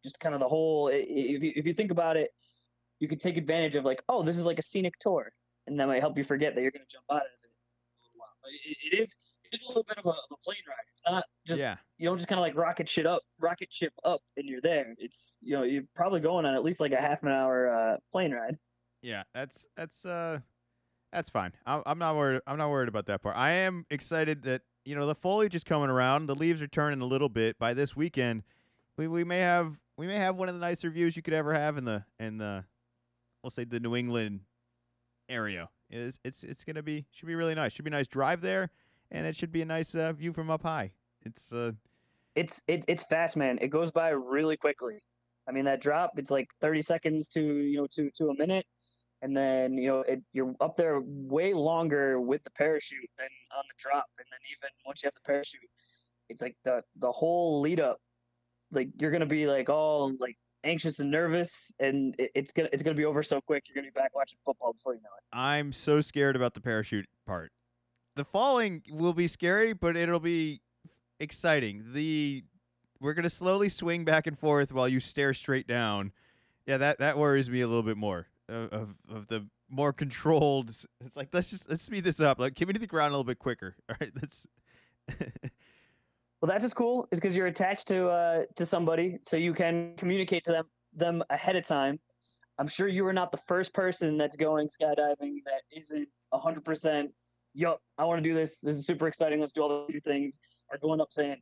just 0.03 0.19
kind 0.19 0.35
of 0.35 0.41
the 0.41 0.47
whole. 0.47 0.89
If 0.91 1.43
you 1.43 1.53
if 1.55 1.65
you 1.65 1.73
think 1.73 1.91
about 1.91 2.17
it, 2.17 2.31
you 2.99 3.07
could 3.07 3.21
take 3.21 3.37
advantage 3.37 3.75
of 3.75 3.85
like, 3.85 4.01
oh, 4.09 4.23
this 4.23 4.37
is 4.37 4.45
like 4.45 4.59
a 4.59 4.63
scenic 4.63 4.93
tour, 4.99 5.31
and 5.67 5.79
that 5.79 5.87
might 5.87 6.01
help 6.01 6.17
you 6.17 6.23
forget 6.23 6.55
that 6.55 6.61
you're 6.61 6.71
going 6.71 6.85
to 6.87 6.91
jump 6.91 7.05
out 7.11 7.17
of 7.17 7.23
it. 7.23 7.31
in 7.43 7.49
a 7.49 8.03
little 8.03 8.17
while. 8.17 8.29
But 8.41 8.51
it, 8.65 8.95
it 8.95 9.01
is 9.01 9.15
it 9.45 9.55
is 9.55 9.63
a 9.63 9.67
little 9.67 9.83
bit 9.83 9.97
of 9.97 10.05
a, 10.05 10.09
a 10.09 10.37
plane 10.43 10.57
ride. 10.67 10.85
It's 10.93 11.03
not 11.07 11.23
just 11.45 11.59
yeah. 11.59 11.75
you 11.97 12.07
don't 12.07 12.17
just 12.17 12.27
kind 12.27 12.39
of 12.39 12.43
like 12.43 12.55
rocket 12.55 12.87
shit 12.89 13.05
up, 13.05 13.21
rocket 13.39 13.71
ship 13.71 13.93
up, 14.03 14.21
and 14.37 14.47
you're 14.47 14.61
there. 14.61 14.95
It's 14.97 15.37
you 15.41 15.55
know 15.55 15.63
you're 15.63 15.83
probably 15.95 16.19
going 16.19 16.45
on 16.45 16.53
at 16.55 16.63
least 16.63 16.79
like 16.79 16.91
a 16.91 17.01
half 17.01 17.23
an 17.23 17.29
hour 17.29 17.69
uh, 17.69 17.97
plane 18.11 18.31
ride. 18.31 18.57
Yeah, 19.01 19.23
that's 19.33 19.67
that's 19.75 20.05
uh 20.05 20.39
that's 21.11 21.29
fine. 21.29 21.53
I'm, 21.65 21.83
I'm 21.85 21.99
not 21.99 22.15
worried. 22.15 22.41
I'm 22.47 22.57
not 22.57 22.69
worried 22.69 22.89
about 22.89 23.05
that 23.05 23.21
part. 23.21 23.37
I 23.37 23.51
am 23.51 23.85
excited 23.89 24.43
that 24.43 24.61
you 24.85 24.95
know 24.95 25.05
the 25.05 25.15
foliage 25.15 25.55
is 25.55 25.63
coming 25.63 25.89
around. 25.89 26.25
The 26.25 26.35
leaves 26.35 26.61
are 26.61 26.67
turning 26.67 27.01
a 27.01 27.05
little 27.05 27.29
bit. 27.29 27.59
By 27.59 27.73
this 27.73 27.95
weekend, 27.95 28.43
we, 28.97 29.07
we 29.07 29.23
may 29.23 29.39
have 29.39 29.77
we 29.97 30.07
may 30.07 30.15
have 30.15 30.35
one 30.35 30.49
of 30.49 30.55
the 30.55 30.61
nicer 30.61 30.89
views 30.89 31.15
you 31.15 31.21
could 31.21 31.33
ever 31.33 31.53
have 31.53 31.77
in 31.77 31.85
the 31.85 32.03
in 32.19 32.37
the 32.37 32.65
we'll 33.41 33.51
say 33.51 33.63
the 33.63 33.79
New 33.79 33.95
England 33.95 34.41
area. 35.29 35.69
It's 35.89 36.19
it's 36.23 36.43
it's 36.43 36.63
gonna 36.63 36.83
be 36.83 37.05
should 37.11 37.27
be 37.27 37.35
really 37.35 37.55
nice. 37.55 37.73
Should 37.73 37.85
be 37.85 37.89
a 37.89 37.91
nice 37.91 38.07
drive 38.07 38.41
there, 38.41 38.71
and 39.11 39.27
it 39.27 39.35
should 39.35 39.51
be 39.51 39.61
a 39.61 39.65
nice 39.65 39.95
uh, 39.95 40.11
view 40.13 40.33
from 40.33 40.49
up 40.49 40.63
high. 40.63 40.91
It's 41.21 41.51
uh 41.51 41.73
It's 42.35 42.61
it, 42.67 42.83
it's 42.87 43.03
fast, 43.03 43.37
man. 43.37 43.59
It 43.61 43.67
goes 43.67 43.91
by 43.91 44.09
really 44.09 44.57
quickly. 44.57 45.03
I 45.47 45.51
mean 45.51 45.65
that 45.65 45.81
drop, 45.81 46.11
it's 46.17 46.31
like 46.31 46.47
30 46.61 46.81
seconds 46.81 47.27
to 47.29 47.41
you 47.41 47.77
know 47.77 47.87
to 47.91 48.09
to 48.11 48.29
a 48.29 48.37
minute, 48.37 48.65
and 49.21 49.35
then 49.35 49.77
you 49.77 49.87
know 49.87 50.01
it, 50.01 50.21
you're 50.33 50.55
up 50.61 50.75
there 50.77 51.01
way 51.03 51.53
longer 51.53 52.19
with 52.19 52.43
the 52.43 52.51
parachute 52.51 53.09
than 53.17 53.27
on 53.55 53.63
the 53.67 53.75
drop, 53.77 54.05
and 54.17 54.25
then 54.31 54.39
even 54.51 54.69
once 54.85 55.03
you 55.03 55.07
have 55.07 55.13
the 55.13 55.27
parachute, 55.27 55.69
it's 56.29 56.41
like 56.41 56.55
the 56.63 56.81
the 56.95 57.11
whole 57.11 57.61
lead 57.61 57.79
up, 57.79 57.99
like 58.73 58.89
you're 58.99 59.11
gonna 59.11 59.25
be 59.25 59.47
like 59.47 59.69
all 59.69 60.13
like 60.19 60.37
anxious 60.63 60.99
and 60.99 61.11
nervous, 61.11 61.71
and 61.79 62.15
it, 62.17 62.31
it's 62.35 62.51
gonna 62.51 62.69
it's 62.71 62.83
gonna 62.83 62.95
be 62.95 63.05
over 63.05 63.23
so 63.23 63.41
quick. 63.41 63.63
You're 63.67 63.75
gonna 63.75 63.91
be 63.91 63.99
back 63.99 64.15
watching 64.15 64.39
football 64.43 64.73
before 64.73 64.93
you 64.93 65.01
know 65.01 65.09
it. 65.17 65.23
I'm 65.31 65.71
so 65.71 66.01
scared 66.01 66.35
about 66.35 66.53
the 66.53 66.61
parachute 66.61 67.07
part. 67.25 67.51
The 68.15 68.25
falling 68.25 68.83
will 68.89 69.13
be 69.13 69.27
scary, 69.27 69.73
but 69.73 69.95
it'll 69.95 70.19
be 70.19 70.61
exciting. 71.19 71.85
The 71.93 72.43
we're 72.99 73.13
gonna 73.13 73.29
slowly 73.29 73.69
swing 73.69 74.05
back 74.05 74.27
and 74.27 74.37
forth 74.37 74.71
while 74.71 74.87
you 74.87 74.99
stare 74.99 75.33
straight 75.33 75.67
down. 75.67 76.11
Yeah, 76.65 76.77
that 76.77 76.99
that 76.99 77.17
worries 77.17 77.49
me 77.49 77.61
a 77.61 77.67
little 77.67 77.83
bit 77.83 77.97
more. 77.97 78.27
Of 78.49 78.95
of, 79.09 79.27
the 79.27 79.47
more 79.69 79.93
controlled. 79.93 80.69
It's 80.69 81.15
like 81.15 81.29
let's 81.33 81.49
just 81.49 81.69
let's 81.69 81.81
speed 81.81 82.03
this 82.03 82.19
up. 82.19 82.39
Like, 82.39 82.53
give 82.53 82.67
me 82.67 82.73
to 82.73 82.79
the 82.79 82.87
ground 82.87 83.09
a 83.09 83.17
little 83.17 83.23
bit 83.23 83.39
quicker. 83.39 83.75
All 83.89 83.95
right, 83.99 84.11
that's. 84.15 84.47
Well, 86.43 86.49
that's 86.49 86.65
just 86.65 86.75
cool. 86.75 87.07
Is 87.09 87.21
because 87.21 87.37
you're 87.37 87.47
attached 87.47 87.87
to 87.87 88.09
uh, 88.09 88.41
to 88.57 88.65
somebody, 88.65 89.17
so 89.21 89.37
you 89.37 89.53
can 89.53 89.95
communicate 89.95 90.43
to 90.43 90.51
them 90.51 90.65
them 90.93 91.23
ahead 91.29 91.55
of 91.55 91.65
time. 91.65 92.01
I'm 92.59 92.67
sure 92.67 92.89
you 92.89 93.07
are 93.07 93.13
not 93.13 93.31
the 93.31 93.37
first 93.37 93.73
person 93.73 94.17
that's 94.17 94.35
going 94.35 94.67
skydiving 94.67 95.37
that 95.45 95.61
isn't 95.71 96.09
100%. 96.33 97.07
Yup, 97.53 97.81
I 97.97 98.03
want 98.03 98.21
to 98.21 98.29
do 98.29 98.35
this. 98.35 98.59
This 98.59 98.75
is 98.75 98.85
super 98.85 99.07
exciting. 99.07 99.39
Let's 99.39 99.53
do 99.53 99.61
all 99.61 99.85
these 99.87 100.01
things. 100.03 100.37
Are 100.69 100.77
going 100.77 100.99
up 100.99 101.13
saying, 101.13 101.37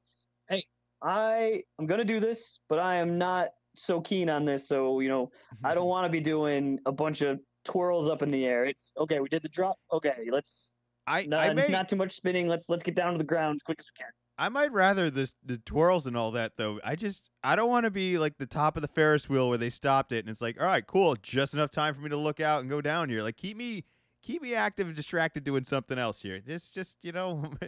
"Hey, 0.48 0.66
I 1.02 1.64
am 1.80 1.88
gonna 1.88 2.06
do 2.06 2.20
this, 2.20 2.60
but 2.70 2.78
I 2.78 2.98
am 2.98 3.18
not 3.18 3.48
so 3.76 4.02
keen 4.02 4.30
on 4.30 4.46
this. 4.46 4.68
So 4.68 5.00
you 5.00 5.10
know, 5.10 5.32
I 5.64 5.74
don't 5.74 5.88
want 5.88 6.06
to 6.06 6.12
be 6.12 6.20
doing 6.20 6.78
a 6.86 6.92
bunch 6.92 7.24
of 7.24 7.40
twirls 7.66 8.08
up 8.08 8.22
in 8.22 8.30
the 8.30 8.46
air. 8.46 8.66
It's 8.66 8.94
okay. 9.00 9.20
We 9.20 9.30
did 9.30 9.42
the 9.42 9.50
drop. 9.50 9.78
Okay, 9.92 10.28
let's 10.30 10.76
I 11.08 11.24
not, 11.24 11.40
I 11.40 11.54
may 11.56 11.70
not 11.70 11.90
too 11.90 11.96
much 11.96 12.14
spinning. 12.14 12.48
Let's 12.48 12.70
let's 12.70 12.84
get 12.84 12.94
down 12.94 13.14
to 13.14 13.18
the 13.18 13.24
ground 13.24 13.56
as 13.56 13.64
quick 13.64 13.80
as 13.80 13.88
we 13.98 14.04
can. 14.04 14.12
I 14.38 14.50
might 14.50 14.72
rather 14.72 15.10
the 15.10 15.32
the 15.44 15.58
twirls 15.58 16.08
and 16.08 16.18
all 16.18 16.32
that 16.32 16.58
though. 16.58 16.80
I 16.84 16.96
just 16.96 17.30
I 17.44 17.56
don't 17.56 17.70
want 17.70 17.86
to 17.86 17.92
be 17.92 18.18
like 18.18 18.38
the 18.38 18.46
top 18.46 18.76
of 18.76 18.82
the 18.82 18.88
Ferris 18.88 19.30
wheel 19.30 19.50
where 19.50 19.58
they 19.58 19.70
stopped 19.70 20.12
it 20.12 20.20
and 20.20 20.30
it's 20.30 20.42
like, 20.42 20.60
all 20.60 20.68
right, 20.68 20.86
cool, 20.86 21.16
just 21.22 21.54
enough 21.54 21.72
time 21.72 21.94
for 21.94 22.02
me 22.02 22.10
to 22.10 22.18
look 22.18 22.40
out 22.40 22.62
and 22.62 22.70
go 22.70 22.82
down 22.82 23.10
here. 23.10 23.22
Like 23.24 23.38
keep 23.38 23.58
me 23.58 23.86
keep 24.22 24.42
me 24.42 24.54
active 24.54 24.88
and 24.88 24.96
distracted 24.96 25.44
doing 25.44 25.64
something 25.64 25.98
else 25.98 26.22
here. 26.22 26.42
This 26.46 26.72
just 26.72 26.98
you 27.04 27.12
know, 27.12 27.52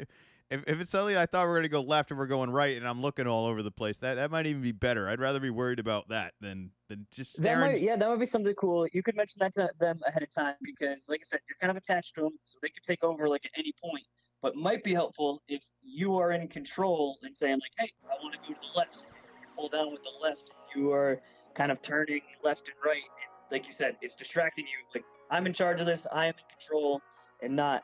if 0.49 0.63
if 0.67 0.79
it's 0.79 0.91
suddenly 0.91 1.17
I 1.17 1.25
thought 1.25 1.45
we 1.45 1.51
are 1.51 1.57
gonna 1.57 1.69
go 1.69 1.81
left 1.81 2.11
and 2.11 2.19
we're 2.19 2.27
going 2.27 2.49
right 2.49 2.77
and 2.77 2.87
I'm 2.87 3.01
looking 3.01 3.27
all 3.27 3.45
over 3.45 3.61
the 3.61 3.71
place, 3.71 3.99
that 3.99 4.15
that 4.15 4.31
might 4.31 4.47
even 4.47 4.61
be 4.61 4.71
better. 4.71 5.07
I'd 5.09 5.19
rather 5.19 5.39
be 5.39 5.49
worried 5.49 5.79
about 5.79 6.09
that 6.09 6.33
than 6.41 6.71
than 6.89 7.05
just 7.11 7.41
That 7.41 7.59
might, 7.59 7.81
yeah, 7.81 7.95
that 7.97 8.09
would 8.09 8.19
be 8.19 8.25
something 8.25 8.53
cool. 8.55 8.87
You 8.93 9.03
could 9.03 9.15
mention 9.15 9.39
that 9.39 9.53
to 9.55 9.69
them 9.79 9.99
ahead 10.07 10.23
of 10.23 10.31
time 10.31 10.55
because, 10.61 11.07
like 11.09 11.21
I 11.21 11.25
said, 11.25 11.39
you're 11.49 11.57
kind 11.59 11.71
of 11.71 11.77
attached 11.77 12.15
to 12.15 12.21
them, 12.21 12.33
so 12.45 12.59
they 12.61 12.69
could 12.69 12.83
take 12.83 13.03
over 13.03 13.27
like 13.27 13.45
at 13.45 13.51
any 13.57 13.73
point. 13.83 14.05
But 14.43 14.55
might 14.55 14.83
be 14.83 14.93
helpful 14.93 15.41
if 15.47 15.63
you 15.83 16.17
are 16.17 16.33
in 16.33 16.47
control 16.49 17.17
and 17.23 17.35
saying 17.35 17.59
like, 17.59 17.71
"Hey, 17.79 17.89
I 18.05 18.21
want 18.21 18.35
to 18.35 18.39
go 18.39 18.53
to 18.53 18.67
the 18.71 18.77
left." 18.77 19.07
Pull 19.55 19.69
down 19.69 19.91
with 19.91 20.03
the 20.03 20.11
left. 20.21 20.51
You 20.75 20.91
are 20.91 21.21
kind 21.55 21.71
of 21.71 21.81
turning 21.81 22.21
left 22.43 22.67
and 22.67 22.77
right, 22.85 22.97
and 22.97 23.51
like 23.51 23.65
you 23.65 23.71
said, 23.71 23.95
it's 24.01 24.15
distracting 24.15 24.65
you. 24.65 24.77
Like 24.93 25.05
I'm 25.31 25.45
in 25.45 25.53
charge 25.53 25.79
of 25.79 25.87
this. 25.87 26.05
I 26.11 26.25
am 26.25 26.33
in 26.33 26.57
control, 26.59 27.01
and 27.41 27.55
not, 27.55 27.83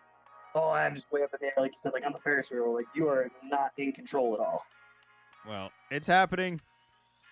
oh, 0.53 0.69
I'm 0.69 0.95
just 0.95 1.11
way 1.11 1.23
up 1.23 1.29
in 1.33 1.37
the 1.41 1.45
air. 1.47 1.53
Like 1.57 1.71
you 1.71 1.77
said, 1.77 1.93
like 1.93 2.05
on 2.05 2.11
the 2.11 2.19
Ferris 2.19 2.51
wheel. 2.51 2.73
Like 2.73 2.87
you 2.93 3.07
are 3.07 3.31
not 3.43 3.71
in 3.77 3.93
control 3.93 4.33
at 4.33 4.39
all. 4.41 4.65
Well, 5.47 5.71
it's 5.89 6.07
happening. 6.07 6.59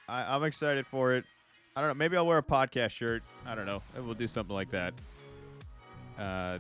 I, 0.08 0.36
I'm 0.36 0.44
excited 0.44 0.88
for 0.88 1.14
it. 1.14 1.26
I 1.76 1.82
don't 1.82 1.90
know. 1.90 1.96
Maybe 1.96 2.16
I'll 2.16 2.26
wear 2.26 2.38
a 2.38 2.44
podcast 2.44 2.92
shirt. 2.92 3.24
I 3.46 3.56
don't 3.56 3.66
know. 3.66 3.82
We'll 3.98 4.14
do 4.14 4.28
something 4.28 4.56
like 4.56 4.72
that. 4.72 4.94
Uh, 6.18 6.60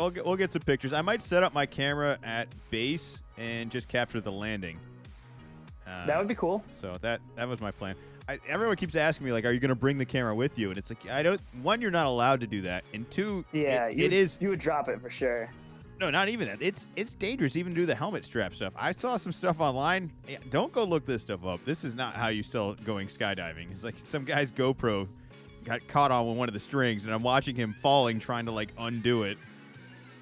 we'll 0.00 0.10
get, 0.10 0.24
we'll 0.26 0.36
get 0.36 0.52
some 0.52 0.62
pictures. 0.62 0.92
I 0.92 1.02
might 1.02 1.22
set 1.22 1.42
up 1.42 1.52
my 1.54 1.66
camera 1.66 2.18
at 2.22 2.48
base 2.70 3.20
and 3.38 3.70
just 3.70 3.88
capture 3.88 4.20
the 4.20 4.32
landing. 4.32 4.78
Uh, 5.86 6.06
That 6.06 6.18
would 6.18 6.28
be 6.28 6.34
cool. 6.34 6.64
so 6.80 6.96
that 7.02 7.20
that 7.36 7.46
was 7.48 7.60
my 7.60 7.70
plan. 7.70 7.94
I, 8.26 8.38
everyone 8.48 8.76
keeps 8.76 8.96
asking 8.96 9.26
me 9.26 9.32
like, 9.32 9.44
"Are 9.44 9.52
you 9.52 9.60
going 9.60 9.68
to 9.68 9.74
bring 9.74 9.98
the 9.98 10.06
camera 10.06 10.34
with 10.34 10.58
you?" 10.58 10.70
And 10.70 10.78
it's 10.78 10.90
like, 10.90 11.10
I 11.10 11.22
don't. 11.22 11.40
One, 11.62 11.82
you're 11.82 11.90
not 11.90 12.06
allowed 12.06 12.40
to 12.40 12.46
do 12.46 12.62
that, 12.62 12.84
and 12.94 13.10
two, 13.10 13.44
Yeah, 13.52 13.86
it- 13.88 13.96
you, 13.98 14.04
it 14.06 14.12
is 14.14 14.38
You 14.40 14.48
would 14.48 14.60
drop 14.60 14.88
it 14.88 14.98
for 15.02 15.10
sure. 15.10 15.50
no, 16.00 16.08
not 16.08 16.30
even 16.30 16.48
that. 16.48 16.62
It's 16.62 16.88
it's 16.96 17.14
dangerous 17.14 17.54
even 17.56 17.74
to 17.74 17.80
do 17.82 17.84
the 17.86 17.94
helmet 17.94 18.24
strap 18.24 18.54
stuff. 18.54 18.72
I 18.76 18.92
saw 18.92 19.18
some 19.18 19.30
stuff 19.32 19.60
online. 19.60 20.10
Yeah, 20.26 20.38
don't 20.50 20.72
go 20.72 20.84
look 20.84 21.04
this 21.04 21.20
stuff 21.20 21.44
up. 21.44 21.62
This 21.66 21.84
is 21.84 21.94
not 21.94 22.14
how 22.14 22.28
you 22.28 22.42
sell 22.42 22.72
going 22.72 23.08
skydiving. 23.08 23.70
It's 23.70 23.84
like 23.84 23.96
some 24.04 24.24
guy's 24.24 24.50
GoPro 24.50 25.06
got 25.66 25.86
caught 25.88 26.10
on 26.10 26.34
one 26.38 26.48
of 26.48 26.54
the 26.54 26.60
strings, 26.60 27.04
and 27.04 27.12
I'm 27.12 27.22
watching 27.22 27.54
him 27.56 27.74
falling, 27.74 28.20
trying 28.20 28.46
to 28.46 28.52
like 28.52 28.70
undo 28.78 29.24
it. 29.24 29.36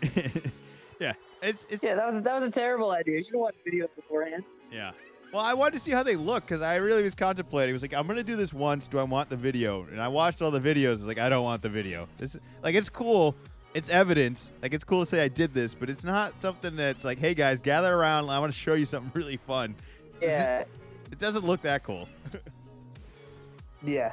yeah, 1.00 1.12
it's 1.42 1.66
it's 1.70 1.82
Yeah, 1.82 1.94
that 1.94 2.12
was 2.12 2.22
that 2.22 2.40
was 2.40 2.48
a 2.48 2.52
terrible 2.52 2.90
idea. 2.92 3.16
You 3.16 3.22
should 3.22 3.36
watch 3.36 3.56
videos 3.66 3.94
beforehand. 3.94 4.44
yeah. 4.70 4.92
Well, 5.32 5.40
I 5.42 5.54
wanted 5.54 5.72
to 5.74 5.80
see 5.80 5.92
how 5.92 6.02
they 6.02 6.14
look 6.14 6.44
because 6.44 6.60
I 6.60 6.76
really 6.76 7.02
was 7.02 7.14
contemplating. 7.14 7.72
I 7.72 7.74
was 7.74 7.80
like, 7.80 7.94
I'm 7.94 8.06
gonna 8.06 8.22
do 8.22 8.36
this 8.36 8.52
once. 8.52 8.86
Do 8.86 8.98
I 8.98 9.02
want 9.04 9.30
the 9.30 9.36
video? 9.36 9.84
And 9.90 9.98
I 9.98 10.08
watched 10.08 10.42
all 10.42 10.50
the 10.50 10.60
videos. 10.60 10.90
Was 10.90 11.04
like, 11.06 11.18
I 11.18 11.30
don't 11.30 11.42
want 11.42 11.62
the 11.62 11.70
video. 11.70 12.06
This 12.18 12.36
like 12.62 12.74
it's 12.74 12.90
cool. 12.90 13.34
It's 13.72 13.88
evidence. 13.88 14.52
Like 14.60 14.74
it's 14.74 14.84
cool 14.84 15.00
to 15.00 15.06
say 15.06 15.22
I 15.24 15.28
did 15.28 15.54
this, 15.54 15.74
but 15.74 15.88
it's 15.88 16.04
not 16.04 16.34
something 16.42 16.76
that's 16.76 17.04
like, 17.04 17.18
hey 17.18 17.32
guys, 17.32 17.60
gather 17.62 17.94
around. 17.94 18.28
I 18.28 18.38
want 18.38 18.52
to 18.52 18.58
show 18.58 18.74
you 18.74 18.84
something 18.84 19.10
really 19.18 19.38
fun. 19.38 19.74
Yeah, 20.20 20.64
It 21.10 21.18
doesn't 21.18 21.46
look 21.46 21.62
that 21.62 21.82
cool. 21.82 22.06
yeah, 23.82 24.12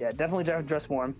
yeah. 0.00 0.10
Definitely 0.10 0.44
dress 0.64 0.88
warm. 0.88 1.14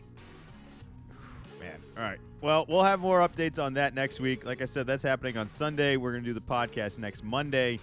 All 1.97 2.03
right. 2.03 2.19
Well, 2.41 2.67
we'll 2.69 2.83
have 2.83 3.01
more 3.01 3.21
updates 3.21 3.63
on 3.63 3.75
that 3.75 3.95
next 3.95 4.21
week. 4.21 4.45
Like 4.45 4.61
I 4.61 4.67
said, 4.67 4.87
that's 4.87 5.03
happening 5.03 5.37
on 5.37 5.49
Sunday. 5.49 5.97
We're 5.97 6.13
going 6.13 6.25
to 6.25 6.29
do 6.29 6.35
the 6.35 6.41
podcast 6.41 6.99
next 6.99 7.23
Monday. 7.23 7.79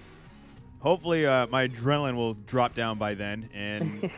Hopefully, 0.80 1.26
uh, 1.26 1.48
my 1.48 1.68
adrenaline 1.68 2.16
will 2.16 2.34
drop 2.34 2.76
down 2.76 2.98
by 2.98 3.14
then. 3.16 3.50
And 3.54 4.12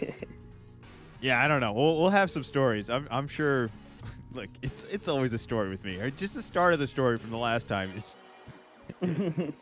yeah, 1.22 1.44
I 1.44 1.48
don't 1.48 1.62
know. 1.62 1.74
We'll, 1.74 2.00
we'll 2.02 2.10
have 2.10 2.32
some 2.32 2.44
stories. 2.44 2.90
I'm, 2.90 3.08
I'm 3.12 3.28
sure. 3.28 3.70
Look, 4.34 4.50
it's 4.64 4.84
it's 4.86 5.08
always 5.08 5.34
a 5.34 5.38
story 5.38 5.70
with 5.70 5.86
me. 5.86 6.00
Or 6.00 6.10
Just 6.10 6.34
the 6.34 6.42
start 6.42 6.74
of 6.74 6.80
the 6.80 6.88
story 6.88 7.20
from 7.20 7.30
the 7.30 7.38
last 7.38 7.68
time 7.68 7.92
is. 7.96 8.16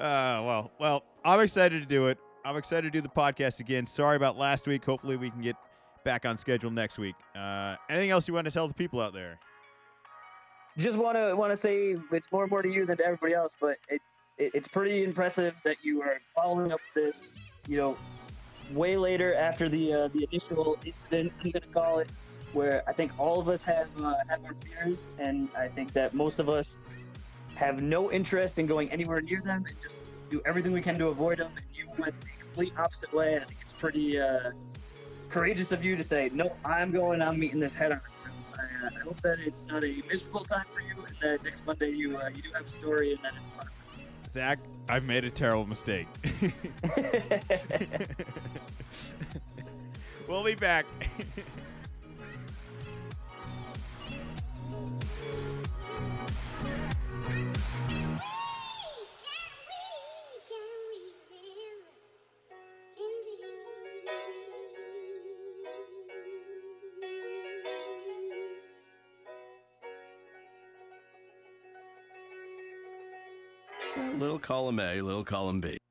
Uh, 0.00 0.42
well, 0.44 0.72
well, 0.80 1.04
I'm 1.24 1.38
excited 1.38 1.80
to 1.80 1.86
do 1.86 2.08
it. 2.08 2.18
I'm 2.44 2.56
excited 2.56 2.90
to 2.92 2.98
do 2.98 3.00
the 3.00 3.08
podcast 3.08 3.60
again. 3.60 3.86
Sorry 3.86 4.16
about 4.16 4.36
last 4.36 4.66
week. 4.66 4.84
Hopefully, 4.84 5.16
we 5.16 5.30
can 5.30 5.42
get 5.42 5.54
back 6.04 6.24
on 6.26 6.36
schedule 6.36 6.70
next 6.70 6.98
week. 6.98 7.14
Uh, 7.34 7.76
anything 7.88 8.10
else 8.10 8.28
you 8.28 8.34
want 8.34 8.44
to 8.46 8.50
tell 8.50 8.68
the 8.68 8.74
people 8.74 9.00
out 9.00 9.12
there? 9.12 9.38
Just 10.78 10.96
want 10.96 11.16
to 11.16 11.34
want 11.34 11.52
to 11.52 11.56
say 11.56 11.96
it's 12.12 12.32
more 12.32 12.44
and 12.44 12.50
more 12.50 12.62
to 12.62 12.68
you 12.68 12.86
than 12.86 12.96
to 12.96 13.04
everybody 13.04 13.34
else, 13.34 13.56
but 13.60 13.76
it, 13.88 14.00
it 14.38 14.52
it's 14.54 14.68
pretty 14.68 15.04
impressive 15.04 15.54
that 15.64 15.76
you 15.82 16.02
are 16.02 16.18
following 16.34 16.72
up 16.72 16.80
this. 16.94 17.48
You 17.68 17.76
know, 17.76 17.96
way 18.72 18.96
later 18.96 19.34
after 19.34 19.68
the 19.68 19.92
uh, 19.92 20.08
the 20.08 20.26
initial 20.30 20.78
incident, 20.84 21.32
I'm 21.44 21.50
gonna 21.50 21.66
call 21.66 21.98
it, 21.98 22.10
where 22.54 22.82
I 22.86 22.92
think 22.92 23.12
all 23.18 23.38
of 23.38 23.48
us 23.48 23.62
have 23.64 23.88
uh, 24.00 24.14
have 24.28 24.44
our 24.44 24.54
fears, 24.54 25.04
and 25.18 25.48
I 25.56 25.68
think 25.68 25.92
that 25.92 26.14
most 26.14 26.38
of 26.38 26.48
us 26.48 26.78
have 27.54 27.82
no 27.82 28.10
interest 28.10 28.58
in 28.58 28.66
going 28.66 28.90
anywhere 28.90 29.20
near 29.20 29.42
them, 29.42 29.66
and 29.68 29.76
just 29.82 30.00
do 30.30 30.40
everything 30.46 30.72
we 30.72 30.80
can 30.80 30.96
to 30.98 31.08
avoid 31.08 31.38
them. 31.38 31.52
And 31.54 31.66
you 31.74 31.86
went 31.98 32.18
the 32.22 32.28
complete 32.40 32.72
opposite 32.78 33.12
way, 33.12 33.34
and 33.34 33.44
I 33.44 33.46
think 33.46 33.60
it's 33.60 33.74
pretty 33.74 34.18
uh, 34.18 34.52
courageous 35.32 35.72
of 35.72 35.84
you 35.84 35.96
to 35.96 36.04
say, 36.04 36.30
"No, 36.32 36.54
I'm 36.64 36.92
going. 36.92 37.20
I'm 37.22 37.38
meeting 37.38 37.58
this 37.58 37.74
head 37.74 37.92
on." 37.92 38.00
So 38.14 38.28
I, 38.54 38.86
uh, 38.86 38.90
I 38.94 38.98
hope 39.00 39.20
that 39.22 39.40
it's 39.40 39.66
not 39.66 39.82
a 39.82 40.02
miserable 40.08 40.44
time 40.44 40.66
for 40.68 40.80
you, 40.80 40.94
and 41.06 41.16
that 41.20 41.42
next 41.42 41.66
Monday 41.66 41.90
you 41.90 42.18
uh, 42.18 42.30
you 42.34 42.42
do 42.42 42.50
have 42.54 42.66
a 42.66 42.70
story, 42.70 43.12
and 43.12 43.22
that 43.24 43.32
it's 43.38 43.48
awesome. 43.58 43.84
Zach, 44.28 44.58
I've 44.88 45.04
made 45.04 45.24
a 45.24 45.30
terrible 45.30 45.66
mistake. 45.66 46.06
we'll 50.28 50.44
be 50.44 50.54
back. 50.54 50.86
column 74.42 74.80
A, 74.80 75.00
little 75.00 75.24
column 75.24 75.60
B. 75.60 75.81